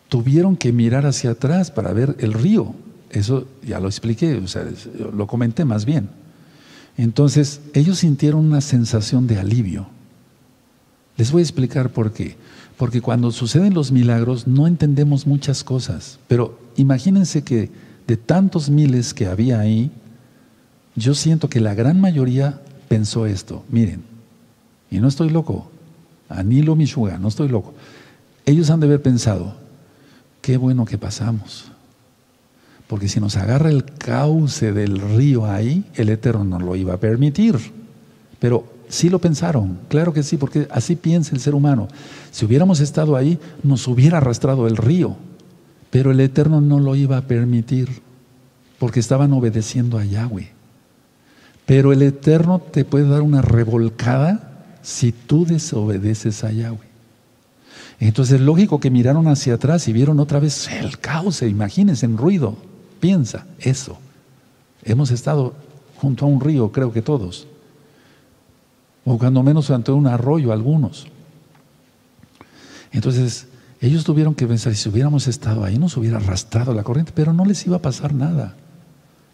tuvieron 0.07 0.55
que 0.55 0.71
mirar 0.71 1.05
hacia 1.05 1.31
atrás 1.31 1.71
para 1.71 1.91
ver 1.91 2.15
el 2.19 2.33
río. 2.33 2.73
Eso 3.09 3.47
ya 3.63 3.79
lo 3.79 3.87
expliqué, 3.87 4.35
o 4.35 4.47
sea, 4.47 4.65
lo 5.13 5.27
comenté 5.27 5.65
más 5.65 5.85
bien. 5.85 6.09
Entonces, 6.97 7.61
ellos 7.73 7.99
sintieron 7.99 8.45
una 8.45 8.61
sensación 8.61 9.27
de 9.27 9.39
alivio. 9.39 9.87
Les 11.17 11.31
voy 11.31 11.41
a 11.41 11.43
explicar 11.43 11.89
por 11.89 12.13
qué. 12.13 12.37
Porque 12.79 13.01
cuando 13.01 13.33
suceden 13.33 13.73
los 13.73 13.91
milagros 13.91 14.47
no 14.47 14.65
entendemos 14.65 15.27
muchas 15.27 15.65
cosas. 15.65 16.17
Pero 16.29 16.57
imagínense 16.77 17.43
que 17.43 17.69
de 18.07 18.15
tantos 18.15 18.69
miles 18.69 19.13
que 19.13 19.27
había 19.27 19.59
ahí, 19.59 19.91
yo 20.95 21.13
siento 21.13 21.49
que 21.49 21.59
la 21.59 21.73
gran 21.73 21.99
mayoría 21.99 22.61
pensó 22.87 23.25
esto. 23.25 23.65
Miren, 23.67 24.03
y 24.89 24.99
no 24.99 25.09
estoy 25.09 25.29
loco, 25.29 25.69
Anilo 26.29 26.77
Mishuga, 26.77 27.17
no 27.17 27.27
estoy 27.27 27.49
loco. 27.49 27.73
Ellos 28.45 28.69
han 28.69 28.79
de 28.79 28.85
haber 28.85 29.01
pensado, 29.01 29.55
qué 30.41 30.55
bueno 30.55 30.85
que 30.85 30.97
pasamos. 30.97 31.69
Porque 32.87 33.09
si 33.09 33.19
nos 33.19 33.35
agarra 33.35 33.69
el 33.69 33.83
cauce 33.83 34.71
del 34.71 35.01
río 35.01 35.45
ahí, 35.45 35.83
el 35.95 36.07
Eterno 36.07 36.45
no 36.45 36.59
lo 36.59 36.77
iba 36.77 36.93
a 36.93 36.99
permitir. 37.01 37.59
Pero 38.39 38.71
sí 38.89 39.09
lo 39.09 39.19
pensaron, 39.19 39.79
claro 39.87 40.11
que 40.11 40.23
sí, 40.23 40.35
porque 40.35 40.67
así 40.71 40.95
piensa 40.95 41.33
el 41.33 41.39
ser 41.39 41.55
humano. 41.55 41.87
Si 42.31 42.45
hubiéramos 42.45 42.81
estado 42.81 43.15
ahí, 43.15 43.39
nos 43.63 43.87
hubiera 43.87 44.17
arrastrado 44.17 44.67
el 44.67 44.75
río. 44.75 45.15
Pero 45.89 46.11
el 46.11 46.19
Eterno 46.19 46.59
no 46.59 46.79
lo 46.79 46.95
iba 46.95 47.17
a 47.17 47.21
permitir, 47.21 48.01
porque 48.77 48.99
estaban 48.99 49.31
obedeciendo 49.33 49.97
a 49.97 50.05
Yahweh. 50.05 50.51
Pero 51.65 51.93
el 51.93 52.01
Eterno 52.01 52.59
te 52.59 52.83
puede 52.83 53.07
dar 53.07 53.21
una 53.21 53.41
revolcada 53.41 54.65
si 54.81 55.11
tú 55.11 55.45
desobedeces 55.45 56.43
a 56.43 56.51
Yahweh. 56.51 56.89
Entonces 57.99 58.35
es 58.35 58.41
lógico 58.41 58.79
que 58.79 58.89
miraron 58.89 59.27
hacia 59.27 59.55
atrás 59.55 59.87
y 59.87 59.93
vieron 59.93 60.19
otra 60.19 60.39
vez 60.39 60.69
el 60.69 60.99
caos, 60.99 61.41
imagínense, 61.41 62.05
en 62.05 62.17
ruido. 62.17 62.55
Piensa 62.99 63.45
eso. 63.59 63.97
Hemos 64.83 65.11
estado 65.11 65.53
junto 65.97 66.25
a 66.25 66.29
un 66.29 66.39
río, 66.39 66.71
creo 66.71 66.93
que 66.93 67.01
todos. 67.01 67.47
O 69.11 69.17
cuando 69.17 69.41
menos 69.41 69.71
ante 69.71 69.91
un 69.91 70.05
arroyo, 70.05 70.53
algunos. 70.53 71.07
Entonces, 72.91 73.47
ellos 73.81 74.03
tuvieron 74.03 74.35
que 74.35 74.45
pensar, 74.45 74.75
si 74.75 74.87
hubiéramos 74.87 75.27
estado 75.27 75.63
ahí, 75.63 75.79
nos 75.79 75.97
hubiera 75.97 76.17
arrastrado 76.17 76.75
la 76.75 76.83
corriente, 76.83 77.11
pero 77.15 77.33
no 77.33 77.43
les 77.43 77.65
iba 77.65 77.77
a 77.77 77.81
pasar 77.81 78.13
nada. 78.13 78.53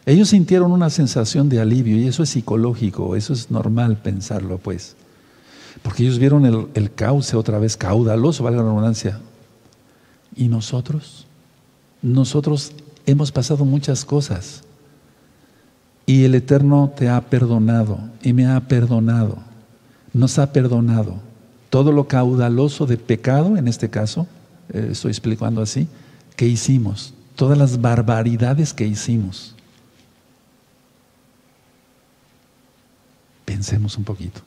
Ellos 0.05 0.29
sintieron 0.29 0.71
una 0.71 0.89
sensación 0.89 1.49
de 1.49 1.59
alivio 1.59 1.97
y 1.97 2.07
eso 2.07 2.23
es 2.23 2.29
psicológico, 2.29 3.17
eso 3.17 3.33
es 3.33 3.51
normal 3.51 3.97
pensarlo, 3.97 4.59
pues. 4.59 4.95
Porque 5.83 6.03
ellos 6.03 6.19
vieron 6.19 6.45
el, 6.73 6.93
cauce 6.93 7.35
otra 7.35 7.59
vez 7.59 7.75
caudaloso, 7.75 8.45
valga 8.45 8.61
la 8.61 8.69
redundancia. 8.69 9.19
¿Y 10.37 10.47
nosotros? 10.47 11.27
Nosotros 12.01 12.71
hemos 13.05 13.33
pasado 13.33 13.65
muchas 13.65 14.05
cosas. 14.05 14.61
Y 16.05 16.23
el 16.23 16.33
Eterno 16.33 16.93
te 16.95 17.09
ha 17.09 17.19
perdonado 17.19 17.99
y 18.23 18.31
me 18.31 18.47
ha 18.47 18.57
perdonado. 18.69 19.53
Nos 20.15 20.39
ha 20.39 20.53
perdonado. 20.53 21.19
Todo 21.69 21.91
lo 21.91 22.07
caudaloso 22.07 22.85
de 22.85 22.95
pecado, 22.95 23.57
en 23.57 23.67
este 23.67 23.89
caso, 23.89 24.27
eh, 24.69 24.87
estoy 24.93 25.11
explicando 25.11 25.61
así, 25.61 25.89
que 26.37 26.47
hicimos. 26.47 27.13
Todas 27.35 27.57
las 27.57 27.81
barbaridades 27.81 28.73
que 28.73 28.87
hicimos. 28.87 29.55
Pensemos 33.43 33.97
un 33.97 34.05
poquito. 34.05 34.39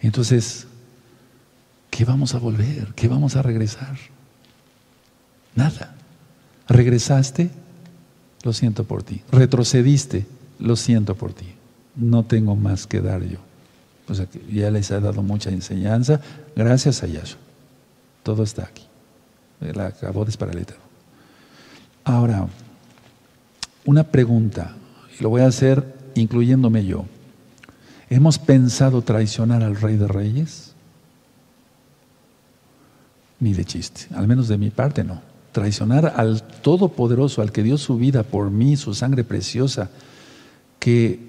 Entonces, 0.00 0.66
¿qué 1.88 2.04
vamos 2.04 2.34
a 2.34 2.40
volver? 2.40 2.92
¿Qué 2.96 3.06
vamos 3.06 3.36
a 3.36 3.42
regresar? 3.42 3.96
Nada. 5.54 5.94
Regresaste, 6.66 7.48
lo 8.42 8.52
siento 8.52 8.82
por 8.82 9.04
ti. 9.04 9.22
Retrocediste, 9.30 10.26
lo 10.58 10.74
siento 10.74 11.14
por 11.14 11.32
ti. 11.32 11.46
No 11.94 12.24
tengo 12.24 12.56
más 12.56 12.88
que 12.88 13.00
dar 13.00 13.22
yo. 13.22 13.47
O 14.08 14.14
sea, 14.14 14.26
que 14.26 14.40
ya 14.52 14.70
les 14.70 14.90
he 14.90 15.00
dado 15.00 15.22
mucha 15.22 15.50
enseñanza. 15.50 16.20
Gracias 16.56 17.02
a 17.02 17.06
Yahshua. 17.06 17.38
Todo 18.22 18.42
está 18.42 18.62
aquí. 18.62 18.84
La 19.60 19.86
acabó 19.86 20.24
de 20.24 20.32
para 20.36 20.52
el 20.52 20.66
Ahora, 22.04 22.46
una 23.84 24.04
pregunta, 24.04 24.74
y 25.18 25.22
lo 25.22 25.30
voy 25.30 25.42
a 25.42 25.46
hacer 25.46 25.98
incluyéndome 26.14 26.84
yo. 26.84 27.04
¿Hemos 28.10 28.38
pensado 28.38 29.02
traicionar 29.02 29.62
al 29.62 29.76
Rey 29.76 29.96
de 29.96 30.08
Reyes? 30.08 30.72
Ni 33.40 33.52
de 33.52 33.64
chiste, 33.64 34.06
al 34.14 34.26
menos 34.26 34.48
de 34.48 34.58
mi 34.58 34.70
parte 34.70 35.04
no. 35.04 35.20
Traicionar 35.52 36.14
al 36.16 36.42
Todopoderoso, 36.42 37.42
al 37.42 37.52
que 37.52 37.62
dio 37.62 37.76
su 37.76 37.96
vida 37.96 38.22
por 38.22 38.50
mí, 38.50 38.76
su 38.76 38.94
sangre 38.94 39.24
preciosa, 39.24 39.90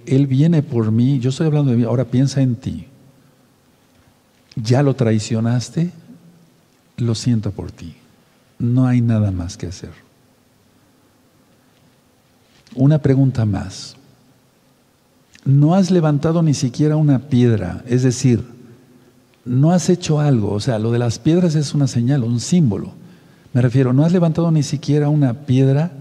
Él 0.06 0.28
viene 0.28 0.62
por 0.64 0.92
mí, 0.92 1.20
yo 1.20 1.30
estoy 1.30 1.48
hablando 1.48 1.72
de 1.72 1.78
mí, 1.78 1.84
ahora 1.84 2.06
piensa 2.06 2.42
en 2.42 2.56
ti. 2.56 2.86
Ya 4.56 4.84
lo 4.84 4.96
traicionaste, 4.96 5.92
lo 6.98 7.16
siento 7.16 7.52
por 7.52 7.72
ti. 7.72 7.96
No 8.58 8.88
hay 8.88 9.02
nada 9.02 9.32
más 9.32 9.58
que 9.58 9.68
hacer. 9.68 9.92
Una 12.76 13.00
pregunta 13.00 13.46
más. 13.46 13.96
no 15.46 15.74
has 15.74 15.90
levantado 15.90 16.44
ni 16.44 16.54
siquiera 16.54 16.96
una 16.96 17.20
piedra, 17.30 17.84
es 17.88 18.04
decir, 18.04 18.44
no 19.46 19.72
has 19.72 19.90
hecho 19.90 20.20
algo, 20.20 20.52
o 20.52 20.60
sea, 20.60 20.78
lo 20.80 20.92
de 20.92 21.00
las 21.00 21.18
piedras 21.18 21.56
es 21.56 21.74
una 21.74 21.88
señal, 21.88 22.24
un 22.24 22.40
símbolo. 22.40 22.92
Me 23.54 23.62
refiero, 23.62 23.94
no 23.94 24.06
has 24.06 24.12
levantado 24.12 24.52
ni 24.52 24.62
siquiera 24.64 25.10
una 25.10 25.34
piedra 25.34 25.92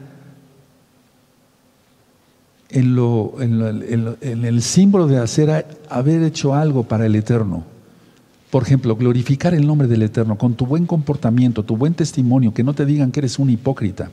en, 2.71 2.95
lo, 2.95 3.35
en, 3.41 4.45
el 4.45 4.63
símbolo 4.63 5.07
de 5.07 5.19
hacer, 5.19 5.67
haber 5.89 6.23
hecho 6.23 6.55
algo 6.55 6.85
para 6.85 7.07
el 7.07 7.15
Eterno. 7.15 7.65
Por 8.51 8.63
ejemplo, 8.63 8.97
glorificar 8.97 9.55
el 9.55 9.67
nombre 9.67 9.89
del 9.89 10.03
Eterno 10.03 10.37
con 10.37 10.55
tu 10.55 10.67
buen 10.67 10.87
comportamiento, 10.87 11.63
tu 11.63 11.77
buen 11.77 11.95
testimonio, 11.95 12.53
que 12.55 12.65
no 12.65 12.75
te 12.75 12.87
digan 12.87 13.13
que 13.13 13.21
eres 13.21 13.39
un 13.39 13.51
hipócrita, 13.51 14.11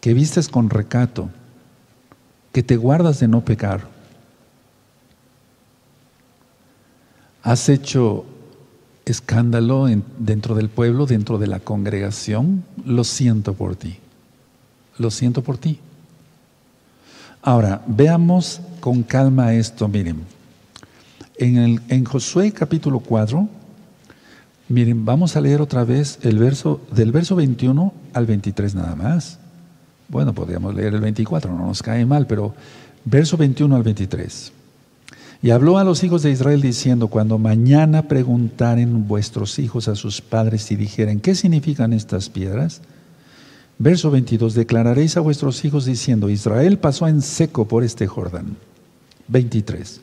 que 0.00 0.14
vistes 0.14 0.48
con 0.48 0.70
recato, 0.70 1.28
que 2.52 2.62
te 2.62 2.76
guardas 2.76 3.20
de 3.20 3.28
no 3.28 3.44
pecar. 3.44 3.86
Has 7.42 7.68
hecho 7.68 8.26
escándalo 9.04 9.86
dentro 10.18 10.54
del 10.54 10.68
pueblo, 10.68 11.06
dentro 11.06 11.38
de 11.38 11.46
la 11.46 11.60
congregación, 11.60 12.64
lo 12.84 13.04
siento 13.04 13.54
por 13.54 13.76
ti. 13.76 13.98
Lo 14.98 15.10
siento 15.10 15.42
por 15.42 15.58
ti. 15.58 15.78
Ahora, 17.42 17.82
veamos 17.86 18.60
con 18.80 19.02
calma 19.02 19.54
esto, 19.54 19.88
miren. 19.88 20.22
En, 21.36 22.04
Josué 22.04 22.50
capítulo 22.50 22.98
4, 22.98 23.48
miren, 24.68 25.04
vamos 25.04 25.36
a 25.36 25.40
leer 25.40 25.60
otra 25.60 25.84
vez 25.84 26.18
el 26.22 26.38
verso, 26.38 26.80
del 26.90 27.12
verso 27.12 27.36
21 27.36 27.92
al 28.12 28.26
23 28.26 28.74
nada 28.74 28.96
más. 28.96 29.38
Bueno, 30.08 30.32
podríamos 30.32 30.74
leer 30.74 30.94
el 30.94 31.00
24, 31.00 31.52
no 31.52 31.66
nos 31.66 31.80
cae 31.80 32.04
mal, 32.04 32.26
pero 32.26 32.54
verso 33.04 33.36
21 33.36 33.76
al 33.76 33.82
23. 33.84 34.52
Y 35.40 35.50
habló 35.50 35.78
a 35.78 35.84
los 35.84 36.02
hijos 36.02 36.24
de 36.24 36.32
Israel 36.32 36.60
diciendo, 36.60 37.06
cuando 37.06 37.38
mañana 37.38 38.08
preguntaren 38.08 39.06
vuestros 39.06 39.60
hijos 39.60 39.86
a 39.86 39.94
sus 39.94 40.20
padres 40.20 40.72
y 40.72 40.76
dijeren, 40.76 41.20
¿qué 41.20 41.36
significan 41.36 41.92
estas 41.92 42.28
piedras? 42.28 42.80
Verso 43.78 44.10
22, 44.10 44.54
declararéis 44.54 45.16
a 45.16 45.20
vuestros 45.20 45.64
hijos 45.64 45.84
diciendo, 45.84 46.30
Israel 46.30 46.78
pasó 46.78 47.06
en 47.06 47.22
seco 47.22 47.68
por 47.68 47.84
este 47.84 48.08
Jordán. 48.08 48.56
23, 49.28 50.00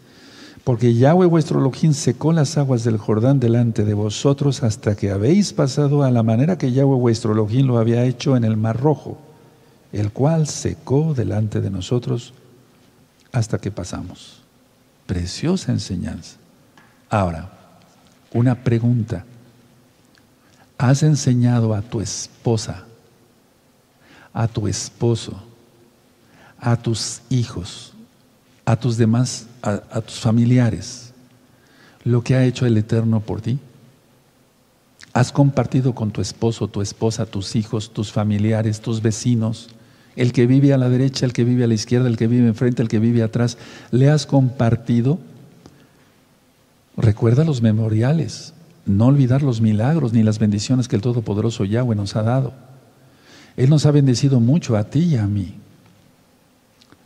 porque 0.64 0.94
Yahweh 0.94 1.26
vuestro 1.26 1.60
Elohim 1.60 1.94
secó 1.94 2.32
las 2.32 2.58
aguas 2.58 2.84
del 2.84 2.98
Jordán 2.98 3.40
delante 3.40 3.84
de 3.84 3.94
vosotros 3.94 4.64
hasta 4.64 4.96
que 4.96 5.12
habéis 5.12 5.52
pasado 5.52 6.04
a 6.04 6.12
la 6.12 6.24
manera 6.24 6.58
que 6.58 6.72
Yahweh 6.72 6.98
vuestro 6.98 7.34
Elohim 7.34 7.68
lo 7.68 7.78
había 7.78 8.06
hecho 8.06 8.38
en 8.38 8.44
el 8.44 8.56
Mar 8.56 8.80
Rojo, 8.80 9.18
el 9.92 10.12
cual 10.12 10.48
secó 10.48 11.14
delante 11.14 11.60
de 11.60 11.72
nosotros 11.72 12.34
hasta 13.32 13.58
que 13.58 13.72
pasamos. 13.72 14.42
Preciosa 15.06 15.72
enseñanza. 15.72 16.38
Ahora, 17.10 17.52
una 18.34 18.64
pregunta. 18.64 19.26
¿Has 20.78 21.04
enseñado 21.04 21.74
a 21.74 21.82
tu 21.82 22.02
esposa, 22.02 22.86
a 24.36 24.50
tu 24.50 24.68
esposo, 24.68 25.42
a 26.60 26.76
tus 26.76 27.22
hijos, 27.30 27.94
a 28.66 28.76
tus 28.76 28.98
demás, 28.98 29.48
a, 29.62 30.02
tus 30.02 30.20
familiares, 30.20 31.14
lo 32.04 32.22
que 32.22 32.36
ha 32.36 32.44
hecho 32.44 32.66
el 32.66 32.78
Eterno 32.78 33.22
por 33.22 33.40
ti? 33.40 33.58
¿Has 35.14 35.32
compartido 35.32 35.96
con 35.96 36.12
tu 36.12 36.20
esposo, 36.20 36.68
tu 36.68 36.82
esposa, 36.82 37.26
tus 37.26 37.56
hijos, 37.56 37.94
tus 37.94 38.12
familiares, 38.12 38.82
tus 38.82 39.02
vecinos, 39.02 39.70
el 40.18 40.34
que 40.34 40.48
vive 40.48 40.74
a 40.74 40.78
la 40.78 40.90
derecha, 40.90 41.26
el 41.26 41.32
que 41.32 41.46
vive 41.46 41.64
a 41.64 41.68
la 41.68 41.74
izquierda, 41.74 42.10
el 42.10 42.18
que 42.18 42.28
vive 42.28 42.50
enfrente, 42.50 42.82
el 42.82 42.90
que 42.90 43.00
vive 43.00 43.24
atrás, 43.24 43.58
le 43.92 44.10
has 44.10 44.26
compartido. 44.26 45.18
Recuerda 46.98 47.46
los 47.46 47.62
memoriales, 47.62 48.54
no 48.86 49.06
olvidar 49.06 49.44
los 49.44 49.62
milagros 49.62 50.12
ni 50.12 50.24
las 50.24 50.40
bendiciones 50.40 50.90
que 50.90 50.98
el 50.98 51.02
Todopoderoso 51.02 51.64
Yahweh 51.64 51.96
nos 51.96 52.18
ha 52.18 52.24
dado. 52.24 52.64
Él 53.58 53.70
nos 53.70 53.86
ha 53.86 53.91
bendecido 53.91 54.39
mucho 54.39 54.76
a 54.76 54.86
ti 54.86 54.99
y 54.99 55.16
a 55.18 55.28
mí. 55.28 55.56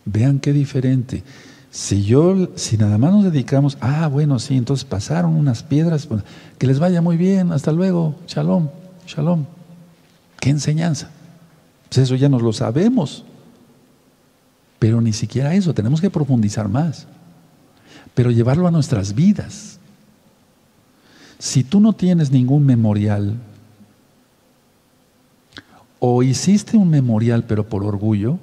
Vean 0.06 0.40
qué 0.40 0.54
diferente. 0.54 1.24
Si 1.72 2.04
yo, 2.04 2.50
si 2.56 2.78
nada 2.78 2.98
más 2.98 3.14
nos 3.14 3.24
dedicamos, 3.26 3.78
ah, 3.80 4.08
bueno, 4.08 4.40
sí, 4.40 4.58
entonces 4.58 4.86
pasaron 4.86 5.36
unas 5.36 5.62
piedras, 5.62 6.08
pues, 6.08 6.24
que 6.58 6.66
les 6.66 6.80
vaya 6.80 7.02
muy 7.02 7.16
bien, 7.16 7.52
hasta 7.52 7.72
luego, 7.72 8.16
shalom, 8.28 8.70
shalom. 9.06 9.46
Qué 10.40 10.50
enseñanza. 10.50 11.12
Pues 11.88 12.00
eso 12.00 12.16
ya 12.16 12.30
nos 12.30 12.42
lo 12.42 12.54
sabemos. 12.54 13.24
Pero 14.80 15.02
ni 15.02 15.14
siquiera 15.14 15.54
eso, 15.54 15.74
tenemos 15.74 16.02
que 16.02 16.10
profundizar 16.10 16.70
más. 16.70 17.06
Pero 18.16 18.32
llevarlo 18.32 18.68
a 18.68 18.72
nuestras 18.72 19.14
vidas. 19.14 19.80
Si 21.38 21.64
tú 21.64 21.80
no 21.80 21.94
tienes 21.94 22.32
ningún 22.32 22.66
memorial, 22.66 23.36
o 26.00 26.24
hiciste 26.24 26.78
un 26.78 26.90
memorial 26.90 27.44
pero 27.44 27.68
por 27.68 27.84
orgullo, 27.84 28.40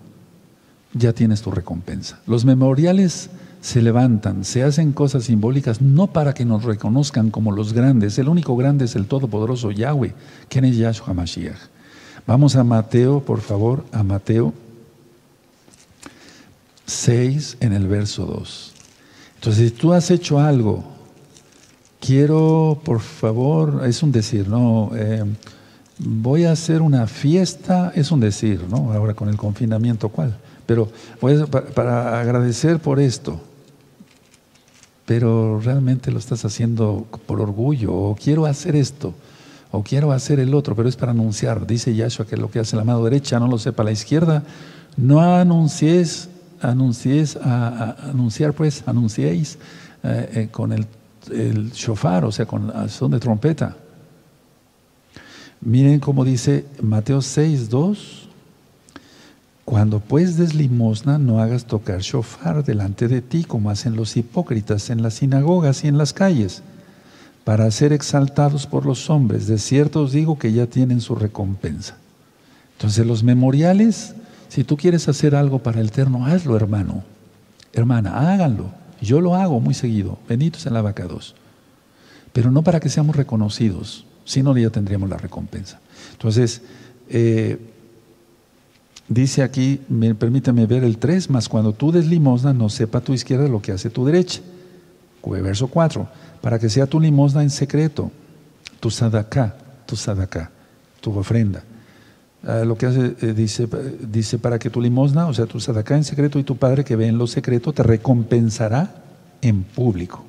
ya 0.93 1.13
tienes 1.13 1.43
tu 1.43 1.51
recompensa. 1.51 2.21
Los 2.27 2.45
memoriales 2.45 3.31
se 3.61 3.83
levantan, 3.83 4.45
se 4.45 4.63
hacen 4.63 4.93
cosas 4.93 5.25
simbólicas 5.25 5.81
no 5.81 6.07
para 6.07 6.35
que 6.35 6.45
nos 6.45 6.65
reconozcan 6.65 7.31
como 7.31 7.53
los 7.53 7.73
grandes. 7.73 8.19
El 8.19 8.29
único 8.29 8.57
grande 8.57 8.85
es 8.85 8.95
el 8.97 9.07
Todopoderoso 9.07 9.71
Yahweh, 9.71 10.15
quien 10.49 10.65
es 10.65 10.77
Yahshua 10.77 11.15
Mashiach. 11.15 11.59
Vamos 12.27 12.57
a 12.57 12.65
Mateo, 12.65 13.21
por 13.21 13.41
favor, 13.41 13.85
a 13.93 14.03
Mateo 14.03 14.53
6 16.87 17.59
en 17.61 17.73
el 17.73 17.87
verso 17.87 18.27
2. 18.27 18.73
Entonces, 19.37 19.71
si 19.71 19.77
tú 19.77 19.93
has 19.93 20.11
hecho 20.11 20.41
algo, 20.41 20.85
quiero, 22.01 22.81
por 22.85 23.01
favor, 23.01 23.83
es 23.87 24.03
un 24.03 24.13
decir, 24.13 24.49
¿no? 24.49 24.91
Eh, 24.95 25.25
voy 25.99 26.45
a 26.45 26.53
hacer 26.53 26.83
una 26.83 27.07
fiesta, 27.07 27.93
es 27.95 28.11
un 28.11 28.21
decir, 28.21 28.65
¿no? 28.69 28.93
Ahora 28.93 29.15
con 29.15 29.29
el 29.29 29.37
confinamiento, 29.37 30.09
¿cuál? 30.09 30.37
Pero 30.67 30.91
voy 31.21 31.45
para, 31.45 31.67
para 31.67 32.21
agradecer 32.21 32.79
por 32.79 33.01
esto, 33.01 33.41
pero 35.05 35.61
realmente 35.61 36.11
lo 36.11 36.19
estás 36.19 36.45
haciendo 36.45 37.07
por 37.27 37.41
orgullo, 37.41 37.95
o 37.95 38.17
quiero 38.17 38.47
hacer 38.47 38.77
esto 38.77 39.15
o 39.71 39.83
quiero 39.83 40.13
hacer 40.13 40.41
el 40.41 40.55
otro, 40.55 40.75
pero 40.75 40.89
es 40.89 40.97
para 40.97 41.13
anunciar. 41.13 41.67
Dice 41.67 41.95
Yahshua 41.95 42.27
que 42.27 42.37
lo 42.37 42.51
que 42.51 42.61
hace 42.61 42.77
la 42.77 42.85
mano 42.85 43.05
derecha 43.05 43.39
no 43.39 43.49
lo 43.49 43.59
sepa 43.59 43.85
la 43.85 43.93
izquierda. 43.93 44.43
No 44.97 45.21
anuncies, 45.21 46.29
anuncies, 46.61 47.37
a, 47.37 48.09
anunciar 48.11 48.55
pues, 48.55 48.85
anunciéis 48.87 49.59
eh, 50.03 50.31
eh, 50.35 50.49
con 50.51 50.73
el, 50.73 50.87
el, 51.31 51.73
shofar, 51.73 52.25
o 52.25 52.33
sea, 52.33 52.47
con 52.47 52.69
la 52.69 52.89
son 52.89 53.11
de 53.11 53.21
trompeta. 53.21 53.77
Miren 55.67 55.99
cómo 55.99 56.25
dice 56.25 56.65
Mateo 56.81 57.21
6, 57.21 57.71
2. 57.71 58.29
Cuando 59.65 59.99
pues 59.99 60.37
des 60.37 60.55
limosna, 60.55 61.19
no 61.19 61.41
hagas 61.41 61.65
tocar 61.65 62.03
shofar 62.03 62.65
delante 62.65 63.09
de 63.09 63.21
ti, 63.21 63.43
como 63.43 63.71
hacen 63.71 63.97
los 63.97 64.17
hipócritas 64.17 64.91
en 64.91 65.03
las 65.03 65.15
sinagogas 65.15 65.83
y 65.83 65.89
en 65.89 65.99
las 65.99 66.13
calles 66.13 66.63
para 67.43 67.69
ser 67.73 67.93
exaltados 67.93 68.69
por 68.69 68.87
los 68.87 69.11
hombres. 69.11 69.49
De 69.49 69.59
cierto 69.59 70.03
os 70.03 70.13
digo 70.13 70.39
que 70.39 70.53
ya 70.53 70.69
tienen 70.69 71.01
su 71.01 71.17
recompensa. 71.17 71.97
Entonces 72.77 73.05
los 73.05 73.25
memoriales, 73.25 74.15
si 74.49 74.63
tú 74.63 74.77
quieres 74.77 75.09
hacer 75.09 75.35
algo 75.35 75.59
para 75.59 75.81
el 75.81 75.89
Eterno, 75.89 76.27
hazlo 76.27 76.55
hermano, 76.55 77.03
hermana, 77.73 78.31
háganlo. 78.33 78.71
Yo 79.01 79.21
lo 79.21 79.35
hago 79.35 79.59
muy 79.59 79.75
seguido, 79.75 80.17
benditos 80.29 80.65
en 80.67 80.75
la 80.75 80.83
vaca 80.83 81.07
2. 81.07 81.35
Pero 82.33 82.53
no 82.53 82.63
para 82.63 82.79
que 82.79 82.89
seamos 82.89 83.17
reconocidos, 83.17 84.07
sino 84.27 84.55
ya 84.59 84.69
tendríamos 84.69 85.09
la 85.09 85.17
recompensa. 85.17 85.81
Entonces, 86.13 86.61
eh, 87.09 87.59
dice 89.09 89.43
aquí, 89.43 89.81
me, 89.89 90.15
permítame 90.15 90.67
ver 90.67 90.85
el 90.85 90.99
3, 90.99 91.31
más 91.31 91.49
cuando 91.49 91.73
tú 91.73 91.91
des 91.93 92.07
limosna, 92.07 92.53
no 92.53 92.69
sepa 92.69 93.01
tu 93.01 93.15
izquierda 93.15 93.49
lo 93.49 93.63
que 93.63 93.73
hace 93.73 93.89
tu 93.89 94.05
derecha. 94.05 94.43
Verso 95.25 95.67
4 95.67 96.07
para 96.41 96.59
que 96.59 96.69
sea 96.69 96.87
tu 96.87 97.01
limosna 97.01 97.43
en 97.43 97.51
secreto, 97.51 98.11
tu 98.81 98.91
sadaká, 98.91 99.57
tu 99.85 99.97
sadaká, 99.97 100.51
tu 101.01 101.11
ofrenda. 101.19 101.65
Ah, 102.45 102.63
lo 102.65 102.77
que 102.77 102.87
hace, 102.87 103.17
eh, 103.21 103.33
dice, 103.33 103.69
dice, 104.01 104.39
para 104.39 104.59
que 104.59 104.71
tu 104.71 104.81
limosna, 104.81 105.27
o 105.27 105.35
sea, 105.35 105.47
tu 105.47 105.59
sadaká 105.59 105.97
en 105.97 106.05
secreto 106.05 106.39
y 106.39 106.45
tu 106.45 106.57
Padre 106.57 106.85
que 106.85 106.95
ve 106.95 107.09
en 107.09 107.19
lo 107.19 107.27
secreto, 107.27 107.73
te 107.73 107.83
recompensará 107.83 108.95
en 109.43 109.65
público. 109.65 110.25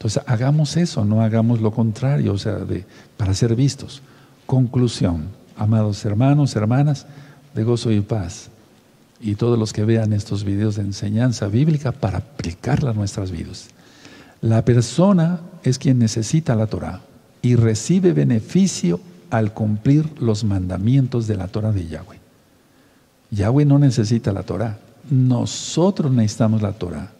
Entonces, 0.00 0.22
hagamos 0.26 0.78
eso, 0.78 1.04
no 1.04 1.20
hagamos 1.20 1.60
lo 1.60 1.72
contrario, 1.72 2.32
o 2.32 2.38
sea, 2.38 2.54
de, 2.60 2.86
para 3.18 3.34
ser 3.34 3.54
vistos. 3.54 4.00
Conclusión, 4.46 5.24
amados 5.58 6.02
hermanos, 6.06 6.56
hermanas, 6.56 7.04
de 7.54 7.64
gozo 7.64 7.92
y 7.92 8.00
paz, 8.00 8.48
y 9.20 9.34
todos 9.34 9.58
los 9.58 9.74
que 9.74 9.84
vean 9.84 10.14
estos 10.14 10.42
videos 10.42 10.76
de 10.76 10.84
enseñanza 10.84 11.48
bíblica 11.48 11.92
para 11.92 12.16
aplicarla 12.16 12.92
a 12.92 12.94
nuestras 12.94 13.30
vidas. 13.30 13.68
La 14.40 14.64
persona 14.64 15.40
es 15.64 15.78
quien 15.78 15.98
necesita 15.98 16.56
la 16.56 16.66
Torah 16.66 17.02
y 17.42 17.56
recibe 17.56 18.14
beneficio 18.14 19.00
al 19.28 19.52
cumplir 19.52 20.18
los 20.18 20.44
mandamientos 20.44 21.26
de 21.26 21.36
la 21.36 21.48
Torah 21.48 21.72
de 21.72 21.86
Yahweh. 21.86 22.18
Yahweh 23.32 23.66
no 23.66 23.78
necesita 23.78 24.32
la 24.32 24.44
Torah, 24.44 24.78
nosotros 25.10 26.10
necesitamos 26.10 26.62
la 26.62 26.72
Torah. 26.72 27.12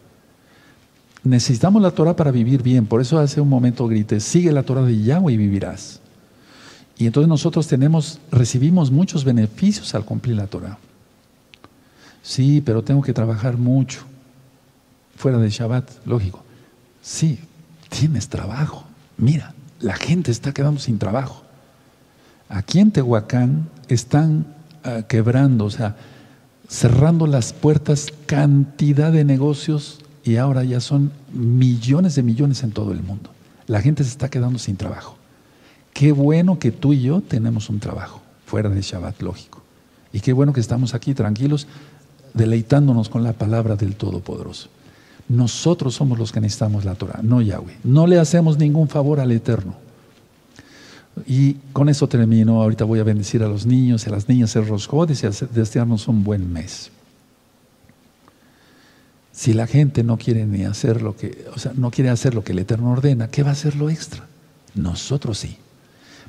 Necesitamos 1.23 1.81
la 1.81 1.91
Torah 1.91 2.15
para 2.15 2.31
vivir 2.31 2.63
bien. 2.63 2.85
Por 2.85 3.01
eso 3.01 3.19
hace 3.19 3.41
un 3.41 3.49
momento 3.49 3.87
grité, 3.87 4.19
sigue 4.19 4.51
la 4.51 4.63
Torah 4.63 4.81
de 4.81 5.01
Yahweh 5.01 5.33
y 5.33 5.37
vivirás. 5.37 5.99
Y 6.97 7.05
entonces 7.05 7.27
nosotros 7.27 7.67
tenemos, 7.67 8.19
recibimos 8.31 8.91
muchos 8.91 9.23
beneficios 9.23 9.95
al 9.95 10.05
cumplir 10.05 10.35
la 10.35 10.47
Torah. 10.47 10.77
Sí, 12.21 12.61
pero 12.63 12.83
tengo 12.83 13.01
que 13.01 13.13
trabajar 13.13 13.57
mucho. 13.57 14.01
Fuera 15.15 15.37
de 15.37 15.49
Shabbat, 15.49 15.89
lógico. 16.05 16.43
Sí, 17.01 17.39
tienes 17.89 18.29
trabajo. 18.29 18.85
Mira, 19.17 19.53
la 19.79 19.95
gente 19.95 20.31
está 20.31 20.53
quedando 20.53 20.79
sin 20.79 20.99
trabajo. 20.99 21.43
Aquí 22.49 22.79
en 22.79 22.91
Tehuacán 22.91 23.69
están 23.87 24.45
ah, 24.83 25.03
quebrando, 25.07 25.65
o 25.65 25.69
sea, 25.69 25.95
cerrando 26.67 27.27
las 27.27 27.53
puertas 27.53 28.07
cantidad 28.25 29.11
de 29.11 29.25
negocios 29.25 30.00
y 30.23 30.35
ahora 30.35 30.63
ya 30.63 30.79
son 30.79 31.11
millones 31.33 32.15
de 32.15 32.23
millones 32.23 32.63
en 32.63 32.71
todo 32.71 32.91
el 32.91 33.01
mundo. 33.01 33.29
La 33.67 33.81
gente 33.81 34.03
se 34.03 34.09
está 34.09 34.29
quedando 34.29 34.59
sin 34.59 34.77
trabajo. 34.77 35.17
Qué 35.93 36.11
bueno 36.11 36.59
que 36.59 36.71
tú 36.71 36.93
y 36.93 37.01
yo 37.01 37.21
tenemos 37.21 37.69
un 37.69 37.79
trabajo 37.79 38.21
fuera 38.45 38.69
de 38.69 38.81
Shabbat, 38.81 39.21
lógico. 39.21 39.61
Y 40.13 40.19
qué 40.19 40.33
bueno 40.33 40.53
que 40.53 40.59
estamos 40.59 40.93
aquí 40.93 41.13
tranquilos, 41.13 41.67
deleitándonos 42.33 43.09
con 43.09 43.23
la 43.23 43.33
palabra 43.33 43.75
del 43.75 43.95
Todopoderoso. 43.95 44.69
Nosotros 45.29 45.95
somos 45.95 46.19
los 46.19 46.31
que 46.31 46.41
necesitamos 46.41 46.83
la 46.83 46.95
Torah, 46.95 47.21
no 47.23 47.41
Yahweh. 47.41 47.77
No 47.83 48.07
le 48.07 48.19
hacemos 48.19 48.57
ningún 48.57 48.89
favor 48.89 49.19
al 49.19 49.31
Eterno. 49.31 49.75
Y 51.25 51.53
con 51.73 51.89
eso 51.89 52.07
termino. 52.07 52.61
Ahorita 52.61 52.83
voy 52.83 52.99
a 52.99 53.03
bendecir 53.03 53.43
a 53.43 53.47
los 53.47 53.65
niños 53.65 54.05
y 54.05 54.09
a 54.09 54.13
las 54.13 54.27
niñas 54.27 54.55
el 54.55 54.67
Rosjodis 54.67 55.23
y 55.23 55.27
desearnos 55.53 56.07
un 56.07 56.23
buen 56.23 56.51
mes. 56.51 56.91
Si 59.31 59.53
la 59.53 59.67
gente 59.67 60.03
no 60.03 60.17
quiere 60.17 60.45
ni 60.45 60.65
hacer 60.65 61.01
lo 61.01 61.15
que, 61.15 61.45
o 61.55 61.59
sea, 61.59 61.71
no 61.75 61.89
quiere 61.91 62.09
hacer 62.09 62.33
lo 62.35 62.43
que 62.43 62.51
el 62.51 62.59
Eterno 62.59 62.91
ordena, 62.91 63.29
¿qué 63.29 63.43
va 63.43 63.49
a 63.49 63.53
hacer 63.53 63.75
lo 63.75 63.89
extra? 63.89 64.25
Nosotros 64.75 65.39
sí. 65.39 65.57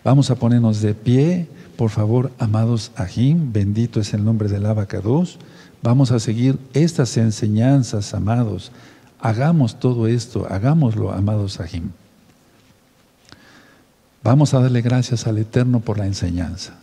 Vamos 0.04 0.30
a 0.30 0.36
ponernos 0.36 0.80
de 0.82 0.94
pie, 0.94 1.48
por 1.76 1.90
favor, 1.90 2.32
amados 2.38 2.92
Ajim, 2.96 3.52
bendito 3.52 4.00
es 4.00 4.14
el 4.14 4.24
nombre 4.24 4.48
del 4.48 4.66
Abacados. 4.66 5.38
Vamos 5.82 6.12
a 6.12 6.20
seguir 6.20 6.58
estas 6.74 7.16
enseñanzas, 7.16 8.14
amados. 8.14 8.72
Hagamos 9.20 9.78
todo 9.78 10.06
esto, 10.06 10.46
hagámoslo, 10.48 11.12
amados 11.12 11.60
Ajim. 11.60 11.90
Vamos 14.24 14.54
a 14.54 14.60
darle 14.60 14.82
gracias 14.82 15.26
al 15.26 15.38
Eterno 15.38 15.80
por 15.80 15.98
la 15.98 16.06
enseñanza. 16.06 16.81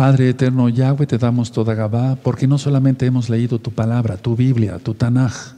Padre 0.00 0.30
eterno 0.30 0.70
Yahweh, 0.70 1.06
te 1.06 1.18
damos 1.18 1.52
toda 1.52 1.74
Gabá, 1.74 2.16
porque 2.16 2.46
no 2.46 2.56
solamente 2.56 3.04
hemos 3.04 3.28
leído 3.28 3.58
tu 3.58 3.70
palabra, 3.70 4.16
tu 4.16 4.34
Biblia, 4.34 4.78
tu 4.78 4.94
Tanaj, 4.94 5.52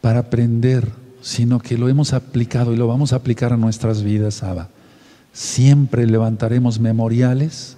para 0.00 0.20
aprender, 0.20 0.90
sino 1.20 1.58
que 1.60 1.76
lo 1.76 1.86
hemos 1.90 2.14
aplicado 2.14 2.72
y 2.72 2.78
lo 2.78 2.86
vamos 2.86 3.12
a 3.12 3.16
aplicar 3.16 3.52
a 3.52 3.58
nuestras 3.58 4.02
vidas, 4.02 4.42
Abba. 4.42 4.70
Siempre 5.34 6.06
levantaremos 6.06 6.80
memoriales 6.80 7.76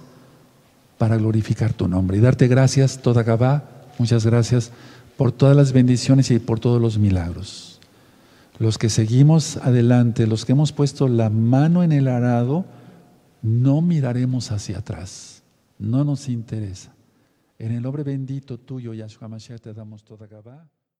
para 0.97 1.17
glorificar 1.17 1.73
tu 1.73 1.89
nombre 1.89 2.15
y 2.15 2.21
darte 2.21 2.47
gracias, 2.47 3.01
toda 3.01 3.23
Gabá, 3.23 3.65
muchas 3.99 4.25
gracias 4.25 4.71
por 5.17 5.33
todas 5.33 5.57
las 5.57 5.73
bendiciones 5.73 6.31
y 6.31 6.39
por 6.39 6.61
todos 6.61 6.81
los 6.81 6.97
milagros. 6.97 7.81
Los 8.59 8.77
que 8.77 8.89
seguimos 8.89 9.57
adelante, 9.57 10.25
los 10.25 10.45
que 10.45 10.53
hemos 10.53 10.71
puesto 10.71 11.09
la 11.09 11.29
mano 11.29 11.83
en 11.83 11.91
el 11.91 12.07
arado, 12.07 12.63
no 13.41 13.81
miraremos 13.81 14.51
hacia 14.51 14.79
atrás, 14.79 15.43
no 15.77 16.03
nos 16.03 16.29
interesa. 16.29 16.93
En 17.57 17.71
el 17.71 17.81
nombre 17.81 18.03
bendito 18.03 18.59
tuyo, 18.59 18.93
Yahshua 18.93 19.27
Mashiach, 19.27 19.61
te 19.61 19.73
damos 19.73 20.03
toda 20.03 20.27
Gabá. 20.27 20.69